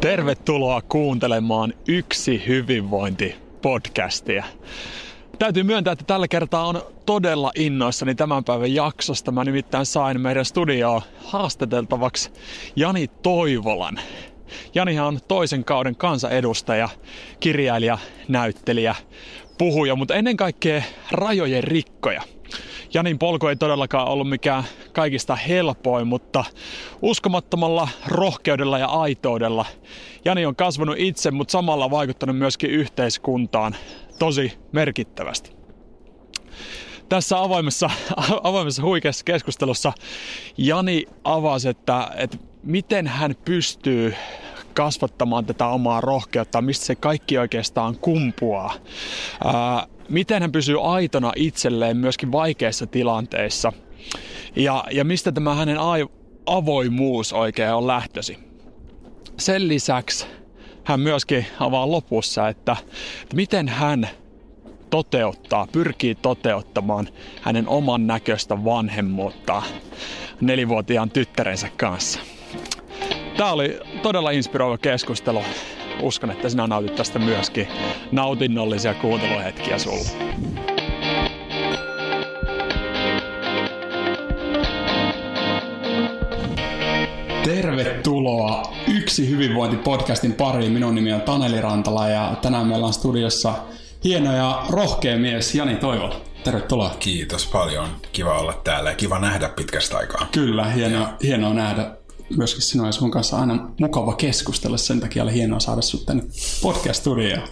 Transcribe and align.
Tervetuloa 0.00 0.82
kuuntelemaan 0.88 1.74
Yksi 1.88 2.42
hyvinvointi-podcastia. 2.46 4.44
Täytyy 5.38 5.62
myöntää, 5.62 5.92
että 5.92 6.04
tällä 6.04 6.28
kertaa 6.28 6.66
on 6.66 6.82
todella 7.06 7.52
innoissani 7.54 8.14
tämän 8.14 8.44
päivän 8.44 8.74
jaksosta. 8.74 9.32
Mä 9.32 9.44
nimittäin 9.44 9.86
sain 9.86 10.20
meidän 10.20 10.44
studioon 10.44 11.02
haastateltavaksi 11.24 12.30
Jani 12.76 13.08
Toivolan. 13.08 14.00
Janihan 14.74 15.06
on 15.06 15.18
toisen 15.28 15.64
kauden 15.64 15.96
kansanedustaja, 15.96 16.88
kirjailija, 17.40 17.98
näyttelijä, 18.28 18.94
puhuja, 19.58 19.96
mutta 19.96 20.14
ennen 20.14 20.36
kaikkea 20.36 20.82
rajojen 21.12 21.64
rikkoja. 21.64 22.22
Janin 22.94 23.18
polku 23.18 23.46
ei 23.46 23.56
todellakaan 23.56 24.08
ollut 24.08 24.28
mikään 24.28 24.64
kaikista 24.92 25.36
helpoin, 25.36 26.06
mutta 26.06 26.44
uskomattomalla 27.02 27.88
rohkeudella 28.06 28.78
ja 28.78 28.86
aitoudella 28.86 29.66
Jani 30.24 30.46
on 30.46 30.56
kasvanut 30.56 30.96
itse, 30.98 31.30
mutta 31.30 31.52
samalla 31.52 31.90
vaikuttanut 31.90 32.38
myöskin 32.38 32.70
yhteiskuntaan 32.70 33.76
tosi 34.18 34.52
merkittävästi. 34.72 35.52
Tässä 37.08 37.42
avoimessa, 37.42 37.90
avoimessa 38.42 38.82
huikeassa 38.82 39.24
keskustelussa 39.24 39.92
Jani 40.56 41.06
avasi, 41.24 41.68
että, 41.68 42.10
että 42.16 42.38
miten 42.62 43.06
hän 43.06 43.34
pystyy 43.44 44.14
kasvattamaan 44.74 45.46
tätä 45.46 45.66
omaa 45.66 46.00
rohkeutta, 46.00 46.62
mistä 46.62 46.86
se 46.86 46.94
kaikki 46.94 47.38
oikeastaan 47.38 47.98
kumpuaa. 47.98 48.74
Ää, 49.44 49.86
miten 50.10 50.42
hän 50.42 50.52
pysyy 50.52 50.94
aitona 50.94 51.32
itselleen 51.36 51.96
myöskin 51.96 52.32
vaikeissa 52.32 52.86
tilanteissa. 52.86 53.72
Ja, 54.56 54.84
ja 54.90 55.04
mistä 55.04 55.32
tämä 55.32 55.54
hänen 55.54 55.78
avoimuus 56.46 57.32
oikein 57.32 57.72
on 57.72 57.86
lähtösi. 57.86 58.38
Sen 59.38 59.68
lisäksi 59.68 60.26
hän 60.84 61.00
myöskin 61.00 61.46
avaa 61.60 61.90
lopussa, 61.90 62.48
että, 62.48 62.76
että 63.22 63.36
miten 63.36 63.68
hän 63.68 64.08
toteuttaa, 64.90 65.66
pyrkii 65.72 66.14
toteuttamaan 66.14 67.08
hänen 67.42 67.68
oman 67.68 68.06
näköistä 68.06 68.64
vanhemmuutta 68.64 69.62
nelivuotiaan 70.40 71.10
tyttärensä 71.10 71.68
kanssa. 71.76 72.20
Tämä 73.36 73.52
oli 73.52 73.80
todella 74.02 74.30
inspiroiva 74.30 74.78
keskustelu. 74.78 75.42
Uskon, 76.02 76.30
että 76.30 76.48
sinä 76.48 76.66
nautit 76.66 76.94
tästä 76.94 77.18
myöskin 77.18 77.68
nautinnollisia 78.12 78.94
kuunteluhetkiä 78.94 79.78
sulle. 79.78 80.10
Tervetuloa 87.44 88.80
Yksi 88.88 89.30
hyvinvointipodcastin 89.30 90.32
pariin. 90.32 90.72
Minun 90.72 90.94
nimi 90.94 91.12
on 91.12 91.20
Taneli 91.20 91.60
Rantala 91.60 92.08
ja 92.08 92.36
tänään 92.42 92.66
meillä 92.66 92.86
on 92.86 92.92
studiossa 92.92 93.54
hieno 94.04 94.36
ja 94.36 94.62
rohkea 94.70 95.16
mies 95.16 95.54
Jani 95.54 95.76
Toivola. 95.76 96.20
Tervetuloa. 96.44 96.90
Kiitos 96.98 97.46
paljon. 97.46 97.88
Kiva 98.12 98.38
olla 98.38 98.52
täällä 98.52 98.90
ja 98.90 98.96
kiva 98.96 99.18
nähdä 99.18 99.48
pitkästä 99.48 99.96
aikaa. 99.98 100.26
Kyllä, 100.32 100.64
hienoa, 100.64 101.08
hienoa 101.22 101.54
nähdä 101.54 101.99
myöskin 102.36 102.62
sinua 102.62 102.86
ja 102.86 102.92
sun 102.92 103.10
kanssa 103.10 103.38
aina 103.38 103.70
mukava 103.80 104.14
keskustella. 104.14 104.76
Sen 104.76 105.00
takia 105.00 105.22
oli 105.22 105.32
hienoa 105.32 105.60
saada 105.60 105.82
sut 105.82 106.06
tänne 106.06 106.22
podcast-studioon. 106.62 107.48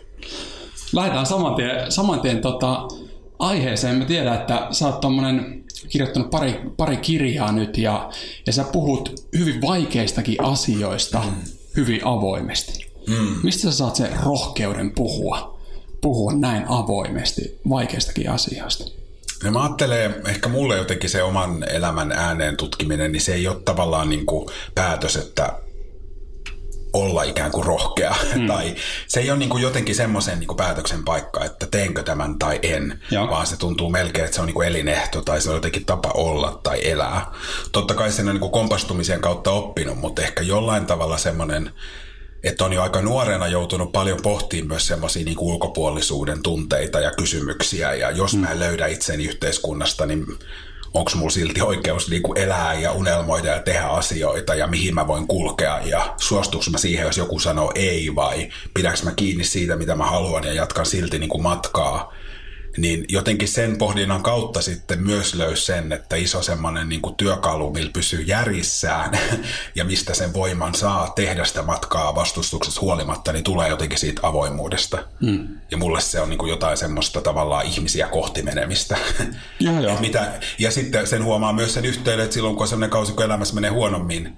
Lähdetään 0.93 1.27
saman 1.27 1.55
tien, 1.55 1.93
saman 1.93 2.20
tien 2.20 2.41
tota, 2.41 2.89
aiheeseen. 3.39 3.97
Mä 3.97 4.05
tiedän, 4.05 4.35
että 4.35 4.69
sä 4.70 4.87
oot 4.87 5.01
tommonen, 5.01 5.65
kirjoittanut 5.89 6.31
pari, 6.31 6.61
pari 6.77 6.97
kirjaa 6.97 7.53
nyt 7.53 7.79
ja, 7.79 8.11
ja 8.47 8.53
sä 8.53 8.65
puhut 8.65 9.29
hyvin 9.39 9.61
vaikeistakin 9.61 10.45
asioista 10.45 11.23
mm. 11.27 11.42
hyvin 11.77 12.01
avoimesti. 12.05 12.92
Mm. 13.08 13.35
Mistä 13.42 13.63
sä 13.63 13.73
saat 13.73 13.97
sen 13.97 14.11
rohkeuden 14.25 14.91
puhua, 14.91 15.58
puhua 16.01 16.33
näin 16.33 16.64
avoimesti 16.69 17.58
vaikeistakin 17.69 18.31
asioista? 18.31 18.98
Ja 19.45 19.51
mä 19.51 19.63
ajattelen, 19.63 20.15
ehkä 20.27 20.49
mulle 20.49 20.77
jotenkin 20.77 21.11
se 21.11 21.23
oman 21.23 21.65
elämän 21.69 22.13
ääneen 22.13 22.57
tutkiminen, 22.57 23.13
niin 23.13 23.21
se 23.21 23.35
ei 23.35 23.49
ole 23.49 23.63
tavallaan 23.65 24.09
niin 24.09 24.27
kuin 24.27 24.49
päätös, 24.75 25.17
että 25.17 25.53
olla 26.93 27.23
ikään 27.23 27.51
kuin 27.51 27.67
rohkea. 27.67 28.15
Mm. 28.35 28.47
tai 28.47 28.75
se 29.07 29.21
ei 29.21 29.31
ole 29.31 29.39
niin 29.39 29.49
kuin 29.49 29.63
jotenkin 29.63 29.95
semmoisen 29.95 30.39
niin 30.39 30.47
kuin 30.47 30.57
päätöksen 30.57 31.05
paikka, 31.05 31.45
että 31.45 31.67
teenkö 31.67 32.03
tämän 32.03 32.39
tai 32.39 32.59
en, 32.63 33.01
ja. 33.11 33.29
vaan 33.31 33.47
se 33.47 33.57
tuntuu 33.57 33.91
melkein, 33.91 34.25
että 34.25 34.35
se 34.35 34.41
on 34.41 34.47
niin 34.47 34.55
kuin 34.55 34.69
elinehto 34.69 35.23
tai 35.23 35.41
se 35.41 35.49
on 35.49 35.55
jotenkin 35.57 35.85
tapa 35.85 36.11
olla 36.15 36.61
tai 36.63 36.91
elää. 36.91 37.27
Totta 37.73 37.95
kai 37.95 38.13
sen 38.13 38.29
on 38.29 38.35
niin 38.35 38.41
kuin 38.41 38.53
kompastumisen 38.53 39.20
kautta 39.20 39.51
oppinut, 39.51 39.99
mutta 39.99 40.23
ehkä 40.23 40.43
jollain 40.43 40.87
tavalla 40.87 41.19
semmoinen 41.19 41.70
että 42.43 42.65
on 42.65 42.73
jo 42.73 42.83
aika 42.83 43.03
nuorena 43.03 43.49
joutunut 43.49 43.93
paljon 43.93 44.19
pohtimaan 44.23 44.69
myös 44.69 44.87
semmoisia 44.87 45.25
niin 45.25 45.39
ulkopuolisuuden 45.39 46.43
tunteita 46.43 47.01
ja 47.01 47.11
kysymyksiä. 47.11 47.95
Ja 47.95 48.11
jos 48.11 48.37
mä 48.37 48.51
en 48.51 48.59
löydä 48.59 48.87
itseni 48.87 49.25
yhteiskunnasta, 49.25 50.07
niin 50.07 50.27
onko 50.95 51.11
mulla 51.15 51.31
silti 51.31 51.61
oikeus 51.61 52.11
niin 52.11 52.23
kuin 52.23 52.39
elää 52.39 52.75
ja 52.75 52.93
unelmoida 52.93 53.49
ja 53.49 53.63
tehdä 53.63 53.87
asioita 53.87 54.55
ja 54.55 54.67
mihin 54.67 54.95
mä 54.95 55.07
voin 55.07 55.27
kulkea? 55.27 55.81
Ja 55.85 56.15
suostuuko 56.17 56.67
mä 56.71 56.79
siihen, 56.79 57.07
jos 57.07 57.17
joku 57.17 57.39
sanoo 57.39 57.73
ei 57.75 58.15
vai 58.15 58.49
pidäks 58.75 59.03
mä 59.03 59.13
kiinni 59.17 59.45
siitä, 59.45 59.77
mitä 59.77 59.95
mä 59.95 60.07
haluan 60.07 60.45
ja 60.45 60.53
jatkan 60.53 60.87
silti 60.87 61.19
niin 61.19 61.31
kuin 61.31 61.43
matkaa 61.43 62.13
niin 62.80 63.05
jotenkin 63.08 63.48
sen 63.48 63.78
pohdinnan 63.78 64.22
kautta 64.22 64.62
sitten 64.62 65.02
myös 65.02 65.34
löysi 65.34 65.64
sen, 65.64 65.92
että 65.92 66.16
iso 66.16 66.42
semmoinen 66.42 66.89
niin 66.89 67.02
työkalu, 67.16 67.72
millä 67.72 67.90
pysyy 67.92 68.22
järjissään 68.22 69.18
ja 69.74 69.84
mistä 69.84 70.14
sen 70.14 70.34
voiman 70.34 70.74
saa 70.74 71.12
tehdä 71.16 71.44
sitä 71.44 71.62
matkaa 71.62 72.14
vastustuksesta 72.14 72.80
huolimatta, 72.80 73.33
niin 73.33 73.44
tulee 73.44 73.68
jotenkin 73.68 73.98
siitä 73.98 74.20
avoimuudesta. 74.24 74.98
Mm. 75.20 75.48
Ja 75.70 75.77
mulle 75.77 76.00
se 76.00 76.20
on 76.20 76.30
niin 76.30 76.39
kuin 76.39 76.50
jotain 76.50 76.77
semmoista 76.77 77.20
tavallaan 77.20 77.66
ihmisiä 77.66 78.08
kohti 78.08 78.42
menemistä. 78.42 78.96
Ja, 79.60 79.80
ja. 79.80 79.96
Mitä, 80.00 80.33
ja 80.58 80.70
sitten 80.70 81.06
sen 81.06 81.24
huomaa 81.24 81.52
myös 81.52 81.74
sen 81.74 81.84
yhteyden, 81.84 82.24
että 82.24 82.34
silloin 82.34 82.56
kun 82.56 82.62
on 82.62 82.68
semmoinen 82.68 82.90
kausi, 82.90 83.12
kun 83.12 83.24
elämässä 83.24 83.55
menee 83.55 83.70
huonommin, 83.70 84.36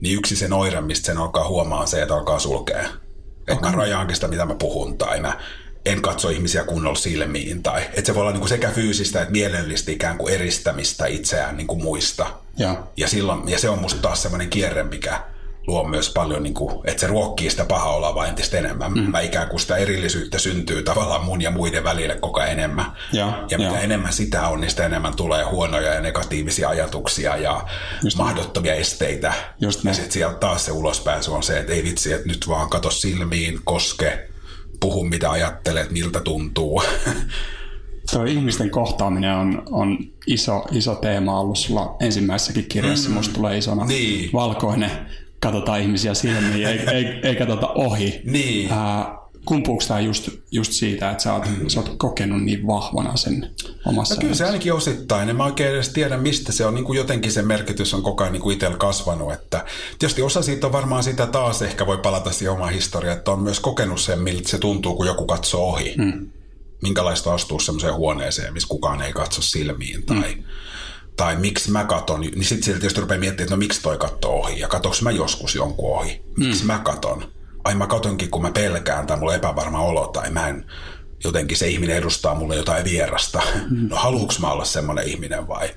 niin 0.00 0.18
yksi 0.18 0.36
sen 0.36 0.52
oire, 0.52 0.80
mistä 0.80 1.06
sen 1.06 1.18
alkaa 1.18 1.48
huomaa, 1.48 1.80
on 1.80 1.88
se, 1.88 2.02
että 2.02 2.14
alkaa 2.14 2.38
sulkea. 2.38 2.80
Että 2.80 3.52
okay. 3.52 3.70
mä 3.70 3.76
rajaankin 3.76 4.16
sitä, 4.16 4.28
mitä 4.28 4.46
mä 4.46 4.54
puhun, 4.54 4.98
tai 4.98 5.20
mä 5.20 5.38
en 5.84 6.02
katso 6.02 6.28
ihmisiä 6.28 6.64
kunnolla 6.64 6.98
silmiin. 6.98 7.62
Tai, 7.62 7.82
että 7.82 8.06
se 8.06 8.14
voi 8.14 8.20
olla 8.20 8.32
niin 8.32 8.40
kuin 8.40 8.48
sekä 8.48 8.70
fyysistä 8.70 9.20
että 9.20 9.32
mielellistä 9.32 9.90
ikään 9.90 10.18
kuin 10.18 10.34
eristämistä 10.34 11.06
itseään 11.06 11.56
niin 11.56 11.66
kuin 11.66 11.82
muista. 11.82 12.26
Ja. 12.56 12.82
Ja, 12.96 13.08
silloin, 13.08 13.48
ja 13.48 13.58
se 13.58 13.68
on 13.68 13.78
musta 13.78 14.02
taas 14.02 14.22
semmoinen 14.22 14.50
kierre, 14.50 14.82
mikä 14.82 15.20
luo 15.66 15.84
myös 15.84 16.10
paljon, 16.10 16.42
niin 16.42 16.54
kuin, 16.54 16.74
että 16.84 17.00
se 17.00 17.06
ruokkii 17.06 17.50
sitä 17.50 17.64
paha 17.64 17.90
olla 17.90 18.14
vain 18.14 18.30
entistä 18.30 18.58
enemmän. 18.58 18.92
Mm. 18.92 19.10
Mä 19.10 19.20
ikään 19.20 19.48
kuin 19.48 19.60
sitä 19.60 19.76
erillisyyttä 19.76 20.38
syntyy 20.38 20.82
tavallaan 20.82 21.24
mun 21.24 21.42
ja 21.42 21.50
muiden 21.50 21.84
välille 21.84 22.16
koko 22.16 22.40
ajan 22.40 22.52
enemmän. 22.52 22.86
Ja, 23.12 23.46
ja 23.50 23.58
mitä 23.58 23.72
ja. 23.72 23.80
enemmän 23.80 24.12
sitä 24.12 24.48
on, 24.48 24.60
niin 24.60 24.70
sitä 24.70 24.86
enemmän 24.86 25.16
tulee 25.16 25.44
huonoja 25.44 25.94
ja 25.94 26.00
negatiivisia 26.00 26.68
ajatuksia 26.68 27.36
ja 27.36 27.64
Just 28.04 28.16
mahdottomia 28.16 28.72
niin. 28.72 28.80
esteitä. 28.80 29.32
Just 29.60 29.84
ja 29.84 29.94
sitten 29.94 30.12
sieltä 30.12 30.36
taas 30.36 30.64
se 30.64 30.72
ulospääsy 30.72 31.30
on 31.30 31.42
se, 31.42 31.58
että 31.58 31.72
ei 31.72 31.84
vitsi, 31.84 32.12
että 32.12 32.28
nyt 32.28 32.48
vaan 32.48 32.70
kato 32.70 32.90
silmiin, 32.90 33.60
koske, 33.64 34.29
puhu 34.80 35.04
mitä 35.04 35.30
ajattelet, 35.30 35.90
miltä 35.90 36.20
tuntuu. 36.20 36.82
Tuo 38.12 38.24
ihmisten 38.24 38.70
kohtaaminen 38.70 39.34
on, 39.34 39.62
on 39.70 39.98
iso, 40.26 40.64
iso 40.72 40.94
teema 40.94 41.40
ollut 41.40 41.58
sulla 41.58 41.96
ensimmäisessäkin 42.00 42.64
kirjassa. 42.64 43.08
Mm. 43.08 43.14
Musta 43.14 43.34
tulee 43.34 43.58
isona 43.58 43.84
niin. 43.84 44.30
valkoinen, 44.32 44.90
katsotaan 45.40 45.80
ihmisiä 45.80 46.14
silmiin, 46.14 46.66
ei, 46.66 46.78
ei, 46.78 47.20
ei 47.22 47.36
katsota 47.36 47.68
ohi. 47.68 48.20
Niin. 48.24 48.72
Ää, 48.72 49.19
kumpuuko 49.44 49.84
tämä 49.88 50.00
just, 50.00 50.28
just 50.50 50.72
siitä, 50.72 51.10
että 51.10 51.22
sä 51.22 51.34
oot, 51.34 51.44
sä 51.68 51.80
oot 51.80 51.94
kokenut 51.98 52.42
niin 52.42 52.66
vahvana 52.66 53.16
sen 53.16 53.50
omassa 53.86 54.14
no 54.14 54.20
kyllä 54.20 54.34
se 54.34 54.44
ainakin 54.44 54.72
osittain. 54.72 55.28
En 55.28 55.36
mä 55.36 55.44
oikein 55.44 55.70
edes 55.70 55.88
tiedä, 55.88 56.16
mistä 56.16 56.52
se 56.52 56.66
on. 56.66 56.74
Niin 56.74 56.84
kuin 56.84 56.96
jotenkin 56.96 57.32
se 57.32 57.42
merkitys 57.42 57.94
on 57.94 58.02
koko 58.02 58.22
ajan 58.22 58.32
niin 58.32 58.42
kuin 58.42 58.54
itsellä 58.54 58.76
kasvanut. 58.76 59.32
Että 59.32 59.64
tietysti 59.98 60.22
osa 60.22 60.42
siitä 60.42 60.66
on 60.66 60.72
varmaan 60.72 61.02
sitä 61.02 61.26
taas, 61.26 61.62
ehkä 61.62 61.86
voi 61.86 61.98
palata 61.98 62.32
siihen 62.32 62.52
omaan 62.52 62.72
historiaan, 62.72 63.18
että 63.18 63.30
on 63.30 63.42
myös 63.42 63.60
kokenut 63.60 64.00
sen, 64.00 64.18
miltä 64.18 64.48
se 64.48 64.58
tuntuu, 64.58 64.94
kun 64.94 65.06
joku 65.06 65.26
katsoo 65.26 65.68
ohi. 65.68 65.94
Mm. 65.98 66.30
Minkälaista 66.82 67.34
astuu 67.34 67.60
semmoiseen 67.60 67.94
huoneeseen, 67.94 68.52
missä 68.52 68.68
kukaan 68.68 69.02
ei 69.02 69.12
katso 69.12 69.42
silmiin 69.42 70.02
tai... 70.06 70.34
Mm 70.34 70.44
tai 71.16 71.36
miksi 71.36 71.70
mä 71.70 71.84
katon, 71.84 72.20
niin 72.20 72.44
sitten 72.44 72.64
sieltä 72.64 72.80
tietysti 72.80 73.00
rupeaa 73.00 73.20
miettimään, 73.20 73.44
että 73.44 73.54
no 73.54 73.58
miksi 73.58 73.82
toi 73.82 73.98
katsoo 73.98 74.32
ohi 74.32 74.60
ja 74.60 74.68
katsoinko 74.68 74.98
mä 75.02 75.10
joskus 75.10 75.54
jonkun 75.54 75.98
ohi, 75.98 76.22
miksi 76.36 76.62
mm. 76.62 76.66
mä 76.66 76.78
katon 76.78 77.24
ai 77.64 77.74
mä 77.74 77.86
katonkin, 77.86 78.30
kun 78.30 78.42
mä 78.42 78.50
pelkään 78.50 79.06
tai 79.06 79.16
mulla 79.16 79.32
on 79.32 79.36
epävarma 79.36 79.82
olo 79.82 80.06
tai 80.06 80.30
mä 80.30 80.48
en, 80.48 80.66
jotenkin 81.24 81.56
se 81.56 81.68
ihminen 81.68 81.96
edustaa 81.96 82.34
mulle 82.34 82.56
jotain 82.56 82.84
vierasta. 82.84 83.42
Mm. 83.70 83.88
No 83.88 83.96
haluuks 83.96 84.40
mä 84.40 84.52
olla 84.52 84.64
semmoinen 84.64 85.08
ihminen 85.08 85.48
vai, 85.48 85.70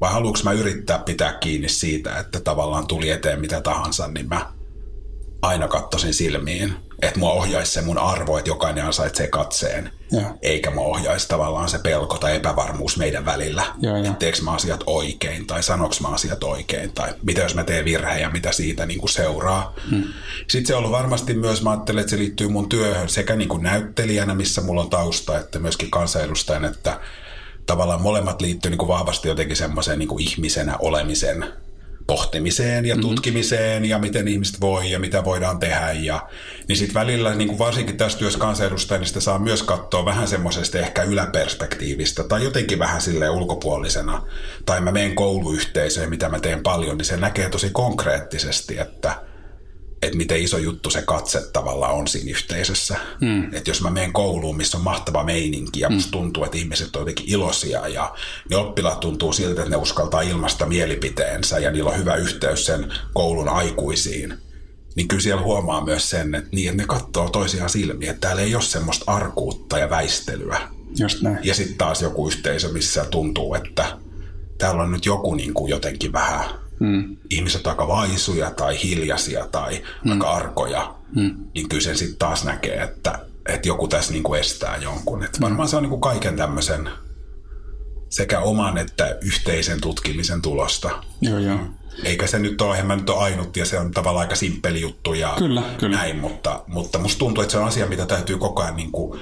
vai 0.00 0.12
haluuks 0.12 0.44
mä 0.44 0.52
yrittää 0.52 0.98
pitää 0.98 1.32
kiinni 1.32 1.68
siitä, 1.68 2.18
että 2.18 2.40
tavallaan 2.40 2.86
tuli 2.86 3.10
eteen 3.10 3.40
mitä 3.40 3.60
tahansa, 3.60 4.08
niin 4.08 4.28
mä 4.28 4.52
aina 5.42 5.68
kattoisin 5.68 6.14
silmiin. 6.14 6.87
Että 7.02 7.18
mua 7.18 7.32
ohjaisi 7.32 7.72
se 7.72 7.82
mun 7.82 7.98
arvo, 7.98 8.38
että 8.38 8.50
jokainen 8.50 8.84
ansaitsee 8.84 9.28
katseen. 9.28 9.90
Ja. 10.12 10.34
Eikä 10.42 10.70
mua 10.70 10.84
ohjaisi 10.84 11.28
tavallaan 11.28 11.68
se 11.68 11.78
pelko 11.78 12.18
tai 12.18 12.36
epävarmuus 12.36 12.96
meidän 12.96 13.24
välillä. 13.24 13.64
Että 13.98 14.12
teekö 14.18 14.42
mä 14.42 14.52
asiat 14.52 14.80
oikein 14.86 15.46
tai 15.46 15.62
sanoks 15.62 16.00
mä 16.00 16.08
asiat 16.08 16.44
oikein 16.44 16.92
tai 16.92 17.14
mitä 17.22 17.40
jos 17.40 17.54
mä 17.54 17.64
teen 17.64 17.84
virheen 17.84 18.20
ja 18.20 18.30
mitä 18.30 18.52
siitä 18.52 18.86
niin 18.86 19.00
kuin 19.00 19.10
seuraa. 19.10 19.74
Hmm. 19.90 20.04
Sitten 20.48 20.66
se 20.66 20.74
on 20.74 20.78
ollut 20.78 20.92
varmasti 20.92 21.34
myös, 21.34 21.62
mä 21.62 21.70
ajattelen, 21.70 22.00
että 22.00 22.10
se 22.10 22.18
liittyy 22.18 22.48
mun 22.48 22.68
työhön 22.68 23.08
sekä 23.08 23.36
niin 23.36 23.48
kuin 23.48 23.62
näyttelijänä, 23.62 24.34
missä 24.34 24.60
mulla 24.60 24.80
on 24.80 24.90
tausta, 24.90 25.38
että 25.38 25.58
myöskin 25.58 25.90
kansanedustajan, 25.90 26.64
että 26.64 27.00
tavallaan 27.66 28.02
molemmat 28.02 28.40
liittyy 28.40 28.70
niin 28.70 28.78
kuin 28.78 28.88
vahvasti 28.88 29.28
jotenkin 29.28 29.56
semmoiseen 29.56 29.98
niin 29.98 30.20
ihmisenä 30.20 30.76
olemisen 30.78 31.44
pohtimiseen 32.08 32.84
ja 32.84 32.94
mm-hmm. 32.94 33.08
tutkimiseen 33.08 33.84
ja 33.84 33.98
miten 33.98 34.28
ihmiset 34.28 34.60
voi 34.60 34.90
ja 34.90 34.98
mitä 34.98 35.24
voidaan 35.24 35.58
tehdä. 35.58 35.92
Ja, 35.92 36.28
niin 36.68 36.76
sitten 36.76 36.94
välillä, 36.94 37.34
niin 37.34 37.48
kuin 37.48 37.58
varsinkin 37.58 37.96
tässä 37.96 38.18
työssä 38.18 38.38
kansanedustajana, 38.38 39.00
niin 39.00 39.08
sitä 39.08 39.20
saa 39.20 39.38
myös 39.38 39.62
katsoa 39.62 40.04
vähän 40.04 40.28
semmoisesta 40.28 40.78
ehkä 40.78 41.02
yläperspektiivistä 41.02 42.24
tai 42.24 42.44
jotenkin 42.44 42.78
vähän 42.78 43.00
sille 43.00 43.30
ulkopuolisena. 43.30 44.22
Tai 44.66 44.80
mä 44.80 44.92
menen 44.92 45.14
kouluyhteisöön, 45.14 46.10
mitä 46.10 46.28
mä 46.28 46.40
teen 46.40 46.62
paljon, 46.62 46.98
niin 46.98 47.04
se 47.04 47.16
näkee 47.16 47.48
tosi 47.48 47.70
konkreettisesti, 47.70 48.78
että– 48.78 49.14
että 50.02 50.16
miten 50.16 50.42
iso 50.42 50.58
juttu 50.58 50.90
se 50.90 51.02
katse 51.02 51.50
tavallaan 51.52 51.94
on 51.94 52.08
siinä 52.08 52.30
yhteisössä. 52.30 52.96
Mm. 53.20 53.54
Että 53.54 53.70
jos 53.70 53.82
mä 53.82 53.90
menen 53.90 54.12
kouluun, 54.12 54.56
missä 54.56 54.78
on 54.78 54.84
mahtava 54.84 55.24
meininki 55.24 55.80
ja 55.80 55.90
musta 55.90 56.10
tuntuu, 56.10 56.44
että 56.44 56.58
ihmiset 56.58 56.96
on 56.96 57.00
jotenkin 57.00 57.28
iloisia 57.28 57.88
ja 57.88 58.14
ne 58.50 58.56
oppilaat 58.56 59.00
tuntuu 59.00 59.32
siltä, 59.32 59.60
että 59.60 59.70
ne 59.70 59.76
uskaltaa 59.76 60.22
ilmasta 60.22 60.66
mielipiteensä 60.66 61.58
ja 61.58 61.70
niillä 61.70 61.90
on 61.90 61.98
hyvä 61.98 62.14
yhteys 62.14 62.66
sen 62.66 62.92
koulun 63.14 63.48
aikuisiin, 63.48 64.34
niin 64.94 65.08
kyllä 65.08 65.22
siellä 65.22 65.42
huomaa 65.42 65.84
myös 65.84 66.10
sen, 66.10 66.34
että, 66.34 66.48
niin, 66.52 66.70
että 66.70 66.82
ne 66.82 66.86
katsoo 66.86 67.30
toisiaan 67.30 67.70
silmiin, 67.70 68.10
että 68.10 68.20
täällä 68.20 68.42
ei 68.42 68.54
ole 68.54 68.62
semmoista 68.62 69.04
arkuutta 69.12 69.78
ja 69.78 69.90
väistelyä. 69.90 70.60
Just 70.98 71.22
näin. 71.22 71.38
Ja 71.42 71.54
sitten 71.54 71.78
taas 71.78 72.02
joku 72.02 72.26
yhteisö, 72.26 72.68
missä 72.68 73.04
tuntuu, 73.04 73.54
että 73.54 73.98
täällä 74.58 74.82
on 74.82 74.92
nyt 74.92 75.06
joku 75.06 75.34
niin 75.34 75.54
kuin 75.54 75.70
jotenkin 75.70 76.12
vähän 76.12 76.44
mm. 76.80 77.16
ihmiset 77.30 77.66
aika 77.66 77.88
vaisuja 77.88 78.50
tai 78.50 78.82
hiljaisia 78.82 79.46
tai 79.46 79.82
mm. 80.04 80.12
aika 80.12 80.30
arkoja, 80.30 80.94
mm. 81.16 81.46
niin 81.54 81.68
kyllä 81.68 81.82
sen 81.82 81.96
sitten 81.96 82.18
taas 82.18 82.44
näkee, 82.44 82.82
että, 82.82 83.18
että 83.48 83.68
joku 83.68 83.88
tässä 83.88 84.12
niin 84.12 84.22
kuin 84.22 84.40
estää 84.40 84.76
jonkun. 84.76 85.24
Että 85.24 85.40
varmaan 85.40 85.68
mm. 85.68 85.70
se 85.70 85.76
on 85.76 85.82
niin 85.82 85.90
kuin 85.90 86.00
kaiken 86.00 86.36
tämmöisen 86.36 86.90
sekä 88.08 88.40
oman 88.40 88.78
että 88.78 89.18
yhteisen 89.22 89.80
tutkimisen 89.80 90.42
tulosta. 90.42 90.90
Joo, 91.20 91.38
joo. 91.38 91.58
Eikä 92.04 92.26
se 92.26 92.38
nyt 92.38 92.60
ole, 92.60 92.78
en 92.78 92.86
mä 92.86 92.96
nyt 92.96 93.10
ole 93.10 93.22
ainut 93.22 93.56
ja 93.56 93.64
se 93.64 93.78
on 93.78 93.90
tavallaan 93.90 94.24
aika 94.24 94.34
simppeli 94.34 94.80
juttu 94.80 95.14
ja 95.14 95.34
kyllä, 95.38 95.62
kyllä. 95.78 95.96
näin, 95.96 96.16
mutta, 96.16 96.64
mutta 96.66 96.98
musta 96.98 97.18
tuntuu, 97.18 97.42
että 97.42 97.52
se 97.52 97.58
on 97.58 97.64
asia, 97.64 97.86
mitä 97.86 98.06
täytyy 98.06 98.38
koko 98.38 98.62
ajan, 98.62 98.76
niin 98.76 98.92
kuin, 98.92 99.20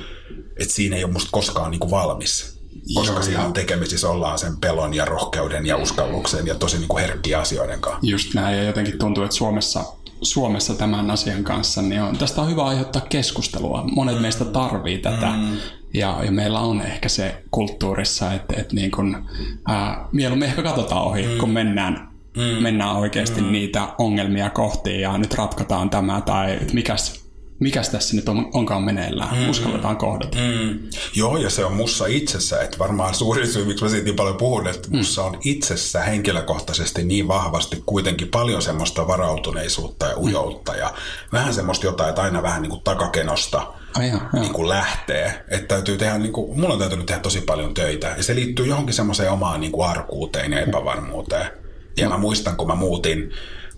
että 0.60 0.74
siinä 0.74 0.96
ei 0.96 1.04
ole 1.04 1.12
musta 1.12 1.28
koskaan 1.32 1.70
niin 1.70 1.78
kuin 1.78 1.90
valmis 1.90 2.55
koska 2.94 3.12
Joo, 3.12 3.22
siinä 3.22 3.44
on 3.44 3.52
tekemisissä 3.52 4.08
ollaan 4.08 4.38
sen 4.38 4.56
pelon 4.56 4.94
ja 4.94 5.04
rohkeuden 5.04 5.66
ja 5.66 5.76
uskalluksen 5.76 6.46
ja 6.46 6.54
tosi 6.54 6.78
niin 6.78 6.88
kuin 6.88 7.00
herkkiä 7.00 7.40
asioiden 7.40 7.80
kanssa. 7.80 8.00
Just 8.02 8.34
näin, 8.34 8.56
ja 8.56 8.64
jotenkin 8.64 8.98
tuntuu, 8.98 9.24
että 9.24 9.36
Suomessa, 9.36 9.84
Suomessa 10.22 10.74
tämän 10.74 11.10
asian 11.10 11.44
kanssa, 11.44 11.82
niin 11.82 12.02
on, 12.02 12.18
tästä 12.18 12.42
on 12.42 12.50
hyvä 12.50 12.64
aiheuttaa 12.64 13.02
keskustelua. 13.08 13.84
Monet 13.94 14.16
mm. 14.16 14.22
meistä 14.22 14.44
tarvii 14.44 14.98
tätä, 14.98 15.26
mm. 15.26 15.56
ja, 15.94 16.18
ja 16.24 16.32
meillä 16.32 16.60
on 16.60 16.80
ehkä 16.80 17.08
se 17.08 17.42
kulttuurissa, 17.50 18.32
että, 18.32 18.54
että 18.56 18.74
niin 18.74 18.90
kun, 18.90 19.28
ää, 19.68 20.08
mieluummin 20.12 20.48
ehkä 20.48 20.62
katsotaan 20.62 21.04
ohi, 21.04 21.22
mm. 21.22 21.38
kun 21.38 21.50
mennään 21.50 22.16
mm. 22.36 22.62
mennään 22.62 22.96
oikeasti 22.96 23.40
mm. 23.40 23.52
niitä 23.52 23.88
ongelmia 23.98 24.50
kohti 24.50 25.00
ja 25.00 25.18
nyt 25.18 25.34
ratkotaan 25.34 25.90
tämä 25.90 26.20
tai 26.20 26.58
mikäs 26.72 27.25
mikäs 27.60 27.88
tässä 27.88 28.16
nyt 28.16 28.28
on, 28.28 28.50
onkaan 28.52 28.82
meneillään, 28.82 29.38
mm. 29.38 29.50
uskalletaan 29.50 29.96
kohdata. 29.96 30.38
Mm. 30.38 30.78
Joo, 31.14 31.36
ja 31.36 31.50
se 31.50 31.64
on 31.64 31.72
mussa 31.72 32.06
itsessä, 32.06 32.62
että 32.62 32.78
varmaan 32.78 33.14
suurin 33.14 33.46
syy, 33.46 33.64
miksi 33.64 33.84
mä 33.84 33.90
siitä 33.90 34.04
niin 34.04 34.16
paljon 34.16 34.36
puhun, 34.36 34.68
että 34.68 34.88
mm. 34.88 34.96
mussa 34.96 35.24
on 35.24 35.38
itsessä 35.44 36.02
henkilökohtaisesti 36.02 37.04
niin 37.04 37.28
vahvasti 37.28 37.82
kuitenkin 37.86 38.28
paljon 38.28 38.62
semmoista 38.62 39.06
varautuneisuutta 39.06 40.06
ja 40.06 40.16
ujoutta 40.16 40.72
mm. 40.72 40.78
ja 40.78 40.94
vähän 41.32 41.54
semmoista 41.54 41.86
jotain, 41.86 42.08
että 42.08 42.22
aina 42.22 42.42
vähän 42.42 42.62
niin 42.62 42.70
kuin 42.70 42.82
takakenosta 42.84 43.72
Ai 43.96 44.08
joo, 44.08 44.20
niin 44.32 44.52
kuin 44.52 44.68
lähtee. 44.68 45.44
Että 45.48 45.74
täytyy 45.74 45.98
tehdä, 45.98 46.18
niin 46.18 46.32
kuin, 46.32 46.60
mulla 46.60 46.74
on 46.74 46.80
täytynyt 46.80 47.06
tehdä 47.06 47.20
tosi 47.20 47.40
paljon 47.40 47.74
töitä 47.74 48.14
ja 48.16 48.22
se 48.22 48.34
liittyy 48.34 48.66
johonkin 48.66 48.94
semmoiseen 48.94 49.30
omaan 49.30 49.60
niin 49.60 49.72
kuin 49.72 49.88
arkuuteen 49.88 50.52
ja 50.52 50.60
epävarmuuteen. 50.60 51.50
Ja 51.96 52.08
mä 52.08 52.18
muistan, 52.18 52.56
kun 52.56 52.66
mä 52.66 52.74
muutin 52.74 53.32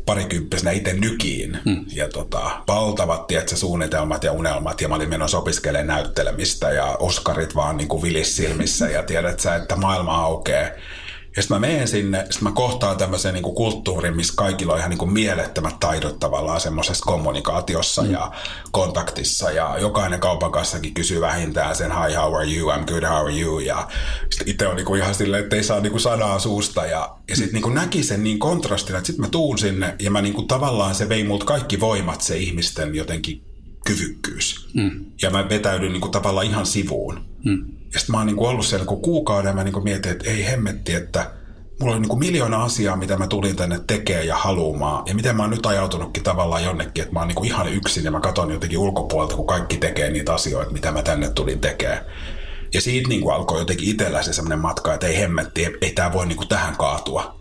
parikymppisenä 0.08 0.70
itse 0.70 0.92
nykiin. 0.92 1.58
Hmm. 1.64 1.84
Ja 1.94 2.08
tota, 2.08 2.50
valtavat 2.68 3.26
tiedätkö, 3.26 3.56
suunnitelmat 3.56 4.24
ja 4.24 4.32
unelmat. 4.32 4.80
Ja 4.80 4.88
mä 4.88 4.94
olin 4.94 5.08
menossa 5.08 5.38
opiskelemaan 5.38 5.86
näyttelemistä 5.86 6.70
ja 6.70 6.96
Oskarit 6.98 7.54
vaan 7.54 7.76
niin 7.76 7.88
kuin 7.88 8.02
vilissilmissä. 8.02 8.88
Ja 8.90 9.02
tiedät 9.02 9.40
sä, 9.40 9.54
että 9.54 9.76
maailma 9.76 10.16
aukeaa. 10.16 10.68
Ja 11.38 11.42
sitten 11.42 11.60
mä 11.60 11.66
menen 11.66 11.88
sinne, 11.88 12.18
sitten 12.18 12.42
mä 12.42 12.52
kohtaan 12.52 12.96
tämmöisen 12.96 13.34
niin 13.34 13.42
kulttuurin, 13.42 14.16
missä 14.16 14.32
kaikilla 14.36 14.72
on 14.72 14.78
ihan 14.78 14.90
niin 14.90 14.98
kuin 14.98 15.12
mielettömät 15.12 15.80
taidot 15.80 16.18
tavallaan 16.18 16.60
semmoisessa 16.60 17.04
kommunikaatiossa 17.04 18.02
mm. 18.02 18.10
ja 18.10 18.32
kontaktissa. 18.70 19.50
Ja 19.50 19.78
jokainen 19.78 20.20
kaupan 20.20 20.52
kanssakin 20.52 20.94
kysyy 20.94 21.20
vähintään 21.20 21.76
sen 21.76 21.92
hi, 21.92 22.14
how 22.14 22.34
are 22.34 22.54
you, 22.54 22.70
I'm 22.70 22.84
good, 22.84 23.02
how 23.02 23.16
are 23.16 23.40
you. 23.40 23.58
Ja 23.58 23.88
sitten 24.30 24.48
itse 24.48 24.66
on 24.66 24.76
niin 24.76 24.86
kuin 24.86 25.00
ihan 25.02 25.14
silleen, 25.14 25.42
että 25.42 25.56
ei 25.56 25.64
saa 25.64 25.80
niin 25.80 25.90
kuin 25.90 26.00
sanaa 26.00 26.38
suusta. 26.38 26.86
Ja, 26.86 27.16
ja 27.28 27.36
sitten 27.36 27.54
niin 27.54 27.62
kuin 27.62 27.74
näki 27.74 28.02
sen 28.02 28.24
niin 28.24 28.38
kontrastina, 28.38 28.98
että 28.98 29.06
sitten 29.06 29.24
mä 29.24 29.30
tuun 29.30 29.58
sinne 29.58 29.96
ja 29.98 30.10
mä 30.10 30.22
niin 30.22 30.34
kuin 30.34 30.48
tavallaan 30.48 30.94
se 30.94 31.08
vei 31.08 31.24
multa 31.24 31.44
kaikki 31.44 31.80
voimat 31.80 32.20
se 32.20 32.36
ihmisten 32.36 32.94
jotenkin 32.94 33.47
kyvykkyys. 33.88 34.68
Mm. 34.74 35.04
Ja 35.22 35.30
mä 35.30 35.48
vetäydyn 35.48 35.92
niin 35.92 36.00
kuin 36.00 36.12
tavallaan 36.12 36.46
ihan 36.46 36.66
sivuun. 36.66 37.20
Mm. 37.44 37.64
Ja 37.94 37.98
sitten 37.98 38.12
mä 38.12 38.18
oon 38.18 38.26
niin 38.26 38.36
kuin 38.36 38.50
ollut 38.50 38.66
siellä 38.66 38.86
niin 38.86 39.02
kuukauden 39.02 39.48
ja 39.48 39.54
mä 39.54 39.64
niin 39.64 39.72
kuin 39.72 39.84
mietin, 39.84 40.12
että 40.12 40.30
ei 40.30 40.46
hemmetti, 40.46 40.94
että 40.94 41.30
mulla 41.80 41.92
oli 41.92 42.00
niin 42.00 42.08
kuin 42.08 42.18
miljoona 42.18 42.64
asiaa, 42.64 42.96
mitä 42.96 43.16
mä 43.16 43.26
tulin 43.26 43.56
tänne 43.56 43.80
tekemään 43.86 44.26
ja 44.26 44.36
haluamaan. 44.36 45.06
Ja 45.06 45.14
miten 45.14 45.36
mä 45.36 45.42
oon 45.42 45.50
nyt 45.50 45.66
ajautunutkin 45.66 46.22
tavallaan 46.22 46.64
jonnekin, 46.64 47.02
että 47.02 47.14
mä 47.14 47.18
oon 47.18 47.28
niin 47.28 47.36
kuin 47.36 47.48
ihan 47.48 47.72
yksin 47.72 48.04
ja 48.04 48.10
mä 48.10 48.20
katson 48.20 48.50
jotenkin 48.50 48.78
ulkopuolelta, 48.78 49.36
kun 49.36 49.46
kaikki 49.46 49.76
tekee 49.76 50.10
niitä 50.10 50.34
asioita, 50.34 50.72
mitä 50.72 50.92
mä 50.92 51.02
tänne 51.02 51.30
tulin 51.30 51.60
tekemään. 51.60 52.04
Ja 52.74 52.80
siitä 52.80 53.08
niin 53.08 53.20
kuin 53.20 53.34
alkoi 53.34 53.58
jotenkin 53.58 53.88
itsellä 53.88 54.22
se 54.22 54.32
semmoinen 54.32 54.58
matka, 54.58 54.94
että 54.94 55.06
ei 55.06 55.18
hemmetti, 55.18 55.64
ei, 55.64 55.76
ei 55.80 55.92
tämä 55.92 56.12
voi 56.12 56.26
niin 56.26 56.36
kuin 56.36 56.48
tähän 56.48 56.76
kaatua. 56.76 57.40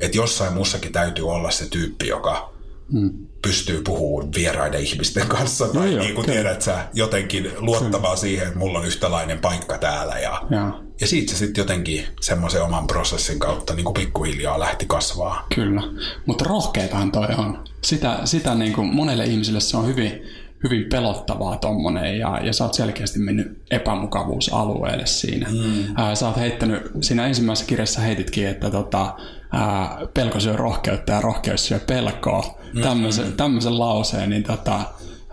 Että 0.00 0.16
jossain 0.16 0.52
muussakin 0.52 0.92
täytyy 0.92 1.28
olla 1.28 1.50
se 1.50 1.68
tyyppi, 1.68 2.08
joka 2.08 2.55
mm. 2.92 3.10
pystyy 3.42 3.82
puhumaan 3.82 4.32
vieraiden 4.34 4.80
ihmisten 4.80 5.26
kanssa. 5.26 5.68
Tai 5.68 5.94
no, 5.94 6.02
niin 6.02 6.14
kuin 6.14 6.26
tiedät 6.26 6.62
sä, 6.62 6.88
jotenkin 6.94 7.50
luottavaa 7.58 8.00
kyllä. 8.00 8.16
siihen, 8.16 8.46
että 8.46 8.58
mulla 8.58 8.78
on 8.78 8.86
yhtälainen 8.86 9.38
paikka 9.38 9.78
täällä. 9.78 10.18
Ja, 10.18 10.42
ja. 10.50 10.80
ja 11.00 11.06
siitä 11.06 11.32
se 11.32 11.38
sitten 11.38 11.62
jotenkin 11.62 12.04
semmoisen 12.20 12.62
oman 12.62 12.86
prosessin 12.86 13.38
kautta 13.38 13.74
niin 13.74 13.84
kuin 13.84 13.94
pikkuhiljaa 13.94 14.60
lähti 14.60 14.86
kasvaa. 14.86 15.46
Kyllä, 15.54 15.82
mutta 16.26 16.44
rohkeetahan 16.44 17.12
toi 17.12 17.28
on. 17.38 17.64
Sitä, 17.82 18.20
sitä 18.24 18.54
niin 18.54 18.72
kuin 18.72 18.94
monelle 18.94 19.24
ihmiselle 19.24 19.60
se 19.60 19.76
on 19.76 19.86
hyvin, 19.86 20.22
hyvin 20.64 20.88
pelottavaa 20.90 21.56
tommonen 21.56 22.18
ja, 22.18 22.40
ja 22.42 22.52
sä 22.52 22.64
oot 22.64 22.74
selkeästi 22.74 23.18
mennyt 23.18 23.62
epämukavuusalueelle 23.70 25.06
siinä. 25.06 25.48
Mm. 25.50 25.94
Ää, 25.96 26.14
sä 26.14 26.26
oot 26.26 26.36
heittänyt, 26.36 26.82
siinä 27.00 27.26
ensimmäisessä 27.26 27.66
kirjassa 27.68 28.00
heititkin, 28.00 28.48
että 28.48 28.70
tota, 28.70 29.14
ää, 29.52 29.98
pelko 30.14 30.40
syö 30.40 30.56
rohkeutta 30.56 31.12
ja 31.12 31.20
rohkeus 31.20 31.66
syö 31.66 31.78
pelkoa. 31.78 32.58
Mm. 32.74 32.82
Tämmöisen, 32.82 33.32
tämmöisen 33.32 33.78
lauseen, 33.78 34.30
niin 34.30 34.42
tota, 34.42 34.80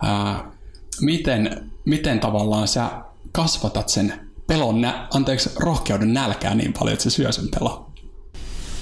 ää, 0.02 0.44
miten, 1.00 1.70
miten 1.84 2.20
tavallaan 2.20 2.68
sä 2.68 2.90
kasvatat 3.32 3.88
sen 3.88 4.12
pelon, 4.46 4.80
nä- 4.80 5.08
anteeksi, 5.14 5.50
rohkeuden 5.56 6.12
nälkää 6.12 6.54
niin 6.54 6.72
paljon, 6.72 6.92
että 6.92 7.02
se 7.02 7.10
syö 7.10 7.32
sen 7.32 7.48
pelon? 7.58 7.93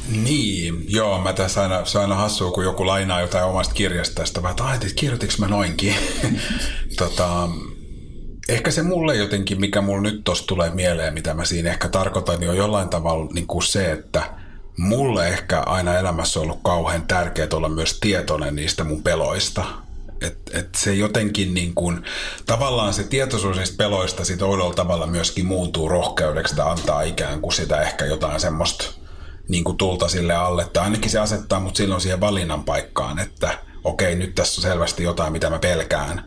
Niin, 0.09 0.85
joo, 0.89 1.19
mä 1.19 1.33
tässä 1.33 1.63
aina, 1.63 1.85
se 1.85 1.99
aina 1.99 2.15
hassua, 2.15 2.51
kun 2.51 2.65
joku 2.65 2.87
lainaa 2.87 3.21
jotain 3.21 3.45
omasta 3.45 3.75
kirjasta, 3.75 4.23
että 4.23 4.41
mä 4.41 4.55
että 4.75 4.87
kirjoitinko 4.97 5.35
mä 5.39 5.49
noinkin. 5.49 5.95
tota, 6.99 7.49
ehkä 8.49 8.71
se 8.71 8.83
mulle 8.83 9.17
jotenkin, 9.17 9.61
mikä 9.61 9.81
mulle 9.81 10.11
nyt 10.11 10.25
tosta 10.25 10.47
tulee 10.47 10.71
mieleen, 10.71 11.15
mitä 11.15 11.35
mä 11.35 11.45
siinä 11.45 11.71
ehkä 11.71 11.89
tarkoitan, 11.89 12.41
niin 12.41 12.51
on 12.51 12.57
jollain 12.57 12.89
tavalla 12.89 13.31
niin 13.33 13.47
kuin 13.47 13.63
se, 13.63 13.93
että 13.93 14.23
mulle 14.79 15.29
ehkä 15.29 15.61
aina 15.61 15.99
elämässä 15.99 16.41
on 16.41 16.45
ollut 16.45 16.61
kauhean 16.63 17.07
tärkeää 17.07 17.49
olla 17.53 17.69
myös 17.69 18.01
tietoinen 18.01 18.57
niistä 18.57 18.85
mun 18.85 19.03
peloista. 19.03 19.65
Et, 20.21 20.39
et 20.53 20.69
se 20.75 20.95
jotenkin 20.95 21.55
niin 21.55 21.75
kuin, 21.75 22.05
tavallaan 22.47 22.95
se 22.95 23.05
tietoisuus 23.05 23.57
niistä 23.57 23.77
peloista 23.77 24.25
sit 24.25 24.43
oudolla 24.43 24.75
tavalla 24.75 25.07
myöskin 25.07 25.47
muuntuu 25.47 25.89
rohkeudeksi, 25.89 26.53
että 26.53 26.71
antaa 26.71 27.03
ikään 27.03 27.41
kuin 27.41 27.53
sitä 27.53 27.81
ehkä 27.81 28.05
jotain 28.05 28.41
semmoista 28.41 29.02
niin 29.53 29.65
kuin 29.65 29.77
tulta 29.77 30.09
sille 30.09 30.35
alle, 30.35 30.63
että 30.63 30.83
ainakin 30.83 31.11
se 31.11 31.19
asettaa 31.19 31.61
mut 31.61 31.77
silloin 31.77 32.01
siihen 32.01 32.21
valinnan 32.21 32.65
paikkaan, 32.65 33.19
että 33.19 33.59
okei, 33.85 34.15
nyt 34.15 34.35
tässä 34.35 34.61
on 34.61 34.63
selvästi 34.63 35.03
jotain, 35.03 35.33
mitä 35.33 35.51
mä 35.51 35.59
pelkään, 35.59 36.25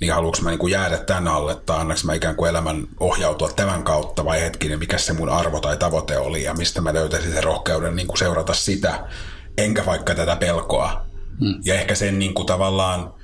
niin 0.00 0.12
haluanko 0.12 0.38
mä 0.42 0.50
niin 0.50 0.58
kuin 0.58 0.70
jäädä 0.70 0.96
tämän 0.96 1.28
alle, 1.28 1.54
tai 1.54 1.80
annaks 1.80 2.04
mä 2.04 2.14
ikään 2.14 2.36
kuin 2.36 2.50
elämän 2.50 2.86
ohjautua 3.00 3.48
tämän 3.48 3.82
kautta, 3.82 4.24
vai 4.24 4.40
hetkinen, 4.40 4.78
mikä 4.78 4.98
se 4.98 5.12
mun 5.12 5.28
arvo 5.28 5.60
tai 5.60 5.76
tavoite 5.76 6.18
oli, 6.18 6.44
ja 6.44 6.54
mistä 6.54 6.80
mä 6.80 6.94
löytäisin 6.94 7.32
sen 7.32 7.44
rohkeuden 7.44 7.96
niin 7.96 8.06
kuin 8.06 8.18
seurata 8.18 8.54
sitä, 8.54 9.06
enkä 9.58 9.86
vaikka 9.86 10.14
tätä 10.14 10.36
pelkoa. 10.36 11.06
Hmm. 11.40 11.54
Ja 11.64 11.74
ehkä 11.74 11.94
sen 11.94 12.18
niin 12.18 12.34
kuin 12.34 12.46
tavallaan 12.46 13.14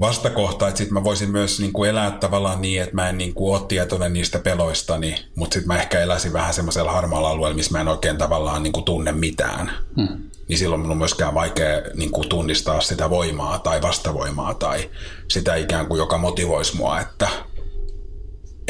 vastakohta, 0.00 0.68
että 0.68 0.78
sitten 0.78 0.94
mä 0.94 1.04
voisin 1.04 1.30
myös 1.30 1.60
niin 1.60 1.72
kuin 1.72 1.90
elää 1.90 2.10
tavallaan 2.10 2.62
niin, 2.62 2.82
että 2.82 2.94
mä 2.94 3.08
en 3.08 3.18
niin 3.18 3.34
kuin 3.34 3.54
ole 3.54 3.66
tietoinen 3.68 4.12
niistä 4.12 4.38
peloistani, 4.38 5.14
mutta 5.34 5.54
sitten 5.54 5.68
mä 5.68 5.80
ehkä 5.80 6.00
eläisin 6.00 6.32
vähän 6.32 6.54
semmoisella 6.54 6.92
harmaalla 6.92 7.30
alueella, 7.30 7.56
missä 7.56 7.72
mä 7.72 7.80
en 7.80 7.88
oikein 7.88 8.18
tavallaan 8.18 8.62
niin 8.62 8.72
kuin 8.72 8.84
tunne 8.84 9.12
mitään. 9.12 9.70
Hmm. 9.96 10.18
Niin 10.48 10.58
silloin 10.58 10.80
mun 10.80 10.90
on 10.90 10.96
myöskään 10.96 11.34
vaikea 11.34 11.82
niin 11.94 12.10
kuin 12.10 12.28
tunnistaa 12.28 12.80
sitä 12.80 13.10
voimaa 13.10 13.58
tai 13.58 13.82
vastavoimaa 13.82 14.54
tai 14.54 14.90
sitä 15.28 15.54
ikään 15.54 15.86
kuin, 15.86 15.98
joka 15.98 16.18
motivoisi 16.18 16.76
mua, 16.76 17.00
että 17.00 17.28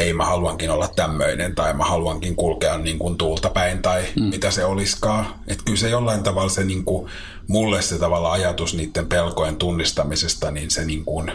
ei 0.02 0.12
mä 0.12 0.24
haluankin 0.24 0.70
olla 0.70 0.88
tämmöinen 0.88 1.54
tai 1.54 1.74
mä 1.74 1.84
haluankin 1.84 2.36
kulkea 2.36 2.78
niin 2.78 2.98
kuin 2.98 3.18
tuulta 3.18 3.50
päin 3.50 3.82
tai 3.82 4.04
mm. 4.16 4.22
mitä 4.22 4.50
se 4.50 4.64
olisikaan. 4.64 5.26
Että 5.46 5.64
kyllä 5.64 5.78
se 5.78 5.90
jollain 5.90 6.22
tavalla 6.22 6.48
se 6.48 6.64
niin 6.64 6.84
kuin, 6.84 7.10
mulle 7.48 7.82
se 7.82 7.98
tavalla 7.98 8.32
ajatus 8.32 8.74
niiden 8.74 9.06
pelkojen 9.06 9.56
tunnistamisesta, 9.56 10.50
niin 10.50 10.70
se 10.70 10.84
niin 10.84 11.04
kuin, 11.04 11.32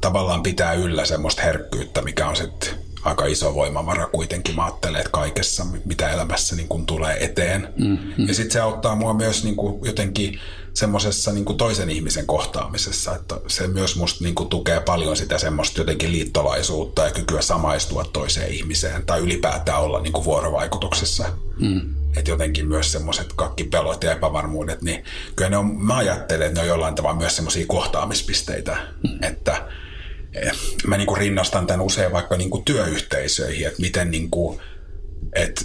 tavallaan 0.00 0.42
pitää 0.42 0.72
yllä 0.72 1.04
semmoista 1.04 1.42
herkkyyttä, 1.42 2.02
mikä 2.02 2.28
on 2.28 2.36
sitten 2.36 2.89
aika 3.02 3.26
iso 3.26 3.54
voimavara 3.54 4.06
kuitenkin. 4.06 4.56
Mä 4.56 4.64
ajattelen, 4.64 5.00
että 5.00 5.10
kaikessa, 5.10 5.66
mitä 5.84 6.10
elämässä 6.10 6.56
niin 6.56 6.68
kuin 6.68 6.86
tulee 6.86 7.24
eteen. 7.24 7.68
Mm-hmm. 7.78 8.28
Ja 8.28 8.34
sitten 8.34 8.52
se 8.52 8.60
auttaa 8.60 8.94
mua 8.94 9.14
myös 9.14 9.44
niin 9.44 9.56
kuin 9.56 9.84
jotenkin 9.84 10.40
semmoisessa 10.74 11.32
niin 11.32 11.56
toisen 11.56 11.90
ihmisen 11.90 12.26
kohtaamisessa, 12.26 13.14
että 13.14 13.36
se 13.46 13.66
myös 13.66 13.96
musta 13.96 14.24
niin 14.24 14.34
kuin 14.34 14.48
tukee 14.48 14.80
paljon 14.80 15.16
sitä 15.16 15.38
semmoista 15.38 15.80
jotenkin 15.80 16.12
liittolaisuutta 16.12 17.04
ja 17.04 17.10
kykyä 17.10 17.42
samaistua 17.42 18.04
toiseen 18.04 18.52
ihmiseen 18.52 19.06
tai 19.06 19.20
ylipäätään 19.20 19.80
olla 19.80 20.00
niin 20.00 20.12
kuin 20.12 20.24
vuorovaikutuksessa. 20.24 21.24
Mm. 21.60 21.94
Että 22.16 22.30
jotenkin 22.30 22.68
myös 22.68 22.92
semmoiset 22.92 23.32
kaikki 23.32 23.64
pelot 23.64 24.04
ja 24.04 24.12
epävarmuudet, 24.12 24.82
niin 24.82 25.04
kyllä 25.36 25.50
ne 25.50 25.56
on, 25.56 25.66
mä 25.66 25.96
ajattelen, 25.96 26.46
että 26.46 26.60
ne 26.60 26.62
on 26.62 26.68
jollain 26.68 26.94
tavalla 26.94 27.16
myös 27.16 27.36
semmoisia 27.36 27.66
kohtaamispisteitä, 27.68 28.76
mm. 29.02 29.22
että 29.22 29.68
mä 30.86 30.96
niin 30.96 31.06
kuin 31.06 31.18
rinnastan 31.18 31.66
tämän 31.66 31.86
usein 31.86 32.12
vaikka 32.12 32.36
niin 32.36 32.50
kuin 32.50 32.64
työyhteisöihin, 32.64 33.66
että 33.66 33.80
miten 33.80 34.10
niin 34.10 34.30
kuin, 34.30 34.60
että, 35.32 35.64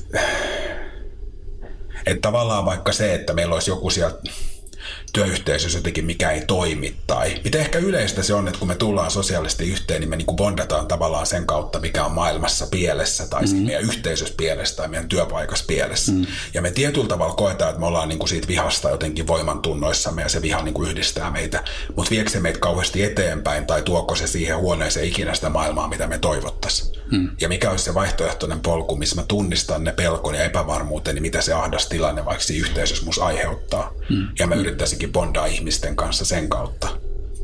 että 2.05 2.21
tavallaan 2.21 2.65
vaikka 2.65 2.91
se, 2.91 3.13
että 3.13 3.33
meillä 3.33 3.53
olisi 3.55 3.71
joku 3.71 3.89
sieltä 3.89 4.21
työyhteisössä 5.13 5.77
jotenkin 5.77 6.05
mikä 6.05 6.31
ei 6.31 6.45
toimi. 6.45 6.95
Tai 7.07 7.41
miten 7.43 7.61
ehkä 7.61 7.79
yleistä 7.79 8.23
se 8.23 8.33
on, 8.33 8.47
että 8.47 8.59
kun 8.59 8.67
me 8.67 8.75
tullaan 8.75 9.11
sosiaalisesti 9.11 9.71
yhteen, 9.71 10.01
niin 10.01 10.09
me 10.09 10.15
niin 10.15 10.25
kuin 10.25 10.35
bondataan 10.35 10.87
tavallaan 10.87 11.25
sen 11.25 11.45
kautta, 11.45 11.79
mikä 11.79 12.05
on 12.05 12.11
maailmassa 12.11 12.67
pielessä 12.71 13.27
tai 13.27 13.43
mm-hmm. 13.43 13.65
meidän 13.65 13.83
yhteisössä 13.83 14.33
pielessä 14.37 14.75
tai 14.75 14.87
meidän 14.87 15.09
työpaikassa 15.09 15.65
pielessä. 15.67 16.11
Mm-hmm. 16.11 16.27
Ja 16.53 16.61
me 16.61 16.71
tietyllä 16.71 17.07
tavalla 17.07 17.33
koetaan, 17.33 17.69
että 17.69 17.79
me 17.79 17.85
ollaan 17.85 18.09
niin 18.09 18.19
kuin 18.19 18.29
siitä 18.29 18.47
vihasta 18.47 18.89
jotenkin 18.89 19.27
voimantunnoissamme 19.27 20.21
ja 20.21 20.29
se 20.29 20.41
viha 20.41 20.61
niin 20.61 20.73
kuin 20.73 20.89
yhdistää 20.89 21.31
meitä. 21.31 21.63
Mutta 21.95 22.11
viekö 22.11 22.29
se 22.29 22.39
meitä 22.39 22.59
kauheasti 22.59 23.03
eteenpäin 23.03 23.65
tai 23.65 23.81
tuoko 23.81 24.15
se 24.15 24.27
siihen 24.27 24.57
huoneeseen 24.57 25.07
ikinä 25.07 25.33
sitä 25.33 25.49
maailmaa, 25.49 25.87
mitä 25.87 26.07
me 26.07 26.17
toivottaisiin? 26.17 26.95
Mm. 27.11 27.29
Ja 27.41 27.49
mikä 27.49 27.71
olisi 27.71 27.85
se 27.85 27.93
vaihtoehtoinen 27.93 28.59
polku, 28.59 28.95
missä 28.95 29.15
mä 29.15 29.23
tunnistan 29.27 29.83
ne 29.83 29.91
pelkon 29.91 30.35
ja 30.35 30.43
epävarmuuteen, 30.43 31.15
niin 31.15 31.21
mitä 31.21 31.41
se 31.41 31.53
ahdas 31.53 31.87
tilanne 31.87 32.25
vaikka 32.25 32.43
siinä 32.43 32.67
yhteisössä 32.67 33.05
mus 33.05 33.19
aiheuttaa. 33.19 33.93
Mm. 34.09 34.27
Ja 34.39 34.47
mä 34.47 34.55
yrittäisinkin 34.75 35.11
bondaa 35.11 35.45
ihmisten 35.45 35.95
kanssa 35.95 36.25
sen 36.25 36.49
kautta, 36.49 36.87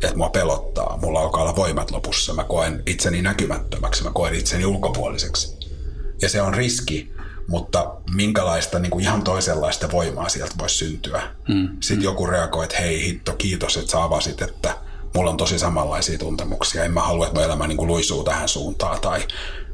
että 0.03 0.17
mua 0.17 0.29
pelottaa. 0.29 0.97
Mulla 1.01 1.21
alkaa 1.21 1.41
olla 1.41 1.55
voimat 1.55 1.91
lopussa. 1.91 2.33
Mä 2.33 2.43
koen 2.43 2.83
itseni 2.85 3.21
näkymättömäksi, 3.21 4.03
mä 4.03 4.11
koen 4.13 4.35
itseni 4.35 4.65
ulkopuoliseksi. 4.65 5.57
Ja 6.21 6.29
se 6.29 6.41
on 6.41 6.53
riski, 6.53 7.11
mutta 7.47 7.95
minkälaista 8.15 8.79
niin 8.79 8.89
kuin 8.89 9.03
ihan 9.03 9.23
toisenlaista 9.23 9.91
voimaa 9.91 10.29
sieltä 10.29 10.55
voisi 10.59 10.75
syntyä. 10.75 11.21
Mm. 11.47 11.67
Sitten 11.79 11.97
mm. 11.97 12.03
joku 12.03 12.27
reagoi, 12.27 12.63
että 12.63 12.77
hei 12.77 13.05
hitto, 13.05 13.33
kiitos, 13.33 13.77
että 13.77 13.91
sä 13.91 14.03
avasit, 14.03 14.41
että 14.41 14.77
mulla 15.15 15.29
on 15.29 15.37
tosi 15.37 15.59
samanlaisia 15.59 16.17
tuntemuksia. 16.17 16.83
En 16.83 16.91
mä 16.91 17.01
halua, 17.01 17.25
että 17.25 17.39
mun 17.39 17.45
elämä 17.45 17.67
niin 17.67 17.77
kuin 17.77 17.87
luisuu 17.87 18.23
tähän 18.23 18.49
suuntaan 18.49 19.01
tai 19.01 19.27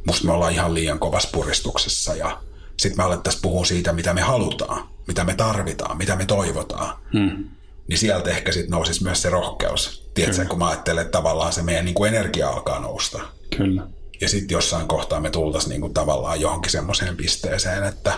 musta 0.08 0.26
me 0.26 0.34
ollaan 0.34 0.54
ihan 0.54 0.74
liian 0.74 1.00
kovassa 1.00 1.30
puristuksessa 1.32 2.16
ja 2.16 2.42
sitten 2.80 3.00
me 3.00 3.04
alettaisiin 3.04 3.42
puhua 3.42 3.66
siitä, 3.66 3.94
mitä 3.94 4.14
me 4.14 4.22
halutaan, 4.22 4.90
mitä 5.08 5.24
me 5.24 5.36
tarvitaan, 5.36 5.98
mitä 5.98 6.16
me 6.16 6.26
toivotaan. 6.26 6.96
Mm 7.14 7.58
niin 7.88 7.98
sieltä 7.98 8.30
ehkä 8.30 8.52
sitten 8.52 8.72
nousisi 8.72 9.04
myös 9.04 9.22
se 9.22 9.30
rohkeus. 9.30 10.10
Tiedätkö, 10.14 10.46
kun 10.46 10.60
mä 10.60 10.68
ajattelen, 10.68 11.02
että 11.02 11.18
tavallaan 11.18 11.54
se 11.54 11.64
meidän 11.64 11.86
niin 11.86 11.96
kuin 11.96 12.14
energia 12.14 12.50
alkaa 12.50 12.80
nousta. 12.80 13.20
Kyllä. 13.58 13.88
Ja 14.22 14.30
sitten 14.30 14.56
jossain 14.56 14.88
kohtaa 14.88 15.20
me 15.20 15.30
tultaisiin 15.30 15.70
niin 15.70 15.82
kuin 15.82 15.94
tavallaan 15.94 16.42
johonkin 16.42 16.72
semmoiseen 16.72 17.18
pisteeseen, 17.18 17.84
että 17.84 18.14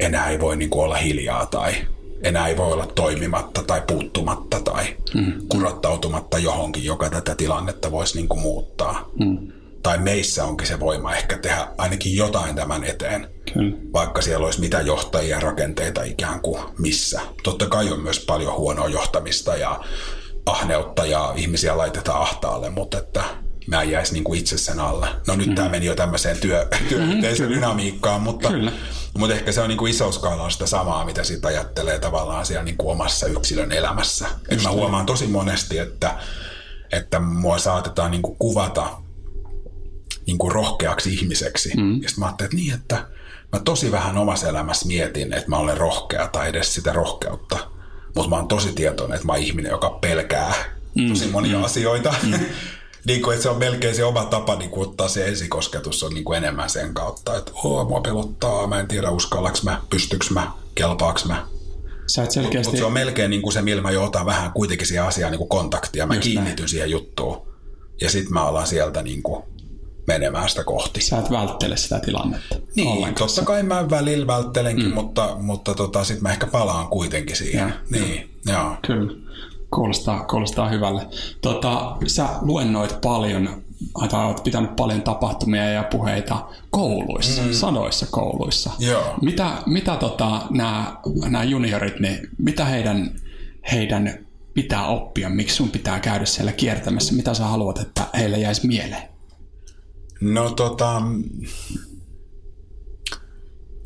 enää 0.00 0.30
ei 0.30 0.40
voi 0.40 0.56
niin 0.56 0.70
kuin 0.70 0.84
olla 0.84 0.96
hiljaa 0.96 1.46
tai 1.46 1.74
enää 2.22 2.48
ei 2.48 2.56
voi 2.56 2.72
olla 2.72 2.86
toimimatta 2.86 3.62
tai 3.62 3.82
puuttumatta 3.86 4.60
tai 4.60 4.96
mm. 5.14 5.32
kurottautumatta 5.48 6.38
johonkin, 6.38 6.84
joka 6.84 7.10
tätä 7.10 7.34
tilannetta 7.34 7.90
voisi 7.90 8.16
niin 8.16 8.28
kuin 8.28 8.40
muuttaa. 8.40 9.10
Mm 9.18 9.52
tai 9.82 9.98
meissä 9.98 10.44
onkin 10.44 10.66
se 10.66 10.80
voima 10.80 11.14
ehkä 11.14 11.38
tehdä 11.38 11.68
ainakin 11.78 12.16
jotain 12.16 12.56
tämän 12.56 12.84
eteen. 12.84 13.28
Kyllä. 13.52 13.76
Vaikka 13.92 14.22
siellä 14.22 14.44
olisi 14.44 14.60
mitä 14.60 14.80
johtajia 14.80 15.40
rakenteita 15.40 16.02
ikään 16.02 16.40
kuin 16.40 16.62
missä. 16.78 17.20
Totta 17.42 17.66
kai 17.66 17.92
on 17.92 18.00
myös 18.00 18.20
paljon 18.20 18.54
huonoa 18.54 18.88
johtamista 18.88 19.56
ja 19.56 19.80
ahneutta 20.46 21.06
ja 21.06 21.32
ihmisiä 21.36 21.76
laitetaan 21.78 22.22
ahtaalle, 22.22 22.70
mutta 22.70 22.98
että 22.98 23.24
mä 23.66 23.82
jäisi 23.82 24.12
niin 24.12 24.24
kuin 24.24 24.38
itse 24.38 24.58
sen 24.58 24.80
alle. 24.80 25.08
No 25.26 25.36
nyt 25.36 25.48
mm. 25.48 25.54
tämä 25.54 25.68
meni 25.68 25.86
jo 25.86 25.94
tämmöiseen 25.94 26.38
työ, 26.38 26.68
työyhteisön 26.88 27.48
mm, 27.48 27.54
dynamiikkaan, 27.54 28.20
mutta, 28.20 28.48
kyllä. 28.48 28.72
mutta 29.18 29.34
ehkä 29.34 29.52
se 29.52 29.60
on 29.60 29.68
niin 29.68 29.78
kuin 29.78 29.90
iso 29.90 30.12
skaala 30.12 30.50
sitä 30.50 30.66
samaa, 30.66 31.04
mitä 31.04 31.24
siitä 31.24 31.48
ajattelee 31.48 31.98
tavallaan 31.98 32.46
siellä 32.46 32.64
niin 32.64 32.76
kuin 32.76 32.90
omassa 32.90 33.26
yksilön 33.26 33.72
elämässä. 33.72 34.28
Et 34.48 34.62
mä 34.62 34.70
huomaan 34.70 35.06
tosi 35.06 35.26
monesti, 35.26 35.78
että, 35.78 36.14
että 36.92 37.20
mua 37.20 37.58
saatetaan 37.58 38.10
niin 38.10 38.22
kuin 38.22 38.36
kuvata 38.38 39.01
niin 40.26 40.38
kuin 40.38 40.52
rohkeaksi 40.52 41.14
ihmiseksi. 41.14 41.72
Mm. 41.76 42.02
Ja 42.02 42.08
sitten 42.08 42.20
mä 42.20 42.26
ajattelin, 42.26 42.48
että 42.48 42.56
niin, 42.56 42.74
että 42.74 43.06
mä 43.52 43.58
tosi 43.64 43.92
vähän 43.92 44.18
omassa 44.18 44.48
elämässä 44.48 44.86
mietin, 44.86 45.32
että 45.32 45.48
mä 45.48 45.56
olen 45.56 45.76
rohkea 45.76 46.28
tai 46.28 46.48
edes 46.48 46.74
sitä 46.74 46.92
rohkeutta. 46.92 47.58
Mutta 48.14 48.30
mä 48.30 48.36
oon 48.36 48.48
tosi 48.48 48.72
tietoinen, 48.72 49.14
että 49.14 49.26
mä 49.26 49.32
oon 49.32 49.42
ihminen, 49.42 49.70
joka 49.70 49.90
pelkää 49.90 50.54
mm. 50.94 51.08
tosi 51.08 51.26
monia 51.26 51.58
mm. 51.58 51.64
asioita. 51.64 52.14
Mm. 52.22 52.38
niin 53.06 53.22
kuin, 53.22 53.34
että 53.34 53.42
se 53.42 53.48
on 53.48 53.58
melkein 53.58 53.94
se 53.94 54.04
oma 54.04 54.24
tapa 54.24 54.56
niin 54.56 54.70
kuin 54.70 54.88
ottaa 54.88 55.08
se 55.08 55.28
ensikosketus 55.28 56.02
on 56.02 56.14
niin 56.14 56.24
kuin 56.24 56.36
enemmän 56.36 56.70
sen 56.70 56.94
kautta, 56.94 57.36
että 57.36 57.52
oh, 57.54 57.88
mua 57.88 58.00
pelottaa, 58.00 58.66
mä 58.66 58.80
en 58.80 58.88
tiedä 58.88 59.10
uskallaks 59.10 59.62
mä, 59.62 59.80
pystyks 59.90 60.30
mä, 60.30 60.50
kelpaaks 60.74 61.24
mä. 61.24 61.46
Sä 62.06 62.26
selkeästi... 62.30 62.68
Mutta 62.68 62.78
se 62.78 62.84
on 62.84 62.92
melkein 62.92 63.30
niin 63.30 63.42
kuin 63.42 63.52
se, 63.52 63.62
millä 63.62 63.82
mä 63.82 63.90
jo 63.90 64.04
otan 64.04 64.26
vähän 64.26 64.52
kuitenkin 64.52 64.86
siihen 64.86 65.04
asiaan 65.04 65.30
niin 65.30 65.38
kuin 65.38 65.48
kontaktia. 65.48 66.06
Mä 66.06 66.14
Just 66.14 66.24
kiinnityn 66.24 66.56
näin. 66.56 66.68
siihen 66.68 66.90
juttuun. 66.90 67.46
Ja 68.00 68.10
sitten 68.10 68.32
mä 68.32 68.44
alan 68.44 68.66
sieltä 68.66 69.02
niin 69.02 69.22
kuin 69.22 69.42
menemään 70.06 70.48
sitä 70.48 70.64
kohti. 70.64 71.00
Sä 71.00 71.18
et 71.18 71.30
välttele 71.30 71.76
sitä 71.76 72.00
tilannetta. 72.00 72.56
Niin, 72.76 72.88
ollenkaan. 72.88 73.28
totta 73.28 73.44
kai 73.44 73.62
mä 73.62 73.90
välillä 73.90 74.26
välttelenkin, 74.26 74.88
mm. 74.88 74.94
mutta, 74.94 75.36
mutta 75.40 75.74
tota, 75.74 76.04
sitten 76.04 76.22
mä 76.22 76.32
ehkä 76.32 76.46
palaan 76.46 76.88
kuitenkin 76.88 77.36
siihen. 77.36 77.68
Ja, 77.68 77.70
niin, 77.90 78.30
ja. 78.46 78.52
joo. 78.52 78.76
Kyllä, 78.86 79.12
kuulostaa, 79.74 80.24
kuulostaa 80.24 80.68
hyvälle. 80.68 81.06
Tota, 81.40 81.96
sä 82.06 82.28
luennoit 82.40 83.00
paljon, 83.00 83.62
tai 84.10 84.26
olet 84.26 84.44
pitänyt 84.44 84.76
paljon 84.76 85.02
tapahtumia 85.02 85.64
ja 85.64 85.82
puheita 85.82 86.46
kouluissa, 86.70 87.42
mm. 87.42 87.52
sadoissa 87.52 88.06
kouluissa. 88.10 88.70
Joo. 88.78 89.14
Mitä, 89.22 89.56
mitä 89.66 89.96
tota, 89.96 90.42
nämä 90.50 91.44
juniorit, 91.44 92.00
niin 92.00 92.28
mitä 92.38 92.64
heidän, 92.64 93.10
heidän 93.72 94.26
pitää 94.54 94.86
oppia, 94.86 95.28
miksi 95.28 95.56
sun 95.56 95.70
pitää 95.70 96.00
käydä 96.00 96.24
siellä 96.24 96.52
kiertämässä, 96.52 97.14
mitä 97.14 97.34
sä 97.34 97.44
haluat, 97.44 97.78
että 97.78 98.02
heille 98.18 98.38
jäisi 98.38 98.66
mieleen? 98.66 99.11
No 100.22 100.50
tota... 100.50 101.02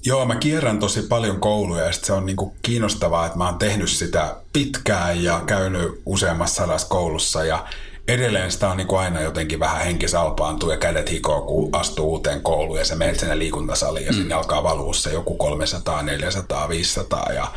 Joo, 0.05 0.27
mä 0.27 0.37
kierrän 0.37 0.79
tosi 0.79 1.03
paljon 1.03 1.41
kouluja 1.41 1.85
ja 1.85 1.93
se 1.93 2.13
on 2.13 2.27
niinku 2.27 2.57
kiinnostavaa, 2.63 3.27
että 3.27 3.39
mä 3.39 3.47
oon 3.47 3.59
tehnyt 3.59 3.91
sitä 3.91 4.37
pitkään 4.53 5.23
ja 5.23 5.43
käynyt 5.47 6.03
useammassa 6.07 6.63
sadassa 6.63 6.89
koulussa 6.89 7.45
ja 7.45 7.67
edelleen 8.09 8.53
sitä 8.53 8.71
on 8.71 8.77
niinku 8.77 8.97
aina 8.97 9.21
jotenkin 9.21 9.61
vähän 9.61 9.85
henki 9.85 10.09
salpaantuu 10.09 10.71
ja 10.71 10.77
kädet 10.77 11.11
hikoo, 11.11 11.43
kun 11.43 11.69
astuu 11.73 12.11
uuteen 12.11 12.43
kouluun 12.43 12.79
ja 12.79 12.85
se 12.85 12.95
menet 12.95 13.19
sinne 13.19 13.39
liikuntasaliin 13.39 14.07
ja 14.07 14.13
mm. 14.13 14.19
sinne 14.19 14.35
alkaa 14.35 14.63
valua 14.63 14.95
se 14.95 15.13
joku 15.13 15.35
300, 15.35 16.03
400, 16.03 16.69
500 16.69 17.33
ja 17.33 17.53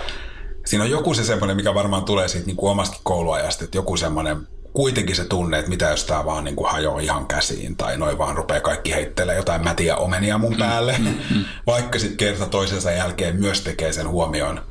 siinä 0.66 0.84
on 0.84 0.92
joku 0.92 1.14
se 1.14 1.24
semmoinen, 1.24 1.58
mikä 1.58 1.74
varmaan 1.74 2.04
tulee 2.04 2.28
siitä 2.28 2.48
niinku 2.48 2.68
omasta 2.68 2.98
kouluajasta, 3.04 3.64
että 3.64 3.78
joku 3.78 3.98
semmoinen 3.98 4.48
kuitenkin 4.80 5.16
se 5.16 5.26
tunne, 5.26 5.60
että 5.60 5.70
mitä 5.70 5.90
jos 5.90 6.06
tämä 6.06 6.26
vaan 6.26 6.44
niin 6.44 6.56
kuin 6.56 6.72
hajoaa 6.72 7.00
ihan 7.00 7.28
käsiin 7.28 7.76
tai 7.76 7.98
noin 7.98 8.18
vaan 8.18 8.36
rupeaa 8.36 8.62
kaikki 8.62 8.92
heittelee 8.94 9.36
jotain. 9.36 9.64
Mätiä 9.64 9.96
omenia 9.96 10.38
mun 10.38 10.54
mm, 10.54 10.60
päälle. 10.60 10.96
Mm, 10.98 11.06
mm, 11.06 11.46
Vaikka 11.68 12.00
sitten 12.00 12.18
kerta 12.18 12.46
toisensa 12.46 12.92
jälkeen 12.92 13.36
myös 13.36 13.62
tekee 13.62 13.94
sen 13.94 14.10
huomioon, 14.10 14.62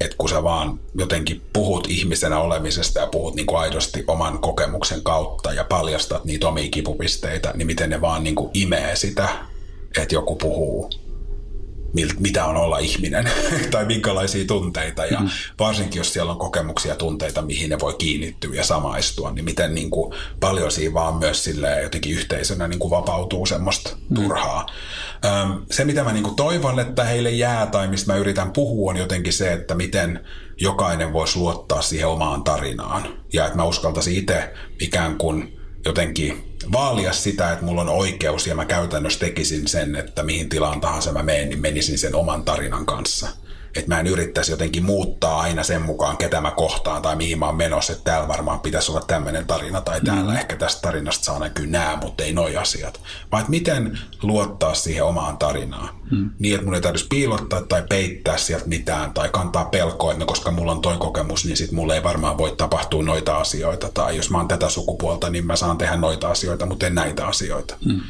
että 0.00 0.16
kun 0.18 0.28
sä 0.28 0.42
vaan 0.42 0.80
jotenkin 0.94 1.42
puhut 1.52 1.86
ihmisenä 1.90 2.38
olemisesta 2.38 3.00
ja 3.00 3.06
puhut 3.06 3.34
niin 3.34 3.46
kuin 3.46 3.58
aidosti 3.58 4.04
oman 4.06 4.38
kokemuksen 4.38 5.02
kautta 5.02 5.52
ja 5.52 5.64
paljastat 5.64 6.24
niitä 6.24 6.48
omia 6.48 6.70
kipupisteitä, 6.70 7.52
niin 7.54 7.66
miten 7.66 7.90
ne 7.90 8.00
vaan 8.00 8.24
niin 8.24 8.34
kuin 8.34 8.50
imee 8.54 8.96
sitä, 8.96 9.28
että 10.00 10.14
joku 10.14 10.36
puhuu 10.36 10.90
mitä 12.18 12.44
on 12.44 12.56
olla 12.56 12.78
ihminen 12.78 13.30
tai 13.70 13.84
minkälaisia 13.84 14.44
tunteita. 14.46 15.06
Ja 15.06 15.20
mm. 15.20 15.28
varsinkin, 15.58 16.00
jos 16.00 16.12
siellä 16.12 16.32
on 16.32 16.38
kokemuksia 16.38 16.92
ja 16.92 16.96
tunteita, 16.96 17.42
mihin 17.42 17.70
ne 17.70 17.80
voi 17.80 17.94
kiinnittyä 17.98 18.54
ja 18.54 18.64
samaistua, 18.64 19.30
niin 19.30 19.44
miten 19.44 19.74
niin 19.74 19.90
kuin, 19.90 20.14
paljon 20.40 20.72
siinä 20.72 20.94
vaan 20.94 21.16
myös 21.16 21.44
sille 21.44 21.82
jotenkin 21.82 22.16
yhteisönä 22.16 22.68
niin 22.68 22.78
kuin 22.78 22.90
vapautuu 22.90 23.46
semmoista 23.46 23.90
mm. 24.10 24.14
turhaa. 24.14 24.66
Öm, 25.24 25.62
se, 25.70 25.84
mitä 25.84 26.04
mä 26.04 26.12
niin 26.12 26.24
kuin 26.24 26.36
toivon, 26.36 26.80
että 26.80 27.04
heille 27.04 27.30
jää 27.30 27.66
tai 27.66 27.88
mistä 27.88 28.12
mä 28.12 28.18
yritän 28.18 28.52
puhua, 28.52 28.90
on 28.90 28.96
jotenkin 28.96 29.32
se, 29.32 29.52
että 29.52 29.74
miten 29.74 30.20
jokainen 30.60 31.12
voisi 31.12 31.38
luottaa 31.38 31.82
siihen 31.82 32.08
omaan 32.08 32.44
tarinaan. 32.44 33.08
Ja 33.32 33.44
että 33.44 33.56
mä 33.56 33.64
uskaltaisin 33.64 34.16
itse 34.16 34.54
ikään 34.80 35.18
kuin 35.18 35.63
jotenkin 35.84 36.44
vaalia 36.72 37.12
sitä, 37.12 37.52
että 37.52 37.64
mulla 37.64 37.80
on 37.80 37.88
oikeus 37.88 38.46
ja 38.46 38.54
mä 38.54 38.64
käytännössä 38.64 39.18
tekisin 39.18 39.68
sen, 39.68 39.96
että 39.96 40.22
mihin 40.22 40.48
tilaan 40.48 40.80
tahansa 40.80 41.12
mä 41.12 41.22
menen, 41.22 41.48
niin 41.48 41.60
menisin 41.60 41.98
sen 41.98 42.14
oman 42.14 42.44
tarinan 42.44 42.86
kanssa 42.86 43.28
että 43.76 43.94
mä 43.94 44.00
en 44.00 44.06
yrittäisi 44.06 44.52
jotenkin 44.52 44.84
muuttaa 44.84 45.40
aina 45.40 45.62
sen 45.62 45.82
mukaan, 45.82 46.16
ketä 46.16 46.40
mä 46.40 46.50
kohtaan 46.50 47.02
tai 47.02 47.16
mihin 47.16 47.38
mä 47.38 47.46
oon 47.46 47.56
menossa, 47.56 47.92
että 47.92 48.04
täällä 48.04 48.28
varmaan 48.28 48.60
pitäisi 48.60 48.90
olla 48.90 49.00
tämmöinen 49.06 49.46
tarina 49.46 49.80
tai 49.80 50.00
täällä 50.00 50.32
mm. 50.32 50.36
ehkä 50.36 50.56
tästä 50.56 50.82
tarinasta 50.82 51.24
saa 51.24 51.38
näkyä 51.38 51.66
nämä, 51.66 51.98
mutta 52.02 52.24
ei 52.24 52.32
noi 52.32 52.56
asiat. 52.56 53.00
Vaan 53.32 53.40
että 53.40 53.50
miten 53.50 53.98
luottaa 54.22 54.74
siihen 54.74 55.04
omaan 55.04 55.38
tarinaan. 55.38 55.88
Mm. 56.10 56.30
Niin, 56.38 56.54
että 56.54 56.64
mun 56.64 56.74
ei 56.74 56.80
tarvitsisi 56.80 57.08
piilottaa 57.08 57.62
tai 57.62 57.84
peittää 57.88 58.36
sieltä 58.36 58.68
mitään 58.68 59.12
tai 59.12 59.28
kantaa 59.28 59.64
pelkoa, 59.64 60.12
että 60.12 60.20
no, 60.20 60.26
koska 60.26 60.50
mulla 60.50 60.72
on 60.72 60.80
toi 60.80 60.96
kokemus, 60.96 61.44
niin 61.44 61.56
sit 61.56 61.72
mulle 61.72 61.94
ei 61.94 62.02
varmaan 62.02 62.38
voi 62.38 62.54
tapahtua 62.56 63.02
noita 63.02 63.36
asioita. 63.36 63.90
Tai 63.94 64.16
jos 64.16 64.30
mä 64.30 64.38
oon 64.38 64.48
tätä 64.48 64.68
sukupuolta, 64.68 65.30
niin 65.30 65.46
mä 65.46 65.56
saan 65.56 65.78
tehdä 65.78 65.96
noita 65.96 66.28
asioita, 66.28 66.66
mutta 66.66 66.86
en 66.86 66.94
näitä 66.94 67.26
asioita. 67.26 67.76
Mm. 67.84 68.00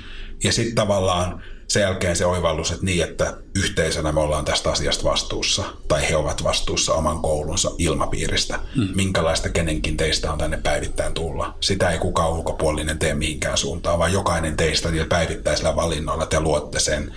Ja 0.45 0.53
sitten 0.53 0.75
tavallaan 0.75 1.43
sen 1.69 1.81
jälkeen 1.83 2.17
se 2.17 2.27
oivallus, 2.27 2.71
että 2.71 2.85
niin, 2.85 3.05
että 3.05 3.37
yhteisönä 3.55 4.13
me 4.13 4.21
ollaan 4.21 4.45
tästä 4.45 4.71
asiasta 4.71 5.05
vastuussa, 5.05 5.65
tai 5.89 6.09
he 6.11 6.17
ovat 6.17 6.45
vastuussa 6.45 6.95
oman 6.95 7.23
koulunsa 7.23 7.71
ilmapiiristä, 7.79 8.59
hmm. 8.77 8.89
minkälaista 8.95 9.49
kenenkin 9.49 9.97
teistä 9.97 10.33
on 10.33 10.39
tänne 10.39 10.57
päivittäin 10.57 11.15
tulla. 11.15 11.55
Sitä 11.61 11.91
ei 11.91 11.99
kukaan 11.99 12.33
ulkopuolinen 12.33 12.99
tee 12.99 13.15
mihinkään 13.15 13.59
suuntaan, 13.59 13.99
vaan 13.99 14.13
jokainen 14.13 14.57
teistä 14.57 14.91
niillä 14.91 15.07
päivittäisillä 15.07 15.77
valinnoilla 15.77 16.27
te 16.27 16.41
luotte 16.41 16.81
sen 16.81 17.15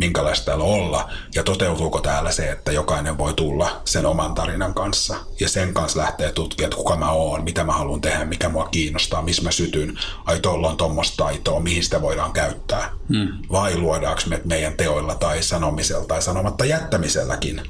minkälaista 0.00 0.44
täällä 0.44 0.64
olla 0.64 1.10
ja 1.34 1.42
toteutuuko 1.42 2.00
täällä 2.00 2.32
se, 2.32 2.50
että 2.50 2.72
jokainen 2.72 3.18
voi 3.18 3.34
tulla 3.34 3.82
sen 3.84 4.06
oman 4.06 4.34
tarinan 4.34 4.74
kanssa 4.74 5.16
ja 5.40 5.48
sen 5.48 5.74
kanssa 5.74 5.98
lähtee 5.98 6.32
tutkia, 6.32 6.66
että 6.66 6.76
kuka 6.76 6.96
mä 6.96 7.10
oon, 7.10 7.44
mitä 7.44 7.64
mä 7.64 7.72
haluan 7.72 8.00
tehdä, 8.00 8.24
mikä 8.24 8.48
mua 8.48 8.68
kiinnostaa, 8.68 9.22
missä 9.22 9.42
mä 9.42 9.50
sytyn, 9.50 9.98
ai 10.24 10.40
tuolla 10.40 10.68
on 10.68 10.76
tuommoista 10.76 11.24
taitoa, 11.24 11.60
mihin 11.60 11.84
sitä 11.84 12.02
voidaan 12.02 12.32
käyttää. 12.32 12.90
Hmm. 13.08 13.28
Vai 13.52 13.76
luodaanko 13.76 14.22
me 14.26 14.40
meidän 14.44 14.76
teoilla 14.76 15.14
tai 15.14 15.42
sanomisella 15.42 16.06
tai 16.06 16.22
sanomatta 16.22 16.64
jättämiselläkin 16.64 17.62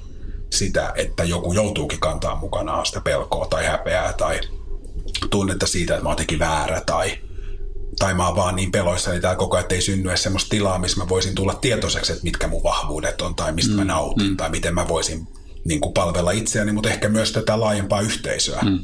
sitä, 0.50 0.92
että 0.96 1.24
joku 1.24 1.52
joutuukin 1.52 2.00
kantaa 2.00 2.36
mukanaan 2.36 2.86
sitä 2.86 3.00
pelkoa 3.00 3.46
tai 3.46 3.66
häpeää 3.66 4.12
tai 4.12 4.40
tunnetta 5.30 5.66
siitä, 5.66 5.94
että 5.94 6.04
mä 6.04 6.08
oon 6.08 6.38
väärä 6.38 6.80
tai 6.86 7.18
tai 8.00 8.14
mä 8.14 8.26
oon 8.26 8.36
vaan 8.36 8.56
niin 8.56 8.72
peloissani 8.72 9.20
täällä 9.20 9.36
koko 9.36 9.56
ajan, 9.56 9.62
että 9.62 9.74
ei 9.74 9.80
synny 9.80 10.16
semmoista 10.16 10.50
tilaa, 10.50 10.78
missä 10.78 11.00
mä 11.00 11.08
voisin 11.08 11.34
tulla 11.34 11.54
tietoiseksi, 11.54 12.12
että 12.12 12.24
mitkä 12.24 12.48
mun 12.48 12.62
vahvuudet 12.62 13.20
on 13.20 13.34
tai 13.34 13.52
mistä 13.52 13.70
mm, 13.70 13.76
mä 13.76 13.84
nautin 13.84 14.26
mm. 14.26 14.36
tai 14.36 14.50
miten 14.50 14.74
mä 14.74 14.88
voisin 14.88 15.28
niin 15.64 15.80
kuin 15.80 15.94
palvella 15.94 16.30
itseäni, 16.30 16.72
mutta 16.72 16.88
ehkä 16.88 17.08
myös 17.08 17.32
tätä 17.32 17.60
laajempaa 17.60 18.00
yhteisöä. 18.00 18.60
Mm. 18.62 18.78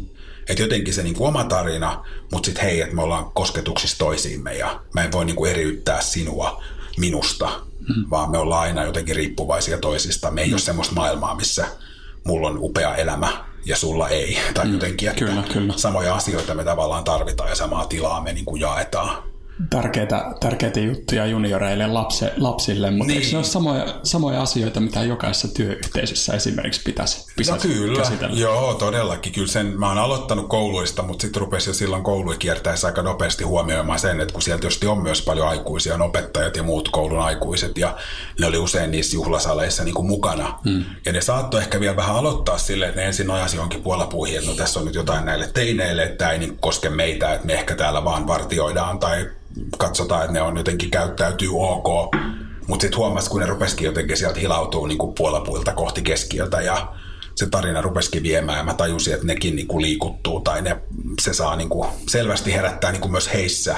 Että 0.48 0.62
jotenkin 0.62 0.94
se 0.94 1.02
niin 1.02 1.14
kuin 1.14 1.28
oma 1.28 1.44
tarina, 1.44 2.04
mutta 2.32 2.46
sitten 2.46 2.64
hei, 2.64 2.80
että 2.80 2.94
me 2.94 3.02
ollaan 3.02 3.30
kosketuksissa 3.34 3.98
toisiimme 3.98 4.54
ja 4.54 4.80
mä 4.94 5.04
en 5.04 5.12
voi 5.12 5.24
niin 5.24 5.36
kuin 5.36 5.50
eriyttää 5.50 6.00
sinua 6.00 6.62
minusta, 6.98 7.50
mm. 7.88 8.04
vaan 8.10 8.30
me 8.30 8.38
ollaan 8.38 8.62
aina 8.62 8.84
jotenkin 8.84 9.16
riippuvaisia 9.16 9.78
toisista. 9.78 10.30
Me 10.30 10.40
ei 10.40 10.48
mm. 10.48 10.52
ole 10.52 10.60
semmoista 10.60 10.94
maailmaa, 10.94 11.34
missä 11.34 11.66
mulla 12.24 12.48
on 12.48 12.58
upea 12.60 12.94
elämä 12.94 13.44
ja 13.66 13.76
sulla 13.76 14.08
ei. 14.08 14.38
Tai 14.54 14.64
mm, 14.64 14.72
jotenkin, 14.72 15.08
että 15.08 15.24
kyllä, 15.24 15.42
kyllä. 15.52 15.74
samoja 15.76 16.14
asioita 16.14 16.54
me 16.54 16.64
tavallaan 16.64 17.04
tarvitaan 17.04 17.50
ja 17.50 17.56
samaa 17.56 17.86
tilaa 17.86 18.20
me 18.20 18.32
niin 18.32 18.44
kuin 18.44 18.60
jaetaan 18.60 19.35
tärkeitä, 19.70 20.24
tärkeitä 20.40 20.80
juttuja 20.80 21.26
junioreille 21.26 21.86
lapse, 21.86 22.32
lapsille, 22.36 22.90
mutta 22.90 23.06
niin. 23.06 23.22
eikö 23.22 23.30
ne 23.32 23.36
ole 23.36 23.44
samoja, 23.44 24.00
samoja 24.02 24.42
asioita, 24.42 24.80
mitä 24.80 25.02
jokaisessa 25.02 25.48
työyhteisössä 25.48 26.34
esimerkiksi 26.34 26.80
pitäisi, 26.84 27.26
pitäisi 27.36 27.68
no 27.68 27.74
kyllä, 27.74 27.98
käsitellä? 27.98 28.40
joo 28.40 28.74
todellakin. 28.74 29.32
Kyllä 29.32 29.48
sen, 29.48 29.66
mä 29.66 29.88
oon 29.88 29.98
aloittanut 29.98 30.48
kouluista, 30.48 31.02
mutta 31.02 31.22
sitten 31.22 31.40
rupesin 31.40 31.70
jo 31.70 31.74
silloin 31.74 32.02
kouluja 32.02 32.38
kiertäessä 32.38 32.86
aika 32.86 33.02
nopeasti 33.02 33.44
huomioimaan 33.44 33.98
sen, 33.98 34.20
että 34.20 34.32
kun 34.32 34.42
sieltä 34.42 34.60
tietysti 34.60 34.86
on 34.86 35.02
myös 35.02 35.22
paljon 35.22 35.48
aikuisia, 35.48 35.94
on 35.94 36.02
opettajat 36.02 36.56
ja 36.56 36.62
muut 36.62 36.88
koulun 36.88 37.20
aikuiset, 37.20 37.78
ja 37.78 37.96
ne 38.40 38.46
oli 38.46 38.58
usein 38.58 38.90
niissä 38.90 39.16
juhlasaleissa 39.16 39.84
niin 39.84 39.94
kuin 39.94 40.06
mukana. 40.06 40.58
Hmm. 40.64 40.84
Ja 41.04 41.12
ne 41.12 41.20
saattoi 41.20 41.60
ehkä 41.60 41.80
vielä 41.80 41.96
vähän 41.96 42.16
aloittaa 42.16 42.58
silleen, 42.58 42.88
että 42.88 43.00
ne 43.00 43.06
ensin 43.06 43.26
nojasi 43.26 43.56
johonkin 43.56 43.82
puolapuihin, 43.82 44.38
että 44.38 44.50
no 44.50 44.56
tässä 44.56 44.80
on 44.80 44.86
nyt 44.86 44.94
jotain 44.94 45.24
näille 45.24 45.50
teineille, 45.54 46.02
että 46.02 46.18
tämä 46.18 46.30
ei 46.30 46.38
niin 46.38 46.58
koske 46.58 46.90
meitä, 46.90 47.32
että 47.32 47.46
me 47.46 47.54
ehkä 47.54 47.74
täällä 47.74 48.04
vaan 48.04 48.26
vartioidaan 48.26 48.98
tai 48.98 49.30
katsotaan, 49.78 50.20
että 50.20 50.32
ne 50.32 50.42
on 50.42 50.56
jotenkin 50.56 50.90
käyttäytyy 50.90 51.48
ok. 51.52 52.14
Mutta 52.66 52.82
sitten 52.82 52.98
huomasi, 52.98 53.30
kun 53.30 53.40
ne 53.40 53.46
rupesikin 53.46 53.86
jotenkin 53.86 54.16
sieltä 54.16 54.40
hilautuu 54.40 54.86
niin 54.86 54.98
puolapuilta 55.18 55.72
kohti 55.72 56.02
keskiötä 56.02 56.60
ja 56.60 56.92
se 57.34 57.46
tarina 57.46 57.80
rupesikin 57.80 58.22
viemään 58.22 58.58
ja 58.58 58.64
mä 58.64 58.74
tajusin, 58.74 59.14
että 59.14 59.26
nekin 59.26 59.56
niin 59.56 59.66
kuin 59.66 59.82
liikuttuu 59.82 60.40
tai 60.40 60.62
ne, 60.62 60.76
se 61.22 61.32
saa 61.32 61.56
niin 61.56 61.68
kuin 61.68 61.88
selvästi 62.08 62.52
herättää 62.52 62.92
niin 62.92 63.00
kuin 63.00 63.12
myös 63.12 63.32
heissä 63.34 63.76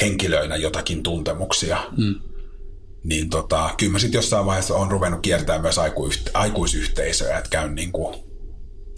henkilöinä 0.00 0.56
jotakin 0.56 1.02
tuntemuksia. 1.02 1.78
Mm. 1.96 2.14
Niin 3.04 3.30
tota, 3.30 3.70
kyllä 3.76 3.92
mä 3.92 3.98
sitten 3.98 4.18
jossain 4.18 4.46
vaiheessa 4.46 4.74
on 4.74 4.90
ruvennut 4.90 5.20
kiertämään 5.20 5.62
myös 5.62 5.76
aikuisyhteisöä, 6.34 7.38
että 7.38 7.50
käyn 7.50 7.74
niin 7.74 7.92
kuin 7.92 8.23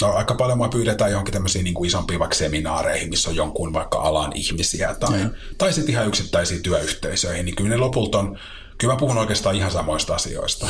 No, 0.02 0.12
aika 0.12 0.34
paljon 0.34 0.58
mua 0.58 0.68
pyydetään 0.68 1.10
johonkin 1.10 1.32
tämmöisiin 1.32 1.64
niin 1.64 1.74
kuin 1.74 1.88
isompiin 1.88 2.20
vaikka 2.20 2.36
seminaareihin, 2.36 3.10
missä 3.10 3.30
on 3.30 3.36
jonkun 3.36 3.72
vaikka 3.72 3.98
alan 3.98 4.32
ihmisiä 4.34 4.94
tai, 4.94 5.18
mm. 5.18 5.30
tai 5.58 5.72
sitten 5.72 5.92
ihan 5.92 6.06
yksittäisiin 6.06 6.62
työyhteisöihin, 6.62 7.44
niin 7.44 7.56
kyllä 7.56 7.70
ne 7.70 7.76
lopulta 7.76 8.18
on, 8.18 8.38
kyllä 8.78 8.94
mä 8.94 8.98
puhun 8.98 9.18
oikeastaan 9.18 9.56
ihan 9.56 9.70
samoista 9.70 10.14
asioista. 10.14 10.66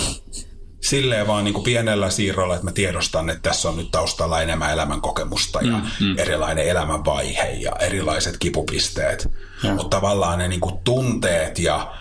Silleen 0.81 1.27
vaan 1.27 1.45
niin 1.45 1.55
kuin 1.55 1.65
pienellä 1.65 2.11
siirrolla, 2.11 2.55
että 2.55 2.65
mä 2.65 2.73
tiedostan, 2.73 3.31
että 3.31 3.51
tässä 3.51 3.69
on 3.69 3.77
nyt 3.77 3.91
taustalla 3.91 4.43
enemmän 4.43 4.73
elämän 4.73 5.01
kokemusta 5.01 5.61
ja 5.62 5.79
mm, 5.79 6.07
mm. 6.07 6.19
erilainen 6.19 6.69
elämänvaihe 6.69 7.51
ja 7.51 7.73
erilaiset 7.81 8.37
kipupisteet. 8.39 9.31
Mutta 9.62 9.97
tavallaan 9.97 10.39
ne 10.39 10.49
niin 10.49 10.61
kuin 10.61 10.79
tunteet 10.85 11.59
ja 11.59 11.95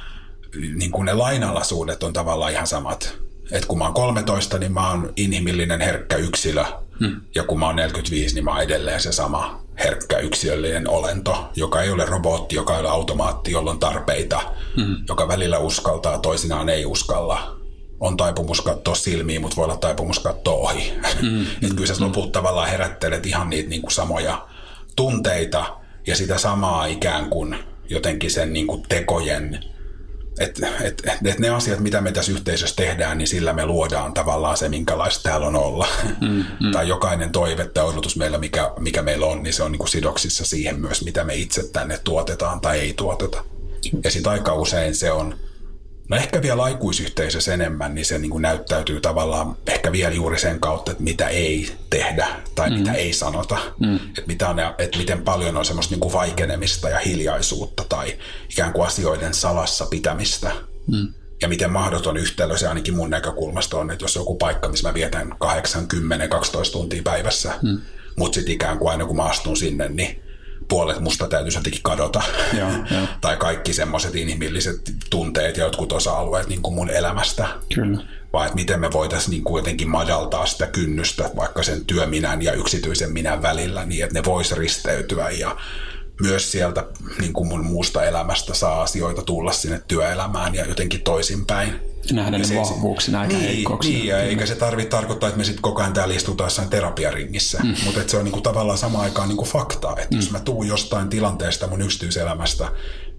niin 0.75 0.91
kuin 0.91 1.05
ne 1.05 1.13
lainalaisuudet 1.13 2.03
on 2.03 2.13
tavallaan 2.13 2.51
ihan 2.51 2.67
samat. 2.67 3.17
Et 3.51 3.65
kun 3.65 3.77
mä 3.77 3.83
oon 3.83 3.93
13, 3.93 4.57
niin 4.59 4.73
mä 4.73 4.89
oon 4.89 5.13
inhimillinen 5.15 5.81
herkkä 5.81 6.15
yksilö– 6.15 6.65
Hmm. 6.99 7.21
Ja 7.35 7.43
kun 7.43 7.59
mä 7.59 7.65
oon 7.65 7.75
45, 7.75 8.35
niin 8.35 8.45
mä 8.45 8.51
oon 8.51 8.61
edelleen 8.61 9.01
se 9.01 9.11
sama 9.11 9.61
herkkä 9.83 10.17
yksilöllinen 10.17 10.89
olento, 10.89 11.49
joka 11.55 11.81
ei 11.81 11.89
ole 11.89 12.05
robotti, 12.05 12.55
joka 12.55 12.73
ei 12.73 12.79
ole 12.79 12.89
automaatti, 12.89 13.51
jolla 13.51 13.71
on 13.71 13.79
tarpeita, 13.79 14.41
hmm. 14.75 14.95
joka 15.07 15.27
välillä 15.27 15.57
uskaltaa, 15.57 16.17
toisinaan 16.17 16.69
ei 16.69 16.85
uskalla. 16.85 17.55
On 17.99 18.17
taipumus 18.17 18.61
katsoa 18.61 18.95
silmiin, 18.95 19.41
mutta 19.41 19.55
voi 19.55 19.65
olla 19.65 19.77
taipumus 19.77 20.19
katsoa 20.19 20.55
ohi. 20.55 20.93
Hmm. 21.21 21.41
että 21.41 21.75
kyllä 21.75 21.93
sä 21.93 22.03
lopulta 22.03 22.31
tavallaan 22.31 22.69
herättelet 22.69 23.25
ihan 23.25 23.49
niitä 23.49 23.69
niin 23.69 23.81
kuin 23.81 23.91
samoja 23.91 24.47
tunteita 24.95 25.77
ja 26.07 26.15
sitä 26.15 26.37
samaa 26.37 26.85
ikään 26.85 27.29
kuin 27.29 27.55
jotenkin 27.89 28.31
sen 28.31 28.53
niin 28.53 28.67
kuin 28.67 28.83
tekojen 28.89 29.59
että 30.39 30.67
et, 30.81 31.03
et, 31.25 31.39
ne 31.39 31.49
asiat, 31.49 31.79
mitä 31.79 32.01
me 32.01 32.11
tässä 32.11 32.31
yhteisössä 32.31 32.75
tehdään, 32.75 33.17
niin 33.17 33.27
sillä 33.27 33.53
me 33.53 33.65
luodaan 33.65 34.13
tavallaan 34.13 34.57
se, 34.57 34.69
minkälaista 34.69 35.23
täällä 35.23 35.47
on 35.47 35.55
olla. 35.55 35.87
Mm, 36.21 36.45
mm. 36.59 36.71
tai 36.71 36.87
jokainen 36.87 37.31
toive 37.31 37.65
tai 37.65 37.85
odotus 37.85 38.17
meillä, 38.17 38.37
mikä, 38.37 38.71
mikä 38.79 39.01
meillä 39.01 39.25
on, 39.25 39.43
niin 39.43 39.53
se 39.53 39.63
on 39.63 39.71
niin 39.71 39.79
kuin 39.79 39.89
sidoksissa 39.89 40.45
siihen 40.45 40.79
myös, 40.79 41.05
mitä 41.05 41.23
me 41.23 41.35
itse 41.35 41.63
tänne 41.73 41.99
tuotetaan 42.03 42.61
tai 42.61 42.79
ei 42.79 42.93
tuoteta. 42.93 43.43
Ja 44.03 44.11
sitten 44.11 44.31
aika 44.31 44.53
usein 44.53 44.95
se 44.95 45.11
on 45.11 45.35
No 46.09 46.17
ehkä 46.17 46.41
vielä 46.41 46.63
aikuisyhteisössä 46.63 47.53
enemmän, 47.53 47.95
niin 47.95 48.05
se 48.05 48.19
niin 48.19 48.31
kuin 48.31 48.41
näyttäytyy 48.41 49.01
tavallaan 49.01 49.57
ehkä 49.67 49.91
vielä 49.91 50.13
juuri 50.13 50.39
sen 50.39 50.59
kautta, 50.59 50.91
että 50.91 51.03
mitä 51.03 51.27
ei 51.27 51.75
tehdä 51.89 52.27
tai 52.55 52.69
mm. 52.69 52.77
mitä 52.77 52.93
ei 52.93 53.13
sanota. 53.13 53.57
Mm. 53.79 53.95
Että, 53.95 54.21
mitä 54.27 54.49
on, 54.49 54.59
että 54.77 54.97
miten 54.97 55.21
paljon 55.21 55.57
on 55.57 55.65
semmoista 55.65 55.93
niin 55.93 55.99
kuin 55.99 56.13
vaikenemista 56.13 56.89
ja 56.89 56.99
hiljaisuutta 56.99 57.83
tai 57.89 58.17
ikään 58.49 58.73
kuin 58.73 58.87
asioiden 58.87 59.33
salassa 59.33 59.85
pitämistä. 59.85 60.51
Mm. 60.87 61.13
Ja 61.41 61.47
miten 61.47 61.71
mahdoton 61.71 62.17
yhtälö 62.17 62.57
se 62.57 62.67
ainakin 62.67 62.95
mun 62.95 63.09
näkökulmasta 63.09 63.77
on, 63.77 63.91
että 63.91 64.03
jos 64.03 64.15
joku 64.15 64.35
paikka, 64.35 64.69
missä 64.69 64.89
mä 64.89 64.93
vietän 64.93 65.35
8, 65.39 65.87
10, 65.87 66.29
12 66.29 66.73
tuntia 66.73 67.01
päivässä, 67.03 67.53
mm. 67.61 67.81
mutta 68.15 68.35
sitten 68.35 68.53
ikään 68.53 68.77
kuin 68.77 68.91
aina 68.91 69.05
kun 69.05 69.15
mä 69.15 69.23
astun 69.23 69.57
sinne, 69.57 69.89
niin 69.89 70.24
puolet 70.67 70.99
musta 70.99 71.27
täytyisi 71.27 71.57
jotenkin 71.57 71.83
kadota. 71.83 72.21
Joo, 72.57 72.69
jo. 72.69 73.07
tai 73.21 73.37
kaikki 73.37 73.73
semmoiset 73.73 74.15
inhimilliset 74.15 74.81
tunteet 75.09 75.57
ja 75.57 75.63
jotkut 75.63 75.91
osa-alueet 75.91 76.47
niin 76.47 76.61
kuin 76.61 76.75
mun 76.75 76.89
elämästä. 76.89 77.47
Kyllä. 77.75 78.01
Vai 78.33 78.45
että 78.45 78.55
miten 78.55 78.79
me 78.79 78.91
voitaisiin 78.91 79.31
niin 79.31 79.43
kuin 79.43 79.59
jotenkin 79.59 79.89
madaltaa 79.89 80.45
sitä 80.45 80.67
kynnystä 80.67 81.29
vaikka 81.35 81.63
sen 81.63 81.85
työminän 81.85 82.41
ja 82.41 82.53
yksityisen 82.53 83.11
minän 83.11 83.41
välillä 83.41 83.85
niin, 83.85 84.03
että 84.03 84.19
ne 84.19 84.25
vois 84.25 84.51
risteytyä 84.51 85.29
ja 85.29 85.57
myös 86.21 86.51
sieltä 86.51 86.85
niin 87.19 87.33
kuin 87.33 87.47
mun 87.47 87.65
muusta 87.65 88.03
elämästä 88.03 88.53
saa 88.53 88.81
asioita 88.81 89.21
tulla 89.21 89.51
sinne 89.51 89.81
työelämään 89.87 90.55
ja 90.55 90.65
jotenkin 90.65 91.01
toisinpäin. 91.01 91.94
Nähdä 92.11 92.37
ne 92.37 92.55
vahvuuksina 92.55 93.23
eikä 93.23 93.37
niin, 93.37 93.47
heikkouksina. 93.47 93.97
Niin, 93.97 94.07
ja 94.07 94.19
eikä 94.19 94.45
se 94.45 94.55
tarvitse 94.55 94.89
tarkoittaa, 94.89 95.29
että 95.29 95.37
me 95.37 95.43
sitten 95.43 95.61
koko 95.61 95.81
ajan 95.81 95.93
täällä 95.93 96.13
istutaan 96.13 96.45
jossain 96.45 96.69
terapiaringissä, 96.69 97.59
mm. 97.63 97.75
mutta 97.85 98.01
se 98.07 98.17
on 98.17 98.23
niinku 98.23 98.41
tavallaan 98.41 98.77
samaan 98.77 99.03
aikaan 99.03 99.27
niinku 99.27 99.45
fakta, 99.45 99.95
että 99.97 100.15
mm. 100.15 100.21
jos 100.21 100.31
mä 100.31 100.39
tuun 100.39 100.67
jostain 100.67 101.09
tilanteesta 101.09 101.67
mun 101.67 101.81
yksityiselämästä, 101.81 102.71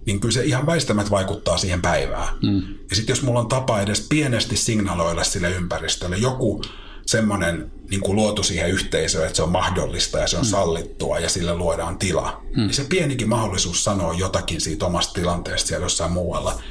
niin 0.05 0.19
kyllä 0.19 0.33
se 0.33 0.43
ihan 0.43 0.65
väistämättä 0.65 1.11
vaikuttaa 1.11 1.57
siihen 1.57 1.81
päivään. 1.81 2.27
Mm. 2.43 2.61
Ja 2.89 2.95
sitten 2.95 3.13
jos 3.13 3.21
mulla 3.21 3.39
on 3.39 3.47
tapa 3.47 3.81
edes 3.81 4.05
pienesti 4.09 4.57
signaloida 4.57 5.23
sille 5.23 5.51
ympäristölle 5.51 6.17
joku 6.17 6.61
semmoinen 7.05 7.71
niin 7.89 8.01
kuin 8.01 8.15
luotu 8.15 8.43
siihen 8.43 8.69
yhteisöön, 8.69 9.25
että 9.25 9.35
se 9.35 9.43
on 9.43 9.49
mahdollista 9.49 10.19
ja 10.19 10.27
se 10.27 10.37
on 10.37 10.43
mm. 10.43 10.49
sallittua 10.49 11.19
ja 11.19 11.29
sille 11.29 11.55
luodaan 11.55 11.97
tila, 11.97 12.41
mm. 12.55 12.61
niin 12.61 12.73
se 12.73 12.83
pienikin 12.83 13.29
mahdollisuus 13.29 13.83
sanoa 13.83 14.13
jotakin 14.13 14.61
siitä 14.61 14.85
omasta 14.85 15.13
tilanteesta 15.13 15.67
siellä 15.67 15.85
jossain 15.85 16.11
muualla, 16.11 16.61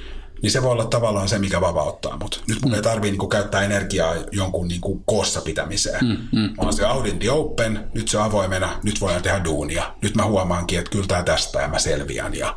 niin 0.43 0.51
se 0.51 0.63
voi 0.63 0.73
olla 0.73 0.85
tavallaan 0.85 1.29
se, 1.29 1.39
mikä 1.39 1.61
vapauttaa 1.61 2.17
mut. 2.23 2.43
Nyt 2.49 2.63
mun 2.63 2.73
mm. 2.73 2.77
ei 2.77 2.83
tarvii 2.83 3.11
niinku 3.11 3.29
käyttää 3.29 3.63
energiaa 3.63 4.15
jonkun 4.33 4.69
niinku 4.69 5.03
koossa 5.07 5.41
pitämiseen. 5.41 6.05
Mm, 6.05 6.41
mm, 6.41 6.55
on 6.59 6.73
se 6.73 6.87
out 6.87 7.07
in 7.07 7.19
the 7.19 7.31
open, 7.31 7.91
nyt 7.95 8.09
se 8.09 8.19
on 8.19 8.25
avoimena, 8.25 8.81
nyt 8.83 9.01
voidaan 9.01 9.23
tehdä 9.23 9.45
duunia. 9.45 9.95
Nyt 10.03 10.15
mä 10.15 10.25
huomaankin, 10.25 10.79
että 10.79 10.91
kyllä 10.91 11.07
tää 11.07 11.23
tästä 11.23 11.61
ja 11.61 11.69
mä 11.69 11.79
selviän. 11.79 12.35
Ja, 12.35 12.55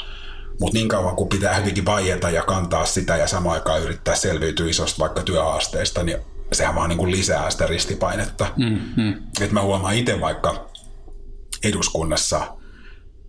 mutta 0.60 0.78
niin 0.78 0.88
kauan 0.88 1.15
kun 1.15 1.30
pitää 1.30 1.56
hyvinkin 1.56 1.86
vaieta 1.86 2.30
ja 2.30 2.42
kantaa 2.42 2.86
sitä 2.86 3.18
ja 3.18 3.28
samaan 3.28 3.56
aikaan 3.56 3.82
yrittää 3.82 4.15
selviytyä 4.15 4.70
isosta 4.70 5.00
vaikka 5.00 5.24
työhaasteista, 5.24 6.04
niin 6.04 6.18
sehän 6.54 6.76
vaan 6.76 6.89
niin 6.89 6.98
kuin 6.98 7.12
lisää 7.12 7.50
sitä 7.50 7.68
ristipainetta. 7.68 8.46
Mm, 8.58 8.80
mm. 9.04 9.13
Et 9.42 9.52
mä 9.52 9.62
huomaan 9.62 9.96
itse 9.96 10.22
vaikka 10.22 10.70
eduskunnassa, 11.63 12.56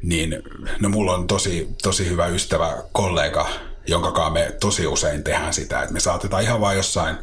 niin 0.02 0.42
no 0.80 0.88
mulla 0.88 1.14
on 1.14 1.26
tosi, 1.26 1.68
tosi 1.82 2.08
hyvä 2.08 2.26
ystävä, 2.26 2.76
kollega, 2.92 3.48
jonka 3.86 4.30
me 4.30 4.56
tosi 4.60 4.86
usein 4.86 5.24
tehdään 5.24 5.54
sitä, 5.54 5.80
että 5.82 5.92
me 5.92 6.00
saatetaan 6.00 6.42
ihan 6.42 6.60
vain 6.60 6.76
jossain 6.76 7.16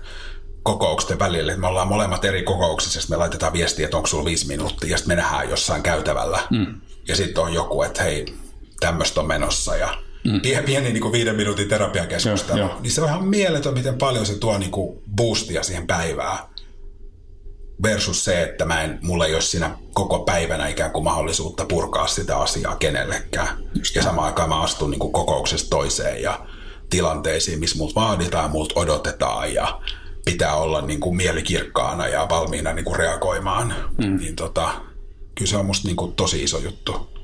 kokouksen 0.63 1.19
välillä, 1.19 1.51
että 1.51 1.61
me 1.61 1.67
ollaan 1.67 1.87
molemmat 1.87 2.25
eri 2.25 2.43
kokouksissa, 2.43 3.09
me 3.09 3.15
laitetaan 3.15 3.53
viestiä, 3.53 3.85
että 3.85 3.97
onko 3.97 4.07
sulla 4.07 4.25
viisi 4.25 4.47
minuuttia, 4.47 4.89
ja 4.89 4.97
sitten 4.97 5.17
me 5.17 5.21
nähdään 5.21 5.49
jossain 5.49 5.83
käytävällä. 5.83 6.39
Mm. 6.49 6.81
Ja 7.07 7.15
sitten 7.15 7.43
on 7.43 7.53
joku, 7.53 7.83
että 7.83 8.03
hei, 8.03 8.25
tämmöistä 8.79 9.19
on 9.19 9.27
menossa, 9.27 9.75
ja 9.75 9.97
mm. 10.23 10.41
pieni, 10.41 10.65
pieni 10.65 10.93
niin 10.93 11.01
kuin 11.01 11.11
viiden 11.11 11.35
minuutin 11.35 11.67
terapiakeskustelu, 11.67 12.59
jo, 12.59 12.77
niin 12.79 12.91
se 12.91 13.01
on 13.01 13.07
ihan 13.07 13.25
mieletön, 13.25 13.73
miten 13.73 13.97
paljon 13.97 14.25
se 14.25 14.37
tuo 14.39 14.57
niin 14.57 14.71
kuin 14.71 14.99
boostia 15.15 15.63
siihen 15.63 15.87
päivään 15.87 16.37
versus 17.83 18.25
se, 18.25 18.43
että 18.43 18.65
mä 18.65 18.81
en, 18.81 18.99
mulla 19.01 19.25
ei 19.25 19.33
ole 19.33 19.41
siinä 19.41 19.77
koko 19.93 20.19
päivänä 20.19 20.67
ikään 20.67 20.91
kuin 20.91 21.03
mahdollisuutta 21.03 21.65
purkaa 21.65 22.07
sitä 22.07 22.37
asiaa 22.37 22.75
kenellekään. 22.75 23.47
Just 23.77 23.95
ja 23.95 24.03
samaan 24.03 24.27
aikaan 24.27 24.49
mä 24.49 24.61
astun 24.61 24.91
niin 24.91 24.99
kuin 24.99 25.13
kokouksesta 25.13 25.69
toiseen 25.69 26.21
ja 26.21 26.47
tilanteisiin, 26.89 27.59
missä 27.59 27.77
multa 27.77 28.01
vaaditaan, 28.01 28.51
multa 28.51 28.79
odotetaan 28.79 29.53
ja 29.53 29.81
pitää 30.25 30.55
olla 30.55 30.81
niin 30.81 30.99
kuin 30.99 31.15
mielikirkkaana 31.15 32.07
ja 32.07 32.27
valmiina 32.29 32.73
niin 32.73 32.85
kuin 32.85 32.99
reagoimaan. 32.99 33.73
Mm. 33.97 34.17
Niin 34.17 34.35
tota, 34.35 34.69
kyllä 35.35 35.49
se 35.49 35.57
on 35.57 35.65
musta 35.65 35.87
niin 35.87 35.97
kuin 35.97 36.13
tosi 36.13 36.43
iso 36.43 36.57
juttu 36.57 37.17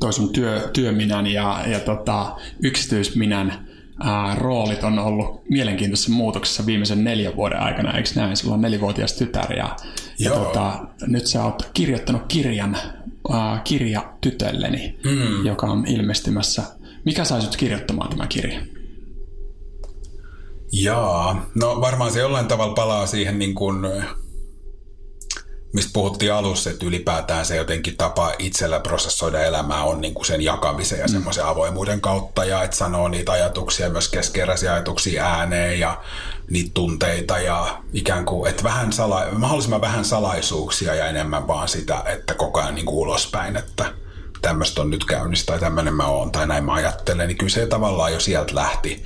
toi 0.00 0.12
sun 0.12 0.32
työ, 0.32 0.70
työminän 0.72 1.26
ja, 1.26 1.64
ja 1.66 1.80
tota, 1.80 2.36
yksityisminän 2.62 3.68
ää, 4.00 4.34
roolit 4.34 4.84
on 4.84 4.98
ollut 4.98 5.42
mielenkiintoisessa 5.50 6.12
muutoksessa 6.12 6.66
viimeisen 6.66 7.04
neljän 7.04 7.36
vuoden 7.36 7.60
aikana, 7.60 7.96
eikö 7.96 8.10
näin? 8.14 8.36
Sulla 8.36 8.54
on 8.54 8.60
nelivuotias 8.60 9.12
tytär 9.12 9.52
ja, 9.52 9.76
ja 10.18 10.30
tota, 10.30 10.84
nyt 11.06 11.26
sä 11.26 11.44
oot 11.44 11.70
kirjoittanut 11.74 12.22
kirjan 12.28 12.76
ää, 13.32 13.60
kirja 13.64 14.12
tytölleni, 14.20 14.98
mm. 15.04 15.46
joka 15.46 15.66
on 15.66 15.86
ilmestymässä. 15.86 16.62
Mikä 17.04 17.24
sai 17.24 17.42
sut 17.42 17.56
kirjoittamaan 17.56 18.10
tämä 18.10 18.26
kirja? 18.26 18.60
Jaa, 20.72 21.46
no 21.54 21.80
varmaan 21.80 22.12
se 22.12 22.20
jollain 22.20 22.46
tavalla 22.46 22.74
palaa 22.74 23.06
siihen 23.06 23.38
niin 23.38 23.54
kuin 23.54 23.86
mistä 25.72 25.90
puhuttiin 25.92 26.32
alussa, 26.32 26.70
että 26.70 26.86
ylipäätään 26.86 27.46
se 27.46 27.56
jotenkin 27.56 27.96
tapa 27.96 28.32
itsellä 28.38 28.80
prosessoida 28.80 29.40
elämää 29.40 29.84
on 29.84 30.00
niin 30.00 30.14
kuin 30.14 30.26
sen 30.26 30.40
jakamisen 30.40 30.98
ja 30.98 31.06
mm. 31.06 31.12
semmoisen 31.12 31.44
avoimuuden 31.44 32.00
kautta 32.00 32.44
ja 32.44 32.62
että 32.62 32.76
sanoo 32.76 33.08
niitä 33.08 33.32
ajatuksia, 33.32 33.90
myös 33.90 34.08
keskeräisiä 34.08 34.72
ajatuksia 34.72 35.26
ääneen 35.26 35.80
ja 35.80 36.02
niitä 36.50 36.70
tunteita 36.74 37.38
ja 37.38 37.78
ikään 37.92 38.24
kuin, 38.24 38.50
että 38.50 38.62
vähän 38.62 38.92
sala, 38.92 39.26
mahdollisimman 39.32 39.80
vähän 39.80 40.04
salaisuuksia 40.04 40.94
ja 40.94 41.06
enemmän 41.06 41.48
vaan 41.48 41.68
sitä, 41.68 42.02
että 42.06 42.34
koko 42.34 42.60
ajan 42.60 42.74
niin 42.74 42.86
kuin 42.86 42.98
ulospäin, 42.98 43.56
että 43.56 43.84
tämmöistä 44.42 44.80
on 44.80 44.90
nyt 44.90 45.04
käynnissä 45.04 45.46
tai 45.46 45.58
tämmöinen 45.58 45.94
mä 45.94 46.06
oon 46.06 46.32
tai 46.32 46.46
näin 46.46 46.64
mä 46.64 46.72
ajattelen, 46.72 47.28
niin 47.28 47.38
kyllä 47.38 47.52
se 47.52 47.66
tavallaan 47.66 48.12
jo 48.12 48.20
sieltä 48.20 48.54
lähti 48.54 49.04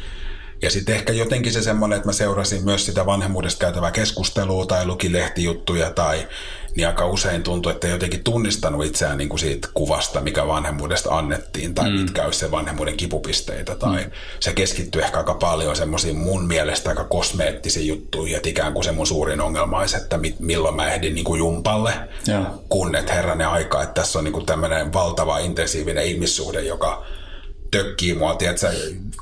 ja 0.63 0.71
sitten 0.71 0.95
ehkä 0.95 1.13
jotenkin 1.13 1.53
se 1.53 1.63
semmoinen, 1.63 1.97
että 1.97 2.09
mä 2.09 2.13
seurasin 2.13 2.65
myös 2.65 2.87
sitä 2.87 3.07
vanhemmuudesta 3.07 3.59
käytävää 3.59 3.91
keskustelua 3.91 4.67
tai 4.67 4.87
luki 4.87 5.13
lehtijuttuja 5.13 5.91
tai 5.91 6.29
niin 6.77 6.87
aika 6.87 7.07
usein 7.07 7.43
tuntui, 7.43 7.73
että 7.73 7.87
ei 7.87 7.93
jotenkin 7.93 8.25
tunnistanut 8.25 8.85
itseään 8.85 9.19
niin 9.19 9.29
kuin 9.29 9.41
siitä 9.41 9.69
kuvasta, 9.75 10.21
mikä 10.21 10.47
vanhemmuudesta 10.47 11.19
annettiin 11.19 11.75
tai 11.75 11.91
mm. 11.91 12.01
mitkä 12.01 12.25
olisi 12.25 12.39
se 12.39 12.51
vanhemmuuden 12.51 12.97
kipupisteitä 12.97 13.75
tai 13.75 14.05
mm. 14.05 14.11
se 14.41 14.53
keskittyy 14.53 15.03
ehkä 15.03 15.19
aika 15.19 15.35
paljon 15.35 15.77
semmoisiin 15.77 16.17
mun 16.17 16.47
mielestä 16.47 16.91
aika 16.91 17.05
kosmeettisiin 17.05 17.89
juttuihin, 17.89 18.37
että 18.37 18.49
ikään 18.49 18.73
kuin 18.73 18.85
se 18.85 18.93
mun 18.93 19.07
suurin 19.07 19.41
ongelma 19.41 19.79
olisi, 19.79 19.97
että 19.97 20.19
milloin 20.39 20.77
mä 20.77 20.93
ehdin 20.93 21.15
niin 21.15 21.25
kuin 21.25 21.39
jumpalle, 21.39 21.93
ja. 22.27 22.51
kun 22.69 22.97
et 22.97 23.11
herranen 23.11 23.49
aika, 23.49 23.83
että 23.83 24.01
tässä 24.01 24.19
on 24.19 24.25
niin 24.25 24.33
kuin 24.33 24.47
tämmöinen 24.47 24.93
valtava 24.93 25.39
intensiivinen 25.39 26.05
ihmissuhde, 26.05 26.63
joka 26.63 27.07
tökkii 27.71 28.15
mua, 28.15 28.35
tiedätkö, 28.35 28.71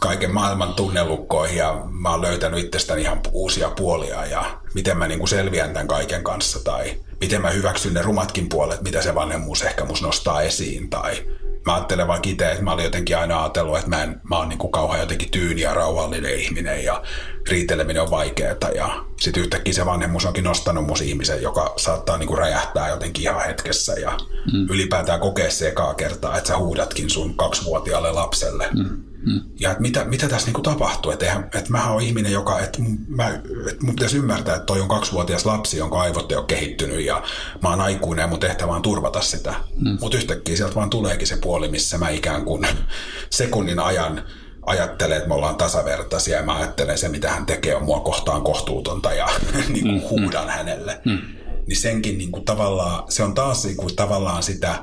kaiken 0.00 0.34
maailman 0.34 0.74
tunnelukkoihin 0.74 1.56
ja 1.56 1.82
mä 1.90 2.10
oon 2.10 2.22
löytänyt 2.22 2.64
itsestäni 2.64 3.02
ihan 3.02 3.20
uusia 3.32 3.70
puolia 3.70 4.26
ja 4.26 4.58
miten 4.74 4.98
mä 4.98 5.08
niin 5.08 5.28
selviän 5.28 5.72
tämän 5.72 5.88
kaiken 5.88 6.24
kanssa 6.24 6.64
tai 6.64 6.96
miten 7.20 7.42
mä 7.42 7.50
hyväksyn 7.50 7.94
ne 7.94 8.02
rumatkin 8.02 8.48
puolet, 8.48 8.82
mitä 8.82 9.02
se 9.02 9.14
vanhemmuus 9.14 9.62
ehkä 9.62 9.84
mus 9.84 10.02
nostaa 10.02 10.42
esiin 10.42 10.90
tai 10.90 11.26
mä 11.66 11.74
ajattelen 11.74 12.08
vaan 12.08 12.20
itse, 12.24 12.50
että 12.50 12.64
mä 12.64 12.72
olin 12.72 12.84
jotenkin 12.84 13.18
aina 13.18 13.42
ajatellut, 13.42 13.76
että 13.76 13.90
mä, 13.90 14.02
en, 14.02 14.20
mä 14.30 14.36
oon 14.36 14.48
niin 14.48 14.58
kuin 14.58 14.72
kauhean 14.72 15.00
jotenkin 15.00 15.30
tyyni 15.30 15.60
ja 15.60 15.74
rauhallinen 15.74 16.38
ihminen 16.38 16.84
ja 16.84 17.02
riiteleminen 17.50 18.02
on 18.02 18.10
vaikeaa 18.10 18.70
ja 18.74 19.04
sitten 19.20 19.42
yhtäkkiä 19.42 19.72
se 19.72 19.86
vanhemmuus 19.86 20.24
onkin 20.24 20.44
nostanut 20.44 20.86
mus 20.86 21.00
ihmisen, 21.00 21.42
joka 21.42 21.74
saattaa 21.76 22.18
niin 22.18 22.26
kuin 22.26 22.38
räjähtää 22.38 22.88
jotenkin 22.88 23.22
ihan 23.22 23.46
hetkessä 23.46 23.92
ja 23.92 24.18
mm. 24.52 24.66
ylipäätään 24.70 25.20
kokea 25.20 25.50
se 25.50 25.68
ekaa 25.68 25.94
kertaa, 25.94 26.36
että 26.36 26.48
sä 26.48 26.58
huudatkin 26.58 27.10
sun 27.10 27.36
kaksivuotiaalle 27.36 28.12
lapselle. 28.12 28.68
Mm. 28.74 29.13
Mm. 29.26 29.40
Ja 29.60 29.70
että 29.70 29.82
mitä, 29.82 30.04
mitä 30.04 30.28
tässä 30.28 30.46
niinku 30.46 30.60
tapahtuu, 30.60 31.12
että, 31.12 31.42
että 31.54 31.70
mä 31.70 31.90
oon 31.90 32.02
ihminen, 32.02 32.32
joka, 32.32 32.60
että, 32.60 32.78
mä, 33.08 33.28
että 33.70 33.84
mun 33.84 33.94
pitäisi 33.94 34.16
ymmärtää, 34.16 34.54
että 34.54 34.66
toi 34.66 34.80
on 34.80 34.88
kaksivuotias 34.88 35.46
lapsi, 35.46 35.76
jonka 35.76 36.00
aivot 36.00 36.32
ei 36.32 36.38
ole 36.38 36.44
kehittynyt 36.46 37.04
ja 37.04 37.22
mä 37.62 37.70
oon 37.70 37.80
aikuinen 37.80 38.22
ja 38.22 38.26
mun 38.26 38.40
tehtävä 38.40 38.72
on 38.72 38.82
turvata 38.82 39.20
sitä. 39.20 39.54
Mm. 39.76 39.98
Mutta 40.00 40.16
yhtäkkiä 40.16 40.56
sieltä 40.56 40.74
vaan 40.74 40.90
tuleekin 40.90 41.26
se 41.26 41.36
puoli, 41.36 41.68
missä 41.68 41.98
mä 41.98 42.08
ikään 42.08 42.44
kuin 42.44 42.66
sekunnin 43.30 43.78
ajan 43.78 44.22
ajattelen, 44.66 45.16
että 45.16 45.28
me 45.28 45.34
ollaan 45.34 45.56
tasavertaisia 45.56 46.36
ja 46.36 46.42
mä 46.42 46.54
ajattelen 46.54 46.98
se, 46.98 47.08
mitä 47.08 47.30
hän 47.30 47.46
tekee, 47.46 47.76
on 47.76 47.84
mua 47.84 48.00
kohtaan 48.00 48.42
kohtuutonta 48.42 49.12
ja 49.12 49.28
niin 49.68 49.82
kuin 49.82 50.02
mm. 50.02 50.08
huudan 50.10 50.44
mm. 50.44 50.50
hänelle. 50.50 51.00
Mm. 51.04 51.18
Niin 51.66 51.80
senkin 51.80 52.18
niin 52.18 52.32
kuin 52.32 52.44
tavallaan, 52.44 53.02
se 53.08 53.22
on 53.22 53.34
taas 53.34 53.64
niin 53.64 53.76
kuin 53.76 53.96
tavallaan 53.96 54.42
sitä 54.42 54.78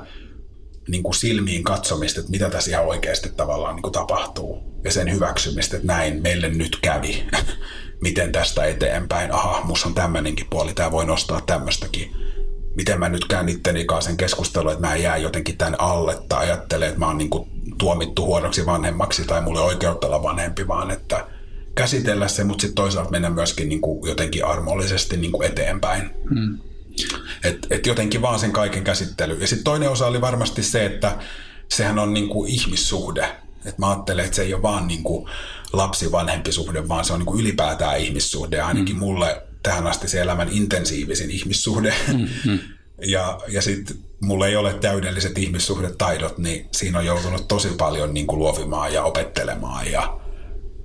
niin 0.88 1.02
kuin 1.02 1.14
silmiin 1.14 1.64
katsomista, 1.64 2.20
että 2.20 2.30
mitä 2.30 2.50
tässä 2.50 2.70
ihan 2.70 2.86
oikeasti 2.86 3.30
tavallaan 3.36 3.74
niin 3.76 3.82
kuin 3.82 3.92
tapahtuu. 3.92 4.62
Ja 4.84 4.92
sen 4.92 5.12
hyväksymistä, 5.12 5.76
että 5.76 5.86
näin 5.86 6.22
meille 6.22 6.48
nyt 6.48 6.78
kävi. 6.82 7.24
Miten 8.02 8.32
tästä 8.32 8.64
eteenpäin? 8.64 9.34
Aha, 9.34 9.64
musta 9.64 9.88
on 9.88 9.94
tämmöinenkin 9.94 10.46
puoli, 10.50 10.74
tämä 10.74 10.90
voi 10.90 11.06
nostaa 11.06 11.40
tämmöistäkin. 11.40 12.12
Miten 12.76 12.98
mä 12.98 13.08
nyt 13.08 13.24
käyn 13.24 13.48
itteni 13.48 13.84
kanssa 13.84 14.08
sen 14.08 14.16
keskustelun, 14.16 14.72
että 14.72 14.86
mä 14.86 14.96
jää 14.96 15.16
jotenkin 15.16 15.58
tämän 15.58 15.80
alle 15.80 16.18
tai 16.28 16.44
ajattelen, 16.44 16.88
että 16.88 17.00
mä 17.00 17.06
oon 17.06 17.18
niin 17.18 17.30
kuin 17.30 17.48
tuomittu 17.78 18.26
huonoksi 18.26 18.66
vanhemmaksi 18.66 19.24
tai 19.24 19.40
mulle 19.40 19.60
oikeutta 19.60 20.06
olla 20.06 20.22
vanhempi, 20.22 20.68
vaan 20.68 20.90
että 20.90 21.26
käsitellä 21.74 22.28
se, 22.28 22.44
mutta 22.44 22.62
sitten 22.62 22.74
toisaalta 22.74 23.10
mennä 23.10 23.30
myöskin 23.30 23.68
niin 23.68 23.80
kuin 23.80 24.08
jotenkin 24.08 24.44
armollisesti 24.44 25.16
niin 25.16 25.32
kuin 25.32 25.46
eteenpäin. 25.46 26.10
Hmm. 26.28 26.71
Et, 27.44 27.66
et 27.70 27.86
jotenkin 27.86 28.22
vaan 28.22 28.38
sen 28.38 28.52
kaiken 28.52 28.84
käsittely. 28.84 29.38
Ja 29.40 29.46
sitten 29.46 29.64
toinen 29.64 29.90
osa 29.90 30.06
oli 30.06 30.20
varmasti 30.20 30.62
se, 30.62 30.86
että 30.86 31.18
sehän 31.68 31.98
on 31.98 32.14
niin 32.14 32.28
kuin 32.28 32.50
ihmissuhde. 32.50 33.36
Et 33.64 33.78
mä 33.78 33.90
ajattelen, 33.90 34.24
että 34.24 34.36
se 34.36 34.42
ei 34.42 34.54
ole 34.54 34.62
vaan 34.62 34.88
niin 34.88 35.02
kuin 35.02 35.30
lapsi-vanhempi 35.72 36.52
suhde, 36.52 36.88
vaan 36.88 37.04
se 37.04 37.12
on 37.12 37.18
niin 37.18 37.26
kuin 37.26 37.40
ylipäätään 37.40 37.98
ihmissuhde. 37.98 38.60
Ainakin 38.60 38.96
mm. 38.96 39.00
mulle 39.00 39.42
tähän 39.62 39.86
asti 39.86 40.08
se 40.08 40.20
elämän 40.20 40.48
intensiivisin 40.48 41.30
ihmissuhde. 41.30 41.94
Mm-hmm. 42.08 42.58
Ja, 43.06 43.40
ja 43.48 43.62
sitten 43.62 43.96
mulla 44.20 44.46
ei 44.46 44.56
ole 44.56 44.74
täydelliset 44.74 45.38
ihmissuhdetaidot, 45.38 46.38
niin 46.38 46.68
siinä 46.72 46.98
on 46.98 47.06
joutunut 47.06 47.48
tosi 47.48 47.68
paljon 47.68 48.14
niin 48.14 48.26
kuin 48.26 48.38
luovimaan 48.38 48.92
ja 48.92 49.04
opettelemaan. 49.04 49.90
Ja, 49.92 50.20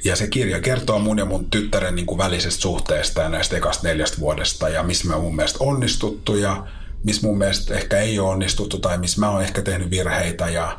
ja 0.03 0.15
se 0.15 0.27
kirja 0.27 0.59
kertoo 0.59 0.99
mun 0.99 1.17
ja 1.17 1.25
mun 1.25 1.45
tyttären 1.49 1.95
niin 1.95 2.05
kuin 2.05 2.17
välisestä 2.17 2.61
suhteesta 2.61 3.21
ja 3.21 3.29
näistä 3.29 3.57
ekasta 3.57 3.87
neljästä 3.87 4.19
vuodesta 4.19 4.69
ja 4.69 4.83
missä 4.83 5.07
me 5.07 5.15
on 5.15 5.21
mun 5.21 5.35
mielestä 5.35 5.57
onnistuttu 5.61 6.35
ja 6.35 6.67
missä 7.03 7.27
mun 7.27 7.37
mielestä 7.37 7.75
ehkä 7.75 7.97
ei 7.97 8.19
ole 8.19 8.29
onnistuttu 8.29 8.79
tai 8.79 8.97
missä 8.97 9.19
mä 9.19 9.29
oon 9.29 9.41
ehkä 9.41 9.61
tehnyt 9.61 9.89
virheitä 9.89 10.49
ja 10.49 10.77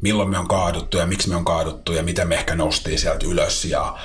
milloin 0.00 0.30
me 0.30 0.38
on 0.38 0.48
kaaduttu 0.48 0.96
ja 0.96 1.06
miksi 1.06 1.28
me 1.28 1.36
on 1.36 1.44
kaaduttu 1.44 1.92
ja 1.92 2.02
miten 2.02 2.28
me 2.28 2.34
ehkä 2.34 2.54
noustiin 2.54 2.98
sieltä 2.98 3.26
ylös 3.26 3.64
ja 3.64 3.98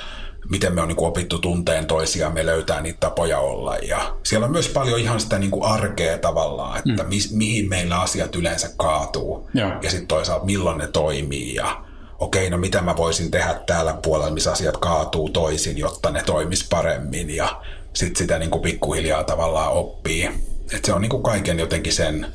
miten 0.48 0.74
me 0.74 0.80
on 0.80 0.88
niin 0.88 0.96
kuin 0.96 1.08
opittu 1.08 1.38
tunteen 1.38 1.86
toisiaan, 1.86 2.34
me 2.34 2.46
löytää 2.46 2.80
niitä 2.80 3.00
tapoja 3.00 3.38
olla. 3.38 3.76
Ja 3.76 4.16
siellä 4.22 4.44
on 4.44 4.52
myös 4.52 4.68
paljon 4.68 5.00
ihan 5.00 5.20
sitä 5.20 5.38
niin 5.38 5.50
kuin 5.50 5.64
arkea 5.64 6.18
tavallaan, 6.18 6.78
että 6.78 7.02
mm. 7.02 7.08
mi, 7.08 7.18
mihin 7.32 7.68
meillä 7.68 8.00
asiat 8.00 8.36
yleensä 8.36 8.70
kaatuu. 8.76 9.50
Joo. 9.54 9.70
Ja 9.82 9.90
sitten 9.90 10.06
toisaalta 10.06 10.44
milloin 10.44 10.78
ne 10.78 10.86
toimii 10.86 11.54
ja 11.54 11.84
okei, 12.18 12.50
no 12.50 12.58
mitä 12.58 12.82
mä 12.82 12.96
voisin 12.96 13.30
tehdä 13.30 13.60
täällä 13.66 13.98
puolella, 14.02 14.34
missä 14.34 14.52
asiat 14.52 14.76
kaatuu 14.76 15.28
toisin, 15.28 15.78
jotta 15.78 16.10
ne 16.10 16.22
toimis 16.22 16.68
paremmin 16.70 17.30
ja 17.30 17.62
sitten 17.94 18.16
sitä 18.16 18.38
niin 18.38 18.50
kuin 18.50 18.62
pikkuhiljaa 18.62 19.24
tavallaan 19.24 19.72
oppii. 19.72 20.24
Että 20.62 20.86
se 20.86 20.92
on 20.92 21.02
niin 21.02 21.10
kuin 21.10 21.22
kaiken 21.22 21.58
jotenkin 21.58 21.92
sen, 21.92 22.26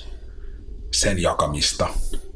sen 0.93 1.21
jakamista. 1.21 1.87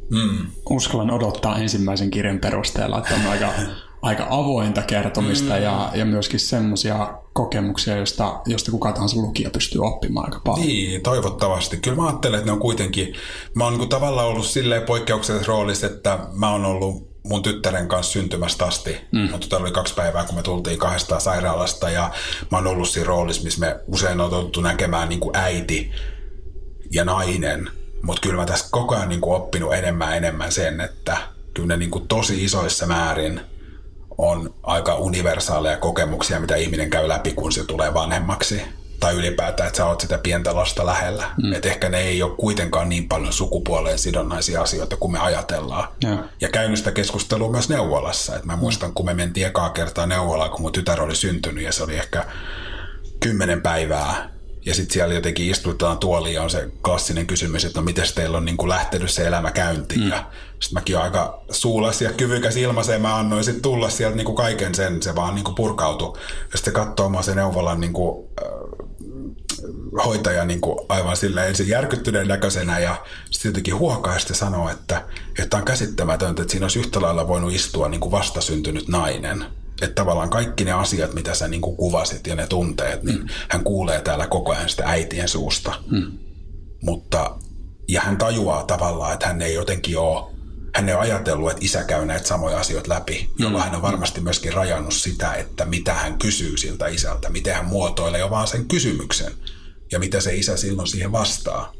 Mm. 0.09 0.47
Uskallan 0.69 1.11
odottaa 1.11 1.57
ensimmäisen 1.57 2.11
kirjan 2.11 2.39
perusteella, 2.39 2.97
että 2.97 3.15
on 3.15 3.31
aika, 3.31 3.53
aika 4.01 4.27
avointa 4.29 4.81
kertomista 4.81 5.53
mm. 5.53 5.61
ja, 5.63 5.91
ja 5.93 6.05
myöskin 6.05 6.39
semmoisia 6.39 7.13
kokemuksia, 7.33 7.97
joista, 7.97 8.41
josta 8.45 8.71
kuka 8.71 8.91
tahansa 8.91 9.21
lukija 9.21 9.49
pystyy 9.49 9.81
oppimaan 9.81 10.25
aika 10.25 10.41
paljon. 10.45 10.67
Niin, 10.67 11.01
toivottavasti. 11.01 11.77
Kyllä 11.77 11.97
mä 11.97 12.07
ajattelen, 12.07 12.37
että 12.37 12.45
ne 12.45 12.51
on 12.51 12.59
kuitenkin, 12.59 13.13
mä 13.55 13.63
oon 13.63 13.77
niin 13.77 13.89
tavallaan 13.89 14.27
ollut 14.27 14.45
silleen 14.45 14.81
poikkeuksellisessa 14.83 15.51
roolissa, 15.51 15.87
että 15.87 16.19
mä 16.33 16.51
oon 16.51 16.65
ollut 16.65 17.12
mun 17.23 17.43
tyttären 17.43 17.87
kanssa 17.87 18.11
syntymästä 18.11 18.65
asti. 18.65 18.97
Mm. 19.11 19.31
Mun 19.31 19.39
tytär 19.39 19.61
oli 19.61 19.71
kaksi 19.71 19.93
päivää, 19.93 20.23
kun 20.23 20.35
me 20.35 20.41
tultiin 20.41 20.79
kahdesta 20.79 21.19
sairaalasta 21.19 21.89
ja 21.89 22.11
mä 22.51 22.57
oon 22.57 22.67
ollut 22.67 22.89
siinä 22.89 23.07
roolissa, 23.07 23.43
missä 23.43 23.59
me 23.59 23.79
usein 23.87 24.21
on 24.21 24.29
totuttu 24.29 24.61
näkemään 24.61 25.09
niin 25.09 25.19
kuin 25.19 25.37
äiti 25.37 25.91
ja 26.91 27.05
nainen. 27.05 27.69
Mutta 28.03 28.21
kyllä 28.21 28.35
mä 28.35 28.45
tässä 28.45 28.67
koko 28.71 28.95
ajan 28.95 29.09
niin 29.09 29.21
kuin 29.21 29.35
oppinut 29.35 29.73
enemmän 29.73 30.17
enemmän 30.17 30.51
sen, 30.51 30.81
että 30.81 31.17
kyllä 31.53 31.67
ne 31.67 31.77
niin 31.77 31.91
kuin 31.91 32.07
tosi 32.07 32.43
isoissa 32.43 32.85
määrin 32.85 33.41
on 34.17 34.53
aika 34.63 34.95
universaaleja 34.95 35.77
kokemuksia, 35.77 36.39
mitä 36.39 36.55
ihminen 36.55 36.89
käy 36.89 37.07
läpi, 37.07 37.33
kun 37.33 37.51
se 37.51 37.63
tulee 37.63 37.93
vanhemmaksi 37.93 38.61
tai 39.03 39.15
ylipäätään, 39.15 39.67
että 39.67 39.77
sä 39.77 39.85
oot 39.85 40.01
sitä 40.01 40.17
pientä 40.17 40.55
lasta 40.55 40.85
lähellä. 40.85 41.23
Mm. 41.43 41.53
Että 41.53 41.69
ehkä 41.69 41.89
ne 41.89 42.01
ei 42.01 42.23
ole 42.23 42.35
kuitenkaan 42.37 42.89
niin 42.89 43.07
paljon 43.07 43.33
sukupuoleen 43.33 43.99
sidonnaisia 43.99 44.61
asioita 44.61 44.97
kuin 44.97 45.11
me 45.11 45.19
ajatellaan. 45.19 45.87
Ja, 46.03 46.23
ja 46.41 46.49
käynyt 46.49 46.77
sitä 46.77 46.91
keskustelua 46.91 47.51
myös 47.51 47.69
neuvolassa. 47.69 48.35
Et 48.35 48.45
mä 48.45 48.55
muistan, 48.55 48.93
kun 48.93 49.05
me 49.05 49.13
mentiin 49.13 49.47
ekaa 49.47 49.69
kertaa 49.69 50.05
neuvolaan, 50.05 50.49
kun 50.49 50.61
mun 50.61 50.71
tytär 50.71 51.01
oli 51.01 51.15
syntynyt 51.15 51.63
ja 51.63 51.71
se 51.71 51.83
oli 51.83 51.95
ehkä 51.95 52.25
kymmenen 53.19 53.61
päivää. 53.61 54.33
Ja 54.65 54.73
sitten 54.73 54.93
siellä 54.93 55.13
jotenkin 55.13 55.49
istutaan 55.49 55.97
tuoliin 55.97 56.35
ja 56.35 56.43
on 56.43 56.49
se 56.49 56.69
klassinen 56.83 57.27
kysymys, 57.27 57.65
että 57.65 57.79
no 57.79 57.85
miten 57.85 58.05
teillä 58.15 58.37
on 58.37 58.45
niin 58.45 58.57
kuin 58.57 58.69
lähtenyt 58.69 59.11
se 59.11 59.27
elämä 59.27 59.51
käyntiin. 59.51 60.01
Mm. 60.01 60.09
Ja 60.09 60.25
sitten 60.59 60.73
mäkin 60.73 60.95
olen 60.95 61.05
aika 61.05 61.43
suulas 61.51 62.01
ja 62.01 62.11
kyvykäs 62.11 62.57
ilmaiseen, 62.57 63.01
mä 63.01 63.15
annoin 63.15 63.43
sitten 63.43 63.61
tulla 63.61 63.89
sieltä 63.89 64.15
niin 64.15 64.25
kuin 64.25 64.35
kaiken 64.35 64.75
sen, 64.75 65.03
se 65.03 65.15
vaan 65.15 65.35
niin 65.35 65.45
kuin 65.45 65.55
purkautui. 65.55 66.17
Ja 66.51 66.57
sitten 66.57 66.73
katsoo 66.73 67.21
se 67.21 67.35
neuvolan 67.35 67.79
niin 67.79 67.93
kuin, 67.93 68.29
äh, 68.45 68.47
hoitaja 70.05 70.45
niin 70.45 70.61
kuin 70.61 70.79
aivan 70.89 71.17
sillä 71.17 71.45
ensin 71.45 71.67
järkyttyneen 71.67 72.27
näköisenä 72.27 72.79
ja 72.79 72.95
sitten 73.31 73.49
jotenkin 73.49 73.75
huokaa 73.75 74.13
ja 74.29 74.35
sanoo, 74.35 74.69
että, 74.69 75.05
että 75.39 75.57
on 75.57 75.65
käsittämätöntä, 75.65 76.41
että 76.41 76.51
siinä 76.51 76.65
olisi 76.65 76.79
yhtä 76.79 77.01
lailla 77.01 77.27
voinut 77.27 77.53
istua 77.53 77.89
niin 77.89 78.01
kuin 78.01 78.11
vastasyntynyt 78.11 78.87
nainen. 78.87 79.45
Että 79.81 79.95
tavallaan 79.95 80.29
kaikki 80.29 80.65
ne 80.65 80.71
asiat, 80.71 81.13
mitä 81.13 81.33
sä 81.33 81.47
niin 81.47 81.61
kuin 81.61 81.77
kuvasit 81.77 82.27
ja 82.27 82.35
ne 82.35 82.47
tunteet, 82.47 83.03
niin 83.03 83.19
mm. 83.19 83.27
hän 83.49 83.63
kuulee 83.63 84.01
täällä 84.01 84.27
koko 84.27 84.51
ajan 84.51 84.69
sitä 84.69 84.83
äitien 84.85 85.27
suusta. 85.27 85.73
Mm. 85.91 86.11
Mutta, 86.81 87.35
ja 87.87 88.01
hän 88.01 88.17
tajuaa 88.17 88.63
tavallaan, 88.63 89.13
että 89.13 89.27
hän 89.27 89.41
ei 89.41 89.53
jotenkin 89.53 89.97
ole 89.97 90.33
hän 90.75 90.89
ei 90.89 90.95
ole 90.95 91.01
ajatellut, 91.01 91.51
että 91.51 91.65
isä 91.65 91.83
käy 91.83 92.05
näitä 92.05 92.27
samoja 92.27 92.59
asioita 92.59 92.89
läpi, 92.89 93.29
jolloin 93.39 93.63
mm. 93.63 93.65
hän 93.65 93.75
on 93.75 93.81
varmasti 93.81 94.21
myöskin 94.21 94.53
rajannut 94.53 94.93
sitä, 94.93 95.33
että 95.33 95.65
mitä 95.65 95.93
hän 95.93 96.17
kysyy 96.17 96.57
siltä 96.57 96.87
isältä, 96.87 97.29
miten 97.29 97.55
hän 97.55 97.65
muotoilee 97.65 98.19
jo 98.19 98.29
vaan 98.29 98.47
sen 98.47 98.65
kysymyksen 98.65 99.33
ja 99.91 99.99
mitä 99.99 100.21
se 100.21 100.35
isä 100.35 100.57
silloin 100.57 100.87
siihen 100.87 101.11
vastaa. 101.11 101.73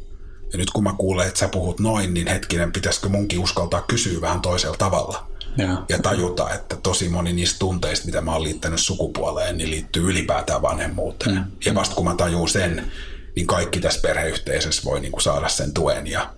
Ja 0.51 0.57
nyt 0.57 0.71
kun 0.71 0.83
mä 0.83 0.95
kuulen, 0.97 1.27
että 1.27 1.39
sä 1.39 1.47
puhut 1.47 1.79
noin, 1.79 2.13
niin 2.13 2.27
hetkinen, 2.27 2.71
pitäisikö 2.71 3.09
munkin 3.09 3.39
uskaltaa 3.39 3.81
kysyä 3.81 4.21
vähän 4.21 4.41
toisella 4.41 4.77
tavalla. 4.77 5.27
Ja, 5.57 5.85
ja 5.89 5.99
tajuta, 5.99 6.53
että 6.53 6.75
tosi 6.75 7.09
moni 7.09 7.33
niistä 7.33 7.59
tunteista, 7.59 8.05
mitä 8.05 8.21
mä 8.21 8.33
oon 8.33 8.43
liittänyt 8.43 8.79
sukupuoleen, 8.79 9.57
niin 9.57 9.71
liittyy 9.71 10.09
ylipäätään 10.09 10.61
vanhemmuuteen. 10.61 11.35
Mm. 11.35 11.45
Ja 11.65 11.75
vasta 11.75 11.95
kun 11.95 12.05
mä 12.05 12.15
tajun 12.15 12.49
sen, 12.49 12.91
niin 13.35 13.47
kaikki 13.47 13.79
tässä 13.79 14.01
perheyhteisössä 14.01 14.81
voi 14.85 14.99
niinku 14.99 15.19
saada 15.19 15.49
sen 15.49 15.73
tuen 15.73 16.07
ja 16.07 16.33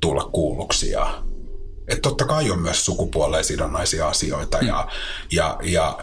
tulla 0.00 0.24
kuulluksi 0.24 0.90
ja 0.90 1.22
että 1.90 2.02
totta 2.02 2.24
kai 2.24 2.50
on 2.50 2.58
myös 2.58 2.84
sukupuoleen 2.84 3.44
sidonnaisia 3.44 4.08
asioita 4.08 4.58
mm. 4.60 4.68
ja, 4.68 4.88
ja, 5.32 5.58
ja 5.62 5.98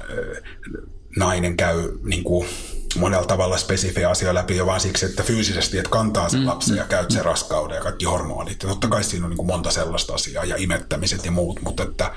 nainen 1.16 1.58
käy 1.58 1.92
niin 2.04 2.24
kuin, 2.24 2.48
monella 2.96 3.26
tavalla 3.26 3.58
spesifiä 3.58 4.10
asia 4.10 4.34
läpi 4.34 4.58
jo 4.58 4.66
vaan 4.66 4.80
siksi, 4.80 5.06
että 5.06 5.24
fyysisesti, 5.24 5.78
että 5.78 5.90
kantaa 5.90 6.30
sen 6.30 6.40
mm. 6.40 6.48
lapsen 6.48 6.76
ja 6.78 6.84
mm. 6.84 6.90
käyt 6.90 7.12
sen 7.12 7.26
raskauden 7.26 7.76
ja 7.76 7.82
kaikki 7.82 8.06
hormonit. 8.06 8.64
Ja 8.64 8.70
totta 8.70 8.88
kai 8.88 9.04
siinä 9.04 9.26
on 9.26 9.30
niin 9.30 9.38
kuin 9.38 9.48
monta 9.48 9.72
sellaista 9.72 10.14
asiaa 10.14 10.46
ja 10.46 10.56
imettämiset 10.58 11.26
ja 11.26 11.32
muut, 11.32 11.62
mutta 11.62 11.84
että 11.84 12.12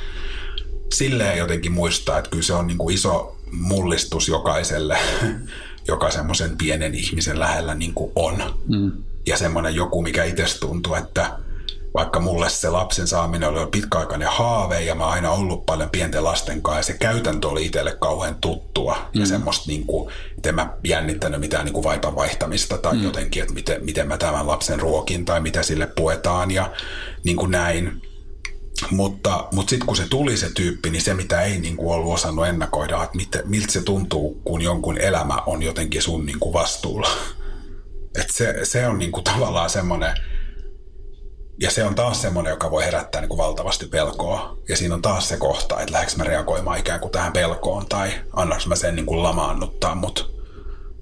silleen 0.94 1.38
jotenkin 1.38 1.72
muistaa, 1.72 2.18
että 2.18 2.30
kyllä 2.30 2.42
se 2.42 2.52
on 2.52 2.66
niin 2.66 2.78
kuin 2.78 2.94
iso 2.94 3.37
mullistus 3.52 4.28
jokaiselle, 4.28 4.98
joka 5.88 6.11
semmoisen 6.11 6.56
pienen 6.56 6.94
ihmisen 6.94 7.40
lähellä 7.40 7.74
niin 7.74 7.94
kuin 7.94 8.12
on. 8.16 8.42
Mm. 8.68 8.92
Ja 9.26 9.37
semmoinen 9.37 9.74
joku, 9.74 10.02
mikä 10.02 10.24
itse 10.24 10.59
tuntuu, 10.61 10.94
että– 10.94 11.30
vaikka 11.94 12.20
mulle 12.20 12.48
se 12.50 12.70
lapsen 12.70 13.07
saaminen 13.07 13.48
oli 13.48 13.66
pitkäaikainen 13.66 14.29
haave 14.29 14.81
ja 14.81 14.94
mä 14.94 15.05
oon 15.05 15.12
aina 15.12 15.31
ollut 15.31 15.66
paljon 15.66 15.90
pienten 15.90 16.24
lasten 16.24 16.62
kanssa 16.62 16.79
ja 16.79 16.83
se 16.83 16.92
käytäntö 16.92 17.48
oli 17.48 17.66
itselle 17.66 17.96
kauhean 18.00 18.37
tuttua 18.40 18.94
mm. 18.94 19.20
ja 19.20 19.26
semmoista 19.26 19.64
niin 19.66 19.87
kuin, 19.87 20.12
miten 20.37 20.55
mä 20.55 20.74
jännittänyt 20.85 21.40
mitään 21.40 21.64
niin 21.64 21.72
kuin 21.72 21.85
vaipan 21.85 22.16
vaihtamista 22.16 22.79
tai 22.79 22.94
mm. 22.94 23.03
jotenkin, 23.03 23.42
että 23.42 23.55
miten, 23.55 23.85
miten 23.85 24.09
mä 24.09 24.18
tämän 24.18 24.46
lapsen 24.46 24.81
ruokin 24.81 25.24
tai 25.24 25.40
mitä 25.40 25.62
sille 25.62 25.87
puetaan 25.87 26.50
ja 26.50 26.70
niin 27.24 27.37
kuin 27.37 27.50
näin. 27.50 28.03
Mutta, 28.90 29.48
mutta 29.53 29.70
sitten 29.70 29.87
kun 29.87 29.96
se 29.96 30.09
tuli 30.09 30.37
se 30.37 30.50
tyyppi, 30.55 30.90
niin 30.90 31.03
se 31.03 31.14
mitä 31.14 31.42
ei 31.42 31.59
niin 31.59 31.76
kuin 31.76 31.94
ollut 31.94 32.14
osannut 32.14 32.46
ennakoida, 32.46 33.03
että 33.03 33.16
mit, 33.16 33.37
miltä 33.44 33.72
se 33.72 33.83
tuntuu, 33.83 34.40
kun 34.44 34.62
jonkun 34.62 34.98
elämä 34.98 35.37
on 35.46 35.62
jotenkin 35.62 36.03
sun 36.03 36.26
niin 36.26 36.40
kuin 36.40 36.53
vastuulla. 36.53 37.11
Et 38.20 38.26
se, 38.33 38.61
se 38.62 38.87
on 38.87 38.98
niin 38.98 39.12
kuin 39.12 39.24
tavallaan 39.24 39.70
semmoinen, 39.70 40.14
ja 41.61 41.70
se 41.70 41.85
on 41.85 41.94
taas 41.94 42.23
semmoinen, 42.23 42.51
joka 42.51 42.70
voi 42.70 42.85
herättää 42.85 43.20
niin 43.20 43.29
kuin 43.29 43.38
valtavasti 43.38 43.87
pelkoa. 43.87 44.57
Ja 44.68 44.77
siinä 44.77 44.94
on 44.94 45.03
taas 45.03 45.29
se 45.29 45.37
kohta, 45.37 45.81
että 45.81 45.92
lähdekö 45.92 46.12
mä 46.16 46.25
reagoimaan 46.25 46.79
ikään 46.79 47.01
kuin 47.01 47.12
tähän 47.12 47.33
pelkoon 47.33 47.87
tai 47.87 48.11
annaks 48.33 48.66
mä 48.66 48.77
sen 48.77 48.96
niin 48.96 49.07
kuin 49.07 49.23
lamaannuttaa 49.23 49.94
mut. 49.94 50.40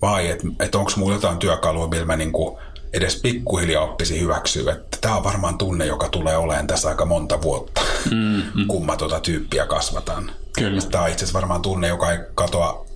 Vai 0.02 0.30
että 0.30 0.46
et 0.60 0.74
onko 0.74 0.92
mulla 0.96 1.14
jotain 1.14 1.38
työkalua, 1.38 1.88
millä 1.88 2.06
mä 2.06 2.16
niin 2.16 2.32
kuin 2.32 2.58
edes 2.92 3.20
pikkuhiljaa 3.22 3.84
oppisi 3.84 4.20
hyväksyä, 4.20 4.72
että 4.72 4.98
tämä 5.00 5.16
on 5.16 5.24
varmaan 5.24 5.58
tunne, 5.58 5.86
joka 5.86 6.08
tulee 6.08 6.36
olemaan 6.36 6.66
tässä 6.66 6.88
aika 6.88 7.04
monta 7.04 7.42
vuotta, 7.42 7.80
mm, 8.10 8.42
mm. 8.54 8.66
kun 8.66 8.86
mä 8.86 8.96
tuota 8.96 9.20
tyyppiä 9.20 9.66
kasvatan. 9.66 10.30
Kyllä. 10.58 10.82
Tämä 10.90 11.04
on 11.04 11.10
itse 11.10 11.24
asiassa 11.24 11.40
varmaan 11.40 11.62
tunne, 11.62 11.88
joka 11.88 12.12
ei 12.12 12.18
katoa 12.34 12.86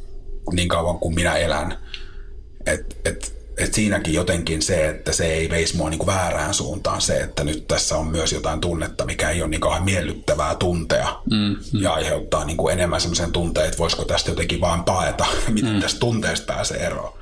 niin 0.53 0.69
kauan 0.69 0.99
kuin 0.99 1.15
minä 1.15 1.37
elän. 1.37 1.79
Et, 2.67 2.97
et, 3.05 3.42
et 3.65 3.75
siinäkin 3.75 4.15
jotenkin 4.15 4.63
se, 4.63 4.89
että 4.89 5.13
se 5.13 5.27
ei 5.27 5.51
veisi 5.51 5.77
mua 5.77 5.91
niinku 5.91 6.07
väärään 6.07 6.55
suuntaan 6.55 7.01
se, 7.01 7.17
että 7.21 7.45
nyt 7.45 7.69
tässä 7.69 7.97
on 7.97 8.07
myös 8.07 8.33
jotain 8.33 8.61
tunnetta, 8.61 9.05
mikä 9.05 9.31
ei 9.31 9.43
ole 9.43 9.51
niin 9.51 9.61
kauhean 9.61 9.85
miellyttävää 9.85 10.55
tuntea 10.55 11.21
mm, 11.31 11.37
mm. 11.37 11.83
ja 11.83 11.93
aiheuttaa 11.93 12.45
niinku 12.45 12.69
enemmän 12.69 13.01
semmoisen 13.01 13.33
tunteen, 13.33 13.67
että 13.67 13.79
voisiko 13.79 14.05
tästä 14.05 14.31
jotenkin 14.31 14.61
vaan 14.61 14.85
paeta, 14.85 15.27
miten 15.49 15.75
mm. 15.75 15.81
tästä 15.81 16.01
tunteesta 16.01 16.55
pääsee 16.55 16.87
eroon. 16.87 17.13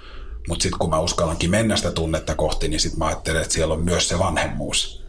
Mutta 0.48 0.62
sitten 0.62 0.78
kun 0.78 0.90
mä 0.90 1.00
uskallankin 1.00 1.50
mennä 1.50 1.76
sitä 1.76 1.90
tunnetta 1.90 2.34
kohti, 2.34 2.68
niin 2.68 2.80
sitten 2.80 2.98
mä 2.98 3.06
ajattelen, 3.06 3.42
että 3.42 3.54
siellä 3.54 3.74
on 3.74 3.84
myös 3.84 4.08
se 4.08 4.18
vanhemmuus. 4.18 5.04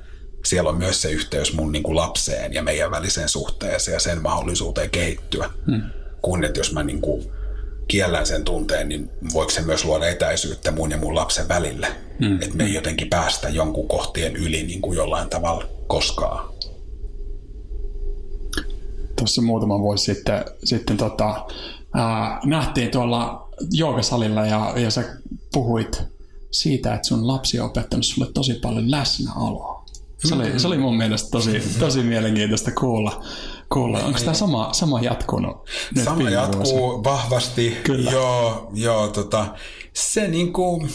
Siellä 0.45 0.69
on 0.69 0.77
myös 0.77 1.01
se 1.01 1.11
yhteys 1.11 1.53
mun 1.53 1.71
niinku 1.71 1.95
lapseen 1.95 2.53
ja 2.53 2.63
meidän 2.63 2.91
väliseen 2.91 3.29
suhteeseen 3.29 3.93
ja 3.93 3.99
sen 3.99 4.21
mahdollisuuteen 4.21 4.89
kehittyä. 4.89 5.49
Mm. 5.67 5.81
Kun 6.21 6.43
että 6.43 6.59
jos 6.59 6.73
mä 6.73 6.83
niinku 6.83 7.31
kiellän 7.91 8.25
sen 8.25 8.43
tunteen, 8.43 8.89
niin 8.89 9.09
voiko 9.33 9.51
se 9.51 9.61
myös 9.61 9.85
luoda 9.85 10.07
etäisyyttä 10.07 10.71
mun 10.71 10.91
ja 10.91 10.97
mun 10.97 11.15
lapsen 11.15 11.47
välille? 11.47 11.87
Mm. 12.19 12.41
Että 12.41 12.55
me 12.55 12.63
ei 12.63 12.73
jotenkin 12.73 13.09
päästä 13.09 13.49
jonkun 13.49 13.87
kohtien 13.87 14.35
yli 14.35 14.63
niin 14.63 14.81
kuin 14.81 14.95
jollain 14.97 15.29
tavalla 15.29 15.65
koskaan. 15.87 16.53
Tuossa 19.15 19.41
muutama 19.41 19.79
vuosi 19.79 20.13
sitten, 20.13 20.45
sitten 20.63 20.97
tota, 20.97 21.45
ää, 21.93 22.39
nähtiin 22.45 22.91
tuolla 22.91 23.49
joogasalilla 23.71 24.45
ja, 24.45 24.73
ja 24.75 24.91
sä 24.91 25.03
puhuit 25.53 26.03
siitä, 26.51 26.93
että 26.93 27.07
sun 27.07 27.27
lapsi 27.27 27.59
on 27.59 27.65
opettanut 27.65 28.05
sulle 28.05 28.31
tosi 28.33 28.53
paljon 28.53 28.91
läsnäoloa. 28.91 29.85
Se 30.27 30.35
oli, 30.35 30.59
se 30.59 30.67
oli 30.67 30.77
mun 30.77 30.97
mielestä 30.97 31.29
tosi, 31.31 31.63
tosi 31.79 32.03
mielenkiintoista 32.03 32.71
kuulla 32.71 33.23
kuulla. 33.73 33.99
Onko 33.99 34.19
tämä 34.19 34.33
sama, 34.33 34.69
sama 34.73 35.01
jatkunut? 35.01 35.69
Nyt 35.95 36.05
sama 36.05 36.29
jatkuu 36.29 36.79
vuosi? 36.79 37.03
vahvasti. 37.03 37.77
Kyllä. 37.83 38.11
Joo, 38.11 38.69
joo 38.73 39.07
tota, 39.07 39.45
se 39.93 40.27
niinku, 40.27 40.87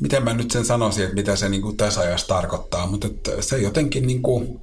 miten 0.00 0.24
mä 0.24 0.32
nyt 0.32 0.50
sen 0.50 0.64
sanoisin, 0.64 1.04
että 1.04 1.14
mitä 1.14 1.36
se 1.36 1.48
niinku 1.48 1.72
tässä 1.72 2.00
ajassa 2.00 2.26
tarkoittaa, 2.26 2.86
mutta 2.86 3.06
että 3.06 3.30
se 3.42 3.58
jotenkin 3.58 4.06
niinku, 4.06 4.60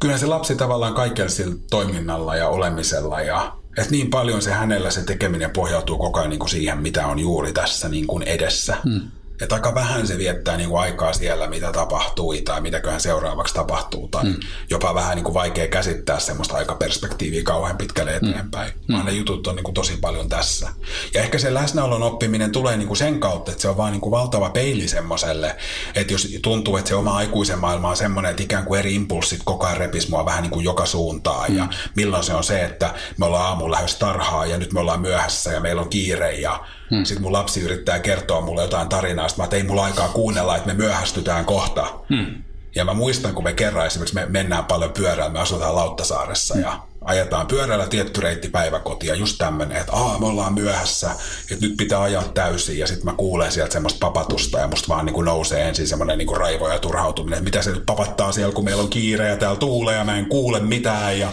kyllä 0.00 0.18
se 0.18 0.26
lapsi 0.26 0.56
tavallaan 0.56 0.94
kaikella 0.94 1.30
sillä 1.30 1.56
toiminnalla 1.70 2.36
ja 2.36 2.48
olemisella 2.48 3.20
ja 3.20 3.52
Et 3.78 3.90
niin 3.90 4.10
paljon 4.10 4.42
se 4.42 4.52
hänellä 4.52 4.90
se 4.90 5.04
tekeminen 5.04 5.50
pohjautuu 5.50 5.98
koko 5.98 6.18
ajan 6.18 6.30
niin 6.30 6.38
kuin 6.38 6.50
siihen, 6.50 6.82
mitä 6.82 7.06
on 7.06 7.18
juuri 7.18 7.52
tässä 7.52 7.88
niin 7.88 8.06
kuin 8.06 8.22
edessä. 8.22 8.76
Hmm. 8.82 9.00
Että 9.42 9.54
aika 9.54 9.74
vähän 9.74 10.06
se 10.06 10.18
viettää 10.18 10.56
niin 10.56 10.68
kuin 10.68 10.80
aikaa 10.80 11.12
siellä, 11.12 11.46
mitä 11.46 11.72
tapahtui 11.72 12.40
tai 12.40 12.60
mitäköhän 12.60 13.00
seuraavaksi 13.00 13.54
tapahtuu. 13.54 14.08
Tai 14.08 14.24
mm. 14.24 14.36
jopa 14.70 14.94
vähän 14.94 15.16
niin 15.16 15.24
kuin 15.24 15.34
vaikea 15.34 15.68
käsittää 15.68 16.18
semmoista 16.18 16.56
aikaperspektiiviä 16.56 17.42
kauhean 17.42 17.78
pitkälle 17.78 18.16
eteenpäin. 18.16 18.72
Mm. 18.88 18.94
Vaan 18.94 19.06
ne 19.06 19.12
jutut 19.12 19.46
on 19.46 19.56
niin 19.56 19.64
kuin 19.64 19.74
tosi 19.74 19.96
paljon 19.96 20.28
tässä. 20.28 20.68
Ja 21.14 21.20
ehkä 21.20 21.38
se 21.38 21.54
läsnäolon 21.54 22.02
oppiminen 22.02 22.52
tulee 22.52 22.76
niin 22.76 22.88
kuin 22.88 22.98
sen 22.98 23.20
kautta, 23.20 23.50
että 23.50 23.62
se 23.62 23.68
on 23.68 23.76
vaan 23.76 23.92
niin 23.92 24.00
kuin 24.00 24.10
valtava 24.10 24.50
peili 24.50 24.88
semmoiselle. 24.88 25.56
Että 25.94 26.12
jos 26.12 26.28
tuntuu, 26.42 26.76
että 26.76 26.88
se 26.88 26.94
oma 26.94 27.16
aikuisen 27.16 27.58
maailma 27.58 27.88
on 27.88 27.96
semmoinen, 27.96 28.30
että 28.30 28.42
ikään 28.42 28.64
kuin 28.64 28.80
eri 28.80 28.94
impulssit 28.94 29.40
koko 29.44 29.66
ajan 29.66 29.78
repis 29.78 30.08
mua 30.08 30.24
vähän 30.24 30.42
niin 30.42 30.50
kuin 30.50 30.64
joka 30.64 30.86
suuntaan. 30.86 31.50
Mm. 31.50 31.56
Ja 31.56 31.68
milloin 31.96 32.24
se 32.24 32.34
on 32.34 32.44
se, 32.44 32.64
että 32.64 32.94
me 33.16 33.26
ollaan 33.26 33.46
aamulla 33.46 33.76
lähes 33.76 33.96
tarhaa 33.96 34.46
ja 34.46 34.58
nyt 34.58 34.72
me 34.72 34.80
ollaan 34.80 35.00
myöhässä 35.00 35.52
ja 35.52 35.60
meillä 35.60 35.82
on 35.82 35.88
kiire 35.88 36.32
ja 36.32 36.64
Hmm. 36.94 37.04
Sitten 37.04 37.22
mun 37.22 37.32
lapsi 37.32 37.60
yrittää 37.60 37.98
kertoa 37.98 38.40
mulle 38.40 38.62
jotain 38.62 38.88
tarinaa, 38.88 39.28
sitten 39.28 39.44
mä 39.44 39.48
tein 39.48 39.66
mulla 39.66 39.84
aikaa 39.84 40.08
kuunnella, 40.08 40.56
että 40.56 40.66
me 40.66 40.74
myöhästytään 40.74 41.44
kohta. 41.44 41.86
Hmm. 42.08 42.42
Ja 42.74 42.84
mä 42.84 42.94
muistan, 42.94 43.34
kun 43.34 43.44
me 43.44 43.52
kerran 43.52 43.86
esimerkiksi 43.86 44.14
me 44.14 44.26
mennään 44.26 44.64
paljon 44.64 44.92
pyörällä, 44.92 45.32
me 45.32 45.40
asutaan 45.40 45.74
Lauttasaaressa 45.74 46.54
hmm. 46.54 46.62
ja 46.62 46.80
ajetaan 47.04 47.46
pyörällä 47.46 47.86
tietty 47.86 48.20
reitti 48.20 48.48
päiväkotia, 48.48 49.14
just 49.14 49.38
tämmöinen, 49.38 49.76
että 49.76 49.92
aa, 49.92 50.18
me 50.18 50.26
ollaan 50.26 50.54
myöhässä, 50.54 51.10
että 51.50 51.66
nyt 51.66 51.76
pitää 51.76 52.02
ajaa 52.02 52.22
täysin, 52.22 52.78
ja 52.78 52.86
sitten 52.86 53.04
mä 53.04 53.14
kuulen 53.16 53.52
sieltä 53.52 53.72
semmoista 53.72 53.98
papatusta, 54.00 54.58
ja 54.58 54.68
musta 54.68 54.88
vaan 54.88 55.06
niin 55.06 55.14
kuin 55.14 55.24
nousee 55.24 55.68
ensin 55.68 55.88
semmoinen 55.88 56.18
niin 56.18 56.26
kuin 56.26 56.40
raivo 56.40 56.68
ja 56.68 56.78
turhautuminen, 56.78 57.38
että 57.38 57.44
mitä 57.44 57.62
se 57.62 57.70
nyt 57.70 57.86
papattaa 57.86 58.32
siellä, 58.32 58.54
kun 58.54 58.64
meillä 58.64 58.82
on 58.82 58.90
kiire, 58.90 59.28
ja 59.28 59.36
täällä 59.36 59.58
tuulee, 59.58 59.96
ja 59.96 60.04
mä 60.04 60.18
en 60.18 60.26
kuule 60.26 60.60
mitään, 60.60 61.18
ja 61.18 61.32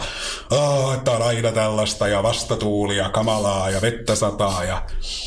aa, 0.50 0.94
että 0.94 1.12
on 1.12 1.22
aina 1.22 1.52
tällaista, 1.52 2.08
ja 2.08 2.24
vastatuulia, 2.24 3.10
kamalaa, 3.10 3.70
ja 3.70 3.82
vettä 3.82 4.16
sataa, 4.16 4.64
ja, 4.64 4.82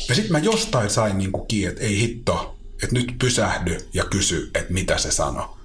ja 0.09 0.15
sitten 0.15 0.31
mä 0.31 0.39
jostain 0.39 0.89
sain 0.89 1.17
niin 1.17 1.31
kuin 1.31 1.47
kiinni, 1.47 1.69
että 1.69 1.83
ei 1.83 1.99
hitto, 1.99 2.55
että 2.83 2.95
nyt 2.95 3.15
pysähdy 3.19 3.77
ja 3.93 4.05
kysy, 4.05 4.51
että 4.55 4.73
mitä 4.73 4.97
se 4.97 5.11
sanoi. 5.11 5.62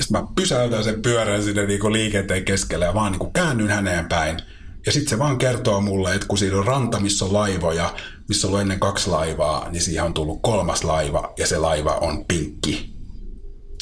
Sitten 0.00 0.20
mä 0.20 0.26
pysäytän 0.36 0.84
sen 0.84 1.02
pyörän 1.02 1.42
sinne 1.42 1.66
niinku 1.66 1.92
liikenteen 1.92 2.44
keskelle 2.44 2.84
ja 2.84 2.94
vaan 2.94 3.12
niinku 3.12 3.30
käännyn 3.30 3.68
häneen 3.68 4.08
päin. 4.08 4.36
Ja 4.86 4.92
sitten 4.92 5.10
se 5.10 5.18
vaan 5.18 5.38
kertoo 5.38 5.80
mulle, 5.80 6.14
että 6.14 6.26
kun 6.26 6.38
siinä 6.38 6.56
on 6.56 6.66
ranta, 6.66 7.00
missä 7.00 7.24
on 7.24 7.32
laivoja, 7.32 7.94
missä 8.28 8.46
on 8.46 8.48
ollut 8.48 8.60
ennen 8.60 8.80
kaksi 8.80 9.10
laivaa, 9.10 9.70
niin 9.70 9.82
siihen 9.82 10.04
on 10.04 10.14
tullut 10.14 10.42
kolmas 10.42 10.84
laiva 10.84 11.32
ja 11.38 11.46
se 11.46 11.58
laiva 11.58 11.90
on 11.90 12.24
pinkki. 12.24 12.94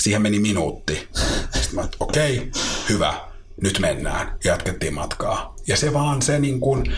Siihen 0.00 0.22
meni 0.22 0.38
minuutti. 0.38 1.08
Sitten 1.54 1.74
mä 1.74 1.88
okei, 2.00 2.38
okay, 2.38 2.50
hyvä, 2.88 3.14
nyt 3.62 3.78
mennään. 3.78 4.36
Jatkettiin 4.44 4.94
matkaa. 4.94 5.54
Ja 5.66 5.76
se 5.76 5.92
vaan 5.92 6.22
se 6.22 6.38
niin 6.38 6.60
kuin, 6.60 6.92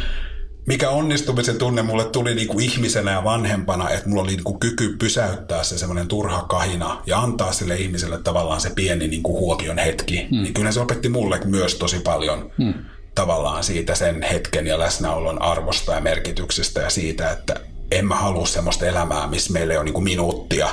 mikä 0.67 0.91
onnistumisen 0.91 1.59
tunne 1.59 1.83
mulle 1.83 2.05
tuli 2.05 2.35
niin 2.35 2.49
kuin 2.49 2.65
ihmisenä 2.65 3.11
ja 3.11 3.25
vanhempana, 3.25 3.91
että 3.91 4.09
mulla 4.09 4.23
oli 4.23 4.31
niin 4.31 4.45
kuin 4.45 4.61
kyky 4.61 4.97
pysäyttää 4.99 5.65
se 5.65 5.79
semmoinen 5.79 6.09
turha 6.09 6.43
kahina 6.43 7.03
ja 7.07 7.19
antaa 7.19 7.53
sille 7.53 7.77
ihmiselle 7.77 8.19
tavallaan 8.19 8.61
se 8.61 8.71
pieni 8.71 9.09
niin 9.09 9.23
kuin 9.23 9.41
huomion 9.41 9.79
hetki. 9.79 10.27
Hmm. 10.31 10.43
Niin 10.43 10.55
kyllä 10.55 10.73
se 10.73 10.81
opetti 10.81 11.09
mulle 11.09 11.41
myös 11.45 11.75
tosi 11.75 12.01
paljon 12.01 12.51
hmm. 12.59 12.75
tavallaan 13.15 13.65
siitä 13.65 13.95
sen 13.95 14.23
hetken 14.23 14.67
ja 14.67 14.79
läsnäolon 14.79 15.43
arvosta 15.43 15.93
ja 15.93 16.01
merkityksestä 16.01 16.81
ja 16.81 16.91
siitä, 16.91 17.31
että 17.31 17.55
en 17.91 18.07
mä 18.07 18.15
halua 18.15 18.47
semmoista 18.47 18.87
elämää, 18.87 19.27
missä 19.27 19.53
meillä 19.53 19.79
on 19.79 19.85
niin 19.85 19.95
kuin 19.95 20.05
minuuttia 20.05 20.69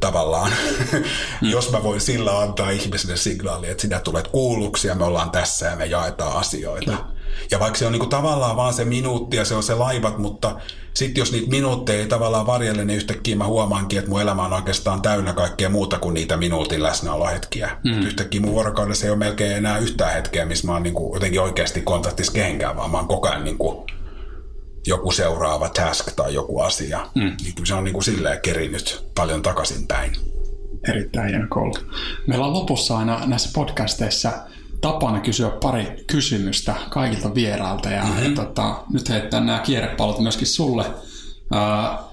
tavallaan, 0.00 0.52
mm. 0.92 1.50
jos 1.50 1.70
mä 1.70 1.82
voin 1.82 2.00
sillä 2.00 2.38
antaa 2.38 2.70
ihmiselle 2.70 3.16
signaali, 3.16 3.68
että 3.68 3.80
sinä 3.80 4.00
tulet 4.00 4.28
kuulluksi 4.28 4.88
ja 4.88 4.94
me 4.94 5.04
ollaan 5.04 5.30
tässä 5.30 5.66
ja 5.66 5.76
me 5.76 5.86
jaetaan 5.86 6.36
asioita. 6.36 6.92
Mm. 6.92 7.17
Ja 7.50 7.60
vaikka 7.60 7.78
se 7.78 7.86
on 7.86 7.92
niinku 7.92 8.06
tavallaan 8.06 8.56
vaan 8.56 8.74
se 8.74 8.84
minuutti 8.84 9.36
ja 9.36 9.44
se 9.44 9.54
on 9.54 9.62
se 9.62 9.74
laivat, 9.74 10.18
mutta 10.18 10.56
sitten 10.94 11.20
jos 11.20 11.32
niitä 11.32 11.50
minuutteja 11.50 12.00
ei 12.00 12.06
tavallaan 12.06 12.46
varjelle, 12.46 12.84
niin 12.84 12.96
yhtäkkiä 12.96 13.36
mä 13.36 13.46
huomaankin, 13.46 13.98
että 13.98 14.10
mun 14.10 14.20
elämä 14.20 14.44
on 14.44 14.52
oikeastaan 14.52 15.02
täynnä 15.02 15.32
kaikkea 15.32 15.68
muuta 15.68 15.98
kuin 15.98 16.14
niitä 16.14 16.36
minuutin 16.36 16.82
läsnäolohetkiä. 16.82 17.70
Mm. 17.84 18.02
Yhtäkkiä 18.02 18.40
mun 18.40 18.52
vuorokaudessa 18.52 19.06
ei 19.06 19.10
ole 19.10 19.18
melkein 19.18 19.56
enää 19.56 19.78
yhtään 19.78 20.12
hetkeä, 20.12 20.46
missä 20.46 20.66
mä 20.66 20.72
oon 20.72 20.82
niinku 20.82 21.10
jotenkin 21.14 21.40
oikeasti 21.40 21.80
kontaktissa 21.80 22.32
kehenkään, 22.32 22.76
vaan 22.76 22.90
mä 22.90 22.98
oon 22.98 23.08
koko 23.08 23.28
ajan 23.28 23.44
niinku 23.44 23.86
joku 24.86 25.10
seuraava 25.10 25.68
task 25.68 26.12
tai 26.16 26.34
joku 26.34 26.60
asia. 26.60 27.06
Mm. 27.14 27.36
Niin 27.42 27.66
se 27.66 27.74
on 27.74 27.84
niinku 27.84 28.02
silleen 28.02 28.40
kerinyt 28.40 29.04
paljon 29.14 29.42
takaisinpäin. 29.42 30.12
Erittäin 30.88 31.28
hieno 31.28 31.46
Meillä 32.26 32.46
on 32.46 32.52
lopussa 32.52 32.98
aina 32.98 33.26
näissä 33.26 33.50
podcasteissa– 33.54 34.32
tapana 34.80 35.20
kysyä 35.20 35.50
pari 35.50 36.04
kysymystä 36.06 36.74
kaikilta 36.90 37.34
vierailta 37.34 37.90
ja, 37.90 38.02
mm-hmm. 38.02 38.24
ja 38.24 38.30
tota, 38.30 38.84
nyt 38.92 39.08
heittää 39.08 39.40
nämä 39.40 39.58
kierrepallot 39.58 40.18
myöskin 40.18 40.46
sulle. 40.46 40.84
Uh, 41.54 42.08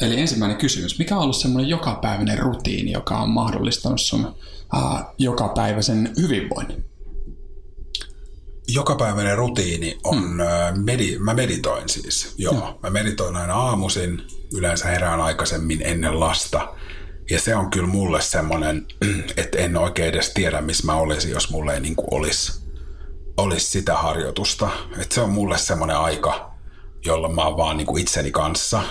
eli 0.00 0.20
ensimmäinen 0.20 0.58
kysymys. 0.58 0.98
Mikä 0.98 1.16
on 1.16 1.22
ollut 1.22 1.36
semmoinen 1.36 1.70
jokapäiväinen 1.70 2.38
rutiini, 2.38 2.92
joka 2.92 3.18
on 3.18 3.30
mahdollistanut 3.30 4.00
sun 4.00 4.26
uh, 4.76 5.00
jokapäiväisen 5.18 6.12
hyvinvoinnin? 6.20 6.84
Jokapäiväinen 8.68 9.38
rutiini 9.38 9.98
on, 10.04 10.18
hmm. 10.18 10.84
medi- 10.84 11.18
mä 11.18 11.34
meditoin 11.34 11.88
siis, 11.88 12.34
joo. 12.38 12.54
joo. 12.54 12.78
Mä 12.82 12.90
meditoin 12.90 13.36
aina 13.36 13.54
aamuisin, 13.54 14.22
yleensä 14.56 14.88
herään 14.88 15.20
aikaisemmin 15.20 15.82
ennen 15.82 16.20
lasta– 16.20 16.68
ja 17.30 17.40
se 17.40 17.56
on 17.56 17.70
kyllä 17.70 17.86
mulle 17.86 18.22
semmoinen, 18.22 18.86
että 19.36 19.58
en 19.58 19.76
oikein 19.76 20.08
edes 20.08 20.30
tiedä, 20.30 20.60
missä 20.60 20.86
mä 20.86 20.94
olisin, 20.94 21.30
jos 21.30 21.50
mulle 21.50 21.74
ei 21.74 21.80
niin 21.80 21.94
olisi, 22.10 22.64
olisi 23.36 23.66
sitä 23.66 23.94
harjoitusta. 23.94 24.70
Että 24.98 25.14
se 25.14 25.20
on 25.20 25.30
mulle 25.30 25.58
semmoinen 25.58 25.96
aika, 25.96 26.50
jolloin 27.04 27.34
mä 27.34 27.44
oon 27.44 27.56
vaan 27.56 27.76
niin 27.76 27.86
kuin 27.86 28.02
itseni 28.02 28.30
kanssa. 28.30 28.82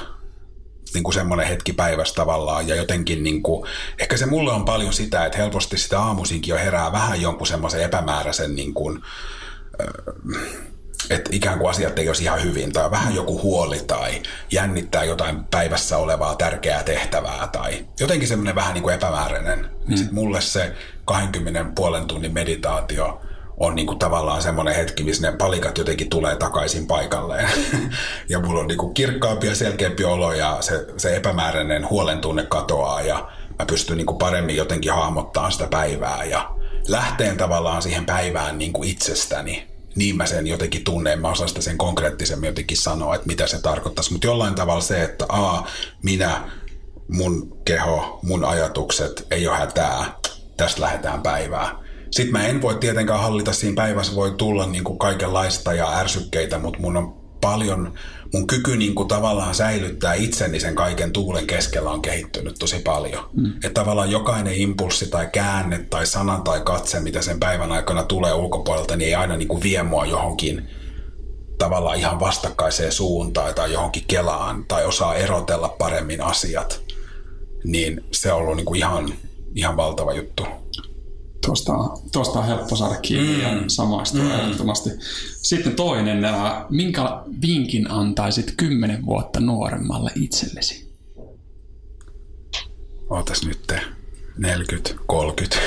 Niin 0.94 1.04
kuin 1.04 1.14
semmoinen 1.14 1.48
hetki 1.48 1.74
päivästä 1.74 2.16
tavallaan. 2.16 2.68
Ja 2.68 2.76
jotenkin 2.76 3.24
niin 3.24 3.44
kuin, 3.44 3.70
ehkä 4.00 4.18
se 4.18 4.26
mulle 4.26 4.52
on 4.52 4.66
paljon 4.66 4.94
sitä, 4.94 5.26
että 5.26 5.38
helposti 5.38 5.78
sitä 5.78 6.00
aamuisinkin 6.00 6.52
jo 6.52 6.58
herää 6.58 6.92
vähän 6.92 7.22
jonkun 7.22 7.48
semmoisen 7.48 7.82
epämääräisen 7.82 8.56
niin 8.56 8.74
kuin, 8.74 9.02
äh, 9.82 10.63
että 11.14 11.30
ikään 11.34 11.60
kuin 11.60 11.70
asiat 11.70 12.00
ei 12.00 12.08
olisi 12.08 12.24
ihan 12.24 12.44
hyvin 12.44 12.72
tai 12.72 12.92
vähän 12.92 13.16
joku 13.16 13.42
huoli 13.42 13.80
tai 13.88 14.22
jännittää 14.52 15.04
jotain 15.04 15.44
päivässä 15.44 15.98
olevaa 15.98 16.36
tärkeää 16.36 16.84
tehtävää 16.84 17.50
tai 17.52 17.86
jotenkin 18.00 18.28
semmoinen 18.28 18.56
vähän 18.56 18.74
niin 18.74 18.84
kuin 18.84 18.96
epämääräinen. 18.96 19.70
Mm. 19.88 19.96
Sitten 19.96 20.16
mulle 20.16 20.42
se 20.42 20.74
20 21.06 21.66
puolen 21.76 22.06
tunnin 22.06 22.34
meditaatio 22.34 23.22
on 23.58 23.76
niin 23.76 23.88
kuin 23.88 24.00
tavallaan 24.00 24.42
semmoinen 24.42 24.76
hetki, 24.76 25.04
missä 25.04 25.32
ne 25.32 25.38
palikat 25.38 25.78
jotenkin 25.78 26.10
tulee 26.10 26.36
takaisin 26.36 26.88
paikalleen. 26.88 27.50
ja 28.30 28.40
mulla 28.40 28.60
on 28.60 28.68
niin 28.68 28.78
kuin 28.78 28.94
kirkkaampi 28.94 29.48
ja 29.48 29.56
selkeämpi 29.56 30.04
olo 30.04 30.34
ja 30.34 30.58
se, 30.60 30.86
se 30.98 31.16
epämääräinen 31.16 31.90
huolen 31.90 32.20
tunne 32.20 32.46
katoaa 32.46 33.02
ja 33.02 33.32
mä 33.60 33.66
pystyn 33.66 33.98
niin 33.98 34.06
kuin 34.06 34.18
paremmin 34.18 34.56
jotenkin 34.56 34.94
hahmottaa 34.94 35.52
sitä 35.52 35.68
päivää 35.68 36.24
ja 36.24 36.56
lähteen 36.88 37.38
tavallaan 37.38 37.82
siihen 37.82 38.06
päivään 38.06 38.58
niin 38.58 38.74
kuin 38.74 38.90
itsestäni 38.90 39.73
niin 39.96 40.18
mä 40.18 40.26
sen 40.26 40.48
jotenkin 40.48 40.84
tunnen, 40.84 41.22
mä 41.22 41.30
osaan 41.30 41.50
sitä 41.50 41.62
sen 41.62 41.78
konkreettisemmin 41.78 42.48
jotenkin 42.48 42.78
sanoa, 42.78 43.16
että 43.16 43.28
mitä 43.28 43.48
se 43.48 43.62
tarkoittaisi. 43.62 44.12
Mutta 44.12 44.28
jollain 44.28 44.56
tavalla 44.56 44.82
se, 44.82 45.04
että 45.04 45.26
a, 45.30 45.64
minä, 46.04 46.52
mun 47.08 47.58
keho, 47.66 48.20
mun 48.24 48.46
ajatukset, 48.46 49.28
ei 49.32 49.48
ole 49.48 49.58
hätää, 49.58 50.16
tästä 50.58 50.82
lähdetään 50.82 51.22
päivää. 51.22 51.76
Sitten 52.12 52.32
mä 52.32 52.48
en 52.48 52.62
voi 52.62 52.76
tietenkään 52.76 53.20
hallita 53.20 53.54
siinä 53.54 53.76
päivässä, 53.76 54.16
voi 54.16 54.32
tulla 54.32 54.66
niin 54.66 54.84
kuin 54.84 55.00
kaikenlaista 55.00 55.74
ja 55.74 55.98
ärsykkeitä, 55.98 56.60
mutta 56.60 56.80
mun 56.80 56.98
on 56.98 57.23
paljon 57.44 57.94
mun 58.34 58.48
kyky 58.48 58.78
niin 58.78 58.96
kuin 58.96 59.08
tavallaan 59.08 59.56
säilyttää 59.56 60.14
itseni 60.14 60.60
sen 60.60 60.76
kaiken 60.76 61.12
tuulen 61.12 61.48
keskellä 61.48 61.92
on 61.92 62.02
kehittynyt 62.02 62.56
tosi 62.60 62.80
paljon. 62.80 63.30
Mm. 63.34 63.54
Että 63.56 63.70
tavallaan 63.70 64.12
jokainen 64.12 64.56
impulssi 64.56 65.08
tai 65.08 65.30
käänne 65.32 65.86
tai 65.90 66.06
sana 66.06 66.40
tai 66.40 66.62
katse, 66.62 67.00
mitä 67.00 67.22
sen 67.22 67.40
päivän 67.40 67.72
aikana 67.72 68.04
tulee 68.04 68.34
ulkopuolelta, 68.34 68.96
niin 68.96 69.08
ei 69.08 69.16
aina 69.16 69.38
niin 69.38 69.48
kuin 69.48 69.64
vie 69.64 69.84
mua 69.84 70.06
johonkin 70.06 70.70
tavallaan 71.58 71.98
ihan 71.98 72.20
vastakkaiseen 72.20 72.92
suuntaan 72.92 73.54
tai 73.56 73.74
johonkin 73.74 74.04
kelaan 74.08 74.66
tai 74.68 74.86
osaa 74.86 75.16
erotella 75.16 75.70
paremmin 75.70 76.22
asiat. 76.22 76.82
Niin 77.64 78.06
se 78.12 78.32
on 78.32 78.40
ollut 78.40 78.56
niin 78.56 78.66
kuin 78.66 78.78
ihan, 78.78 79.14
ihan 79.56 79.78
valtava 79.78 80.14
juttu. 80.14 80.63
Tuosta, 81.46 81.74
tuosta 82.12 82.40
on 82.40 82.46
helppo 82.46 82.76
saada 82.76 82.96
kiinni 82.96 83.34
mm. 83.34 83.42
ja 83.42 83.50
samaistua 83.68 84.24
mm. 84.24 84.32
ehdottomasti. 84.32 84.90
Sitten 85.42 85.76
toinen, 85.76 86.24
minkä 86.70 87.02
vinkin 87.42 87.92
antaisit 87.92 88.54
kymmenen 88.58 89.06
vuotta 89.06 89.40
nuoremmalle 89.40 90.12
itsellesi? 90.16 90.94
Ootas 93.10 93.46
nyt 93.46 93.74
40, 94.38 94.90
30. 95.06 95.58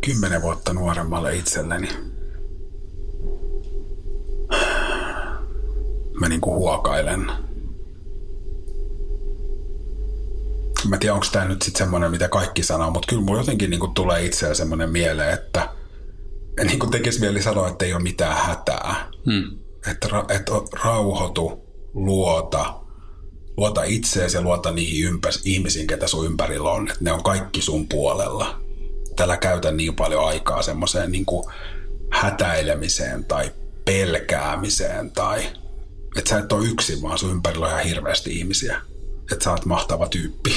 Kymmenen 0.00 0.42
vuotta 0.42 0.72
nuoremmalle 0.72 1.36
itselleni. 1.36 1.88
Mä 6.20 6.28
niinku 6.28 6.54
huokailen 6.54 7.30
mä 10.88 10.98
tiedä, 10.98 11.14
onko 11.14 11.26
tämä 11.32 11.44
nyt 11.44 11.62
sitten 11.62 11.78
semmoinen, 11.78 12.10
mitä 12.10 12.28
kaikki 12.28 12.62
sanoo, 12.62 12.90
mutta 12.90 13.06
kyllä 13.08 13.22
mulla 13.22 13.40
jotenkin 13.40 13.70
niin 13.70 13.94
tulee 13.94 14.24
itseä 14.24 14.54
semmoinen 14.54 14.90
mieleen, 14.90 15.34
että 15.34 15.68
niin 16.64 16.78
kuin 16.78 16.90
tekisi 16.90 17.20
mieli 17.20 17.42
sanoa, 17.42 17.68
että 17.68 17.84
ei 17.84 17.94
ole 17.94 18.02
mitään 18.02 18.36
hätää. 18.36 19.10
Hmm. 19.26 19.58
Että, 19.90 20.08
ra, 20.08 20.24
että 20.28 20.52
rauhoitu, 20.84 21.66
luota, 21.94 22.74
luota 23.56 23.82
itseesi 23.82 24.36
ja 24.36 24.42
luota 24.42 24.70
niihin 24.70 25.06
ympäs, 25.06 25.40
ihmisiin, 25.44 25.86
ketä 25.86 26.06
sun 26.06 26.26
ympärillä 26.26 26.70
on. 26.70 26.88
Että 26.88 27.04
ne 27.04 27.12
on 27.12 27.22
kaikki 27.22 27.62
sun 27.62 27.88
puolella. 27.88 28.60
Tällä 29.16 29.36
käytä 29.36 29.72
niin 29.72 29.96
paljon 29.96 30.26
aikaa 30.26 30.62
semmoiseen 30.62 31.12
niin 31.12 31.26
hätäilemiseen 32.10 33.24
tai 33.24 33.52
pelkäämiseen 33.84 35.10
tai 35.10 35.46
että 36.16 36.30
sä 36.30 36.38
et 36.38 36.52
ole 36.52 36.68
yksin, 36.68 37.02
vaan 37.02 37.18
sun 37.18 37.30
ympärillä 37.30 37.66
on 37.66 37.72
ihan 37.72 37.84
hirveästi 37.84 38.38
ihmisiä. 38.38 38.80
Että 39.32 39.44
sä 39.44 39.50
oot 39.50 39.64
mahtava 39.64 40.08
tyyppi. 40.08 40.52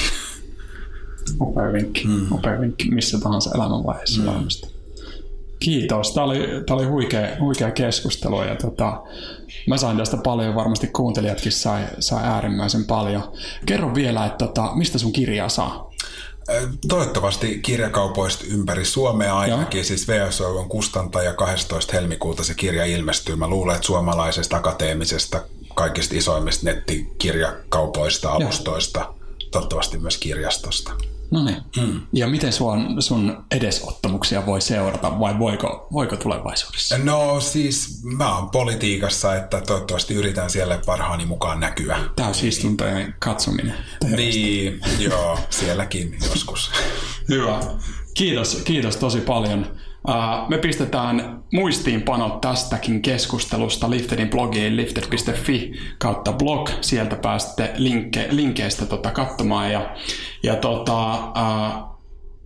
Upea 1.40 1.72
vinkki, 1.72 2.04
mm. 2.04 2.32
upea 2.32 2.60
vinkki 2.60 2.90
missä 2.90 3.20
tahansa 3.20 3.50
elämänvaiheessa 3.54 4.20
mm. 4.20 4.26
varmasti. 4.26 4.80
Kiitos. 5.60 6.14
Tämä 6.14 6.24
oli, 6.24 6.38
tämä 6.66 6.80
oli 6.80 6.86
huikea, 6.86 7.36
huikea 7.40 7.70
keskustelu 7.70 8.42
ja 8.42 8.56
tota, 8.56 9.02
mä 9.66 9.76
sain 9.76 9.96
tästä 9.96 10.16
paljon, 10.16 10.54
varmasti 10.54 10.86
kuuntelijatkin 10.86 11.52
sai, 11.52 11.84
sai 11.98 12.24
äärimmäisen 12.24 12.84
paljon. 12.84 13.32
Kerro 13.66 13.94
vielä, 13.94 14.26
että 14.26 14.46
tota, 14.46 14.70
mistä 14.74 14.98
sun 14.98 15.12
kirjaa 15.12 15.48
saa? 15.48 15.90
Toivottavasti 16.88 17.58
kirjakaupoista 17.62 18.44
ympäri 18.48 18.84
Suomea 18.84 19.38
ainakin, 19.38 19.78
Joo. 19.78 19.84
siis 19.84 20.08
VSO 20.08 20.58
on 20.58 20.68
kustantaja 20.68 21.32
12. 21.32 21.92
helmikuuta 21.92 22.44
se 22.44 22.54
kirja 22.54 22.84
ilmestyy. 22.84 23.36
Mä 23.36 23.48
luulen, 23.48 23.74
että 23.74 23.86
suomalaisesta 23.86 24.56
akateemisesta 24.56 25.44
kaikista 25.80 26.16
isoimmista 26.16 26.66
nettikirjakaupoista, 26.66 28.30
alustoista, 28.30 29.00
Joo. 29.00 29.14
toivottavasti 29.50 29.98
myös 29.98 30.18
kirjastosta. 30.18 30.92
No 31.30 31.44
niin. 31.44 31.56
Mm. 31.76 32.00
Ja 32.12 32.26
miten 32.26 32.52
sun, 32.52 33.02
sun 33.02 33.44
edesottamuksia 33.50 34.46
voi 34.46 34.60
seurata 34.60 35.20
vai 35.20 35.38
voiko, 35.38 35.88
voiko 35.92 36.16
tulevaisuudessa? 36.16 36.98
No 36.98 37.40
siis 37.40 38.00
mä 38.04 38.36
oon 38.36 38.50
politiikassa, 38.50 39.36
että 39.36 39.60
toivottavasti 39.60 40.14
yritän 40.14 40.50
siellä 40.50 40.80
parhaani 40.86 41.26
mukaan 41.26 41.60
näkyä. 41.60 41.98
Täysistuntojen 42.16 43.14
katsominen. 43.18 43.74
Niin, 44.16 44.80
joo, 44.98 45.38
sielläkin 45.50 46.18
joskus. 46.30 46.70
Hyvä. 47.28 47.60
Kiitos, 48.14 48.54
kiitos 48.64 48.96
tosi 48.96 49.20
paljon. 49.20 49.66
Me 50.48 50.58
pistetään 50.58 51.42
muistiinpanot 51.52 52.40
tästäkin 52.40 53.02
keskustelusta 53.02 53.90
Liftedin 53.90 54.30
blogiin 54.30 54.76
lifted.fi 54.76 55.72
kautta 55.98 56.32
blog. 56.32 56.70
Sieltä 56.80 57.16
pääsette 57.16 57.72
linkke, 57.76 58.26
linkeistä 58.30 58.86
tota 58.86 59.10
katsomaan 59.10 59.72
ja, 59.72 59.96
ja 60.42 60.56
tota, 60.56 61.18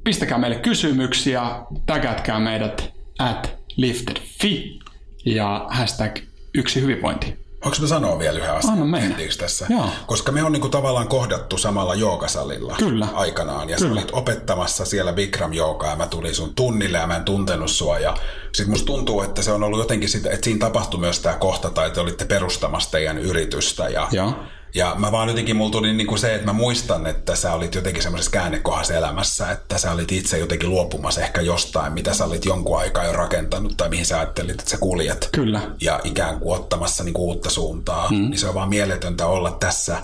pistäkää 0.05 0.39
meille 0.39 0.57
kysymyksiä, 0.57 1.43
tägätkää 1.87 2.41
meidät 2.41 2.93
at 3.19 3.59
lifted.fi 3.77 4.79
ja 5.27 5.67
hashtag 5.71 6.19
yksi 6.55 6.81
hyvinvointi. 6.81 7.44
Onko 7.65 7.77
mä 7.81 7.87
sanoa 7.87 8.19
vielä 8.19 8.39
yhden 8.39 8.55
asian? 8.55 8.73
Anna 8.73 8.85
mennä. 8.87 9.17
tässä? 9.39 9.67
Joo. 9.71 9.87
Koska 10.07 10.33
me 10.33 10.43
on 10.43 10.53
niinku 10.53 10.69
tavallaan 10.69 11.09
kohdattu 11.09 11.59
samalla 11.59 11.95
joogasalilla 11.95 12.75
Kyllä. 12.79 13.09
aikanaan. 13.15 13.69
Ja 13.69 13.77
Kyllä. 13.77 13.95
sä 13.95 14.01
olit 14.01 14.11
opettamassa 14.13 14.85
siellä 14.85 15.13
Bikram 15.13 15.53
joogaa 15.53 15.91
ja 15.91 15.97
mä 15.97 16.07
tulin 16.07 16.35
sun 16.35 16.55
tunnille 16.55 16.99
ja 16.99 17.07
mä 17.07 17.17
en 17.17 17.25
tuntenut 17.25 17.71
sua. 17.71 17.99
Ja 17.99 18.17
sit 18.55 18.67
musta 18.69 18.87
tuntuu, 18.87 19.23
että 19.23 19.43
se 19.43 19.53
on 19.53 19.63
ollut 19.63 19.79
jotenkin 19.79 20.09
sitä, 20.09 20.31
että 20.31 20.45
siinä 20.45 20.61
tapahtui 20.61 21.01
myös 21.01 21.21
tämä 21.21 21.37
kohta 21.37 21.71
tai 21.71 21.91
te 21.91 22.01
olitte 22.01 22.25
perustamassa 22.25 22.91
teidän 22.91 23.19
yritystä. 23.19 23.89
Ja, 23.89 24.09
Joo. 24.13 24.35
Ja 24.75 24.95
mä 24.99 25.13
vaan 25.13 25.29
jotenkin, 25.29 25.57
mulla 25.57 25.71
tuli 25.71 25.93
niin 25.93 26.07
kuin 26.07 26.19
se, 26.19 26.35
että 26.35 26.47
mä 26.47 26.53
muistan, 26.53 27.07
että 27.07 27.37
sä 27.37 27.53
olit 27.53 27.75
jotenkin 27.75 28.03
semmoisessa 28.03 28.31
käännekohdassa 28.31 28.95
elämässä, 28.95 29.51
että 29.51 29.79
sä 29.79 29.93
olit 29.93 30.13
itse 30.13 30.39
jotenkin 30.39 30.71
luopumassa 30.71 31.21
ehkä 31.21 31.41
jostain, 31.41 31.93
mitä 31.93 32.15
sä 32.15 32.25
olit 32.25 32.45
jonkun 32.45 32.79
aikaa 32.79 33.05
jo 33.05 33.13
rakentanut 33.13 33.77
tai 33.77 33.89
mihin 33.89 34.07
sä 34.07 34.19
ajattelit, 34.19 34.51
että 34.61 34.71
sä 34.71 34.79
kuljet. 34.79 35.29
Kyllä. 35.33 35.61
Ja 35.81 36.01
ikään 36.05 36.41
kuin 36.41 36.61
ottamassa 36.61 37.05
niin 37.05 37.15
kuin 37.15 37.25
uutta 37.25 37.51
suuntaa. 37.51 38.11
Mm. 38.11 38.17
Niin 38.17 38.39
se 38.39 38.49
on 38.49 38.55
vaan 38.55 38.69
mieletöntä 38.69 39.27
olla 39.27 39.51
tässä 39.51 40.03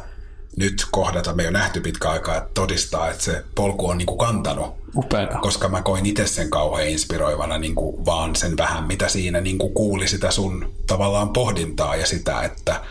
nyt 0.56 0.86
kohdata. 0.90 1.34
Me 1.34 1.42
ei 1.42 1.48
ole 1.48 1.58
nähty 1.58 1.80
pitkä 1.80 2.10
aikaa, 2.10 2.36
että 2.36 2.50
todistaa, 2.54 3.10
että 3.10 3.24
se 3.24 3.44
polku 3.54 3.88
on 3.88 3.98
niin 3.98 4.06
kuin 4.06 4.18
kantanut. 4.18 4.74
Upeeta. 4.96 5.38
Koska 5.38 5.68
mä 5.68 5.82
koin 5.82 6.06
itse 6.06 6.26
sen 6.26 6.50
kauhean 6.50 6.88
inspiroivana 6.88 7.58
niin 7.58 7.74
kuin 7.74 8.06
vaan 8.06 8.36
sen 8.36 8.56
vähän, 8.56 8.86
mitä 8.86 9.08
siinä 9.08 9.40
niin 9.40 9.58
kuin 9.58 9.74
kuuli 9.74 10.08
sitä 10.08 10.30
sun 10.30 10.74
tavallaan 10.86 11.28
pohdintaa 11.28 11.96
ja 11.96 12.06
sitä, 12.06 12.42
että– 12.42 12.80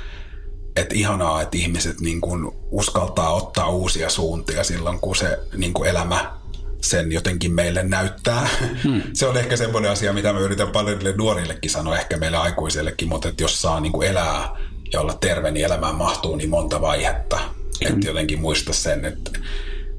että 0.79 0.95
ihanaa, 0.95 1.41
että 1.41 1.57
ihmiset 1.57 1.99
niin 1.99 2.21
kuin 2.21 2.51
uskaltaa 2.71 3.33
ottaa 3.33 3.69
uusia 3.69 4.09
suuntia 4.09 4.63
silloin, 4.63 4.99
kun 4.99 5.15
se 5.15 5.39
niin 5.57 5.73
kuin 5.73 5.89
elämä 5.89 6.39
sen 6.81 7.11
jotenkin 7.11 7.53
meille 7.53 7.83
näyttää. 7.83 8.49
Hmm. 8.83 9.01
Se 9.13 9.27
on 9.27 9.37
ehkä 9.37 9.57
semmoinen 9.57 9.91
asia, 9.91 10.13
mitä 10.13 10.33
mä 10.33 10.39
yritän 10.39 10.71
paljon 10.71 10.99
nuorillekin 11.17 11.71
sanoa, 11.71 11.97
ehkä 11.97 12.17
meille 12.17 12.37
aikuisillekin, 12.37 13.07
mutta 13.07 13.27
että 13.29 13.43
jos 13.43 13.61
saa 13.61 13.79
niin 13.79 13.91
kuin 13.91 14.07
elää 14.07 14.49
ja 14.93 15.01
olla 15.01 15.13
terve, 15.13 15.51
niin 15.51 15.65
elämään 15.65 15.95
mahtuu 15.95 16.35
niin 16.35 16.49
monta 16.49 16.81
vaihetta. 16.81 17.39
Että 17.81 18.07
jotenkin 18.07 18.41
muista 18.41 18.73
sen, 18.73 19.05
että 19.05 19.31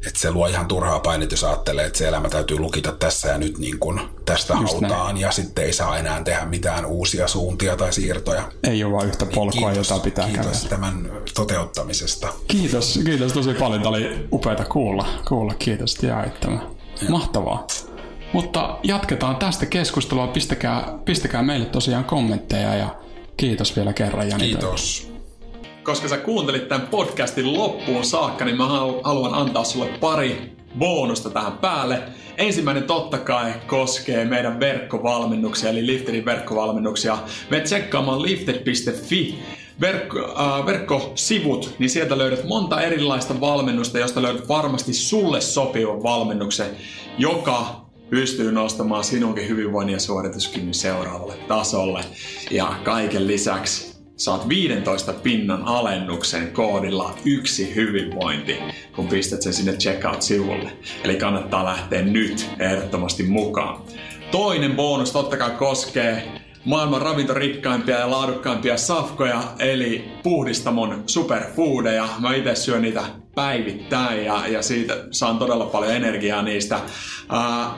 että 0.06 0.20
se 0.20 0.30
luo 0.30 0.46
ihan 0.46 0.68
turhaa 0.68 0.98
painetta, 0.98 1.32
jos 1.32 1.44
ajattelee, 1.44 1.86
että 1.86 1.98
se 1.98 2.08
elämä 2.08 2.28
täytyy 2.28 2.58
lukita 2.58 2.92
tässä 2.92 3.28
ja 3.28 3.38
nyt 3.38 3.58
niin 3.58 3.78
kuin 3.78 4.00
tästä 4.24 4.54
Just 4.60 4.72
hautaan 4.72 5.04
näin. 5.06 5.16
ja 5.16 5.30
sitten 5.30 5.64
ei 5.64 5.72
saa 5.72 5.98
enää 5.98 6.22
tehdä 6.22 6.44
mitään 6.44 6.86
uusia 6.86 7.28
suuntia 7.28 7.76
tai 7.76 7.92
siirtoja. 7.92 8.52
Ei 8.62 8.84
ole 8.84 8.92
vain 8.92 9.08
yhtä 9.08 9.26
polkua, 9.26 9.70
kiitos, 9.70 9.90
jota 9.90 10.02
pitää 10.02 10.26
kiitos 10.26 10.44
käydä. 10.60 10.68
tämän 10.68 11.10
toteuttamisesta. 11.34 12.28
Kiitos, 12.48 13.00
kiitos 13.04 13.32
tosi 13.32 13.54
paljon. 13.54 13.82
Tämä 13.82 13.88
oli 13.96 14.26
upeata 14.32 14.64
kuulla. 14.64 15.06
kuulla. 15.28 15.54
Kiitos, 15.58 15.98
tämä. 16.40 16.60
Mahtavaa. 17.08 17.66
Mutta 18.32 18.78
jatketaan 18.82 19.36
tästä 19.36 19.66
keskustelua. 19.66 20.26
Pistäkää, 20.26 20.98
pistäkää 21.04 21.42
meille 21.42 21.66
tosiaan 21.66 22.04
kommentteja 22.04 22.74
ja 22.74 22.94
kiitos 23.36 23.76
vielä 23.76 23.92
kerran 23.92 24.28
Jani. 24.28 24.44
Kiitos 24.44 25.09
koska 25.82 26.08
sä 26.08 26.16
kuuntelit 26.16 26.68
tämän 26.68 26.86
podcastin 26.86 27.52
loppuun 27.52 28.04
saakka, 28.04 28.44
niin 28.44 28.56
mä 28.56 28.66
haluan 29.02 29.34
antaa 29.34 29.64
sulle 29.64 29.86
pari 29.86 30.52
bonusta 30.78 31.30
tähän 31.30 31.52
päälle. 31.52 32.02
Ensimmäinen 32.36 32.84
totta 32.84 33.18
kai 33.18 33.52
koskee 33.66 34.24
meidän 34.24 34.60
verkkovalmennuksia, 34.60 35.70
eli 35.70 35.86
Lifterin 35.86 36.24
verkkovalmennuksia. 36.24 37.18
Me 37.50 37.60
tsekkaamaan 37.60 38.22
lifted.fi 38.22 39.38
verkko, 39.80 40.18
äh, 40.18 40.66
verkkosivut, 40.66 41.74
niin 41.78 41.90
sieltä 41.90 42.18
löydät 42.18 42.44
monta 42.44 42.80
erilaista 42.80 43.40
valmennusta, 43.40 43.98
josta 43.98 44.22
löydät 44.22 44.48
varmasti 44.48 44.94
sulle 44.94 45.40
sopivan 45.40 46.02
valmennuksen, 46.02 46.66
joka 47.18 47.80
pystyy 48.10 48.52
nostamaan 48.52 49.04
sinunkin 49.04 49.48
hyvinvoinnin 49.48 49.92
ja 49.92 50.00
suorituskyvyn 50.00 50.74
seuraavalle 50.74 51.34
tasolle. 51.48 52.04
Ja 52.50 52.74
kaiken 52.84 53.26
lisäksi 53.26 53.89
saat 54.20 54.48
15 54.48 55.12
pinnan 55.12 55.62
alennuksen 55.64 56.52
koodilla 56.52 57.14
yksi 57.24 57.74
hyvinvointi, 57.74 58.56
kun 58.96 59.08
pistät 59.08 59.42
sen 59.42 59.52
sinne 59.52 59.72
checkout-sivulle. 59.72 60.72
Eli 61.04 61.16
kannattaa 61.16 61.64
lähteä 61.64 62.02
nyt 62.02 62.50
ehdottomasti 62.58 63.22
mukaan. 63.22 63.82
Toinen 64.30 64.76
bonus 64.76 65.12
totta 65.12 65.36
kai 65.36 65.50
koskee 65.50 66.28
maailman 66.64 67.02
ravintorikkaimpia 67.02 67.98
ja 67.98 68.10
laadukkaimpia 68.10 68.76
safkoja, 68.76 69.42
eli 69.58 70.04
puhdistamon 70.22 71.02
superfoodeja. 71.06 72.08
Mä 72.18 72.34
itse 72.34 72.54
syön 72.54 72.82
niitä 72.82 73.02
päivittäin 73.34 74.24
ja, 74.24 74.46
ja 74.46 74.62
siitä 74.62 75.04
saan 75.10 75.38
todella 75.38 75.66
paljon 75.66 75.92
energiaa 75.92 76.42
niistä. 76.42 76.80
Ää, 77.28 77.70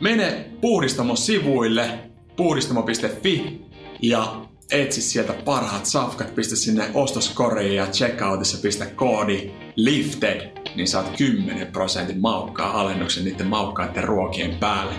mene 0.00 0.50
puhdistamon 0.60 1.16
sivuille 1.16 1.90
puhdistamo.fi 2.36 3.60
ja 4.02 4.47
etsi 4.72 5.02
sieltä 5.02 5.32
parhaat 5.32 5.86
safkat, 5.86 6.34
pistä 6.34 6.56
sinne 6.56 6.90
ostoskoriin 6.94 7.76
ja 7.76 7.86
checkoutissa 7.86 8.58
pistä 8.62 8.86
koodi 8.86 9.50
LIFTED, 9.76 10.72
niin 10.76 10.88
saat 10.88 11.16
10 11.16 11.66
prosentin 11.66 12.20
maukkaa 12.20 12.80
alennuksen 12.80 13.24
niiden 13.24 13.46
maukkaiden 13.46 14.04
ruokien 14.04 14.54
päälle. 14.54 14.94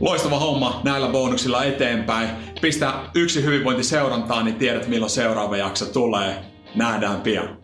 Loistava 0.00 0.38
homma 0.38 0.80
näillä 0.84 1.08
bonuksilla 1.08 1.64
eteenpäin. 1.64 2.28
Pistä 2.60 2.94
yksi 3.14 3.44
hyvinvointi 3.44 3.84
seurantaan, 3.84 4.44
niin 4.44 4.56
tiedät 4.56 4.88
milloin 4.88 5.10
seuraava 5.10 5.56
jakso 5.56 5.86
tulee. 5.86 6.44
Nähdään 6.74 7.20
pian. 7.20 7.61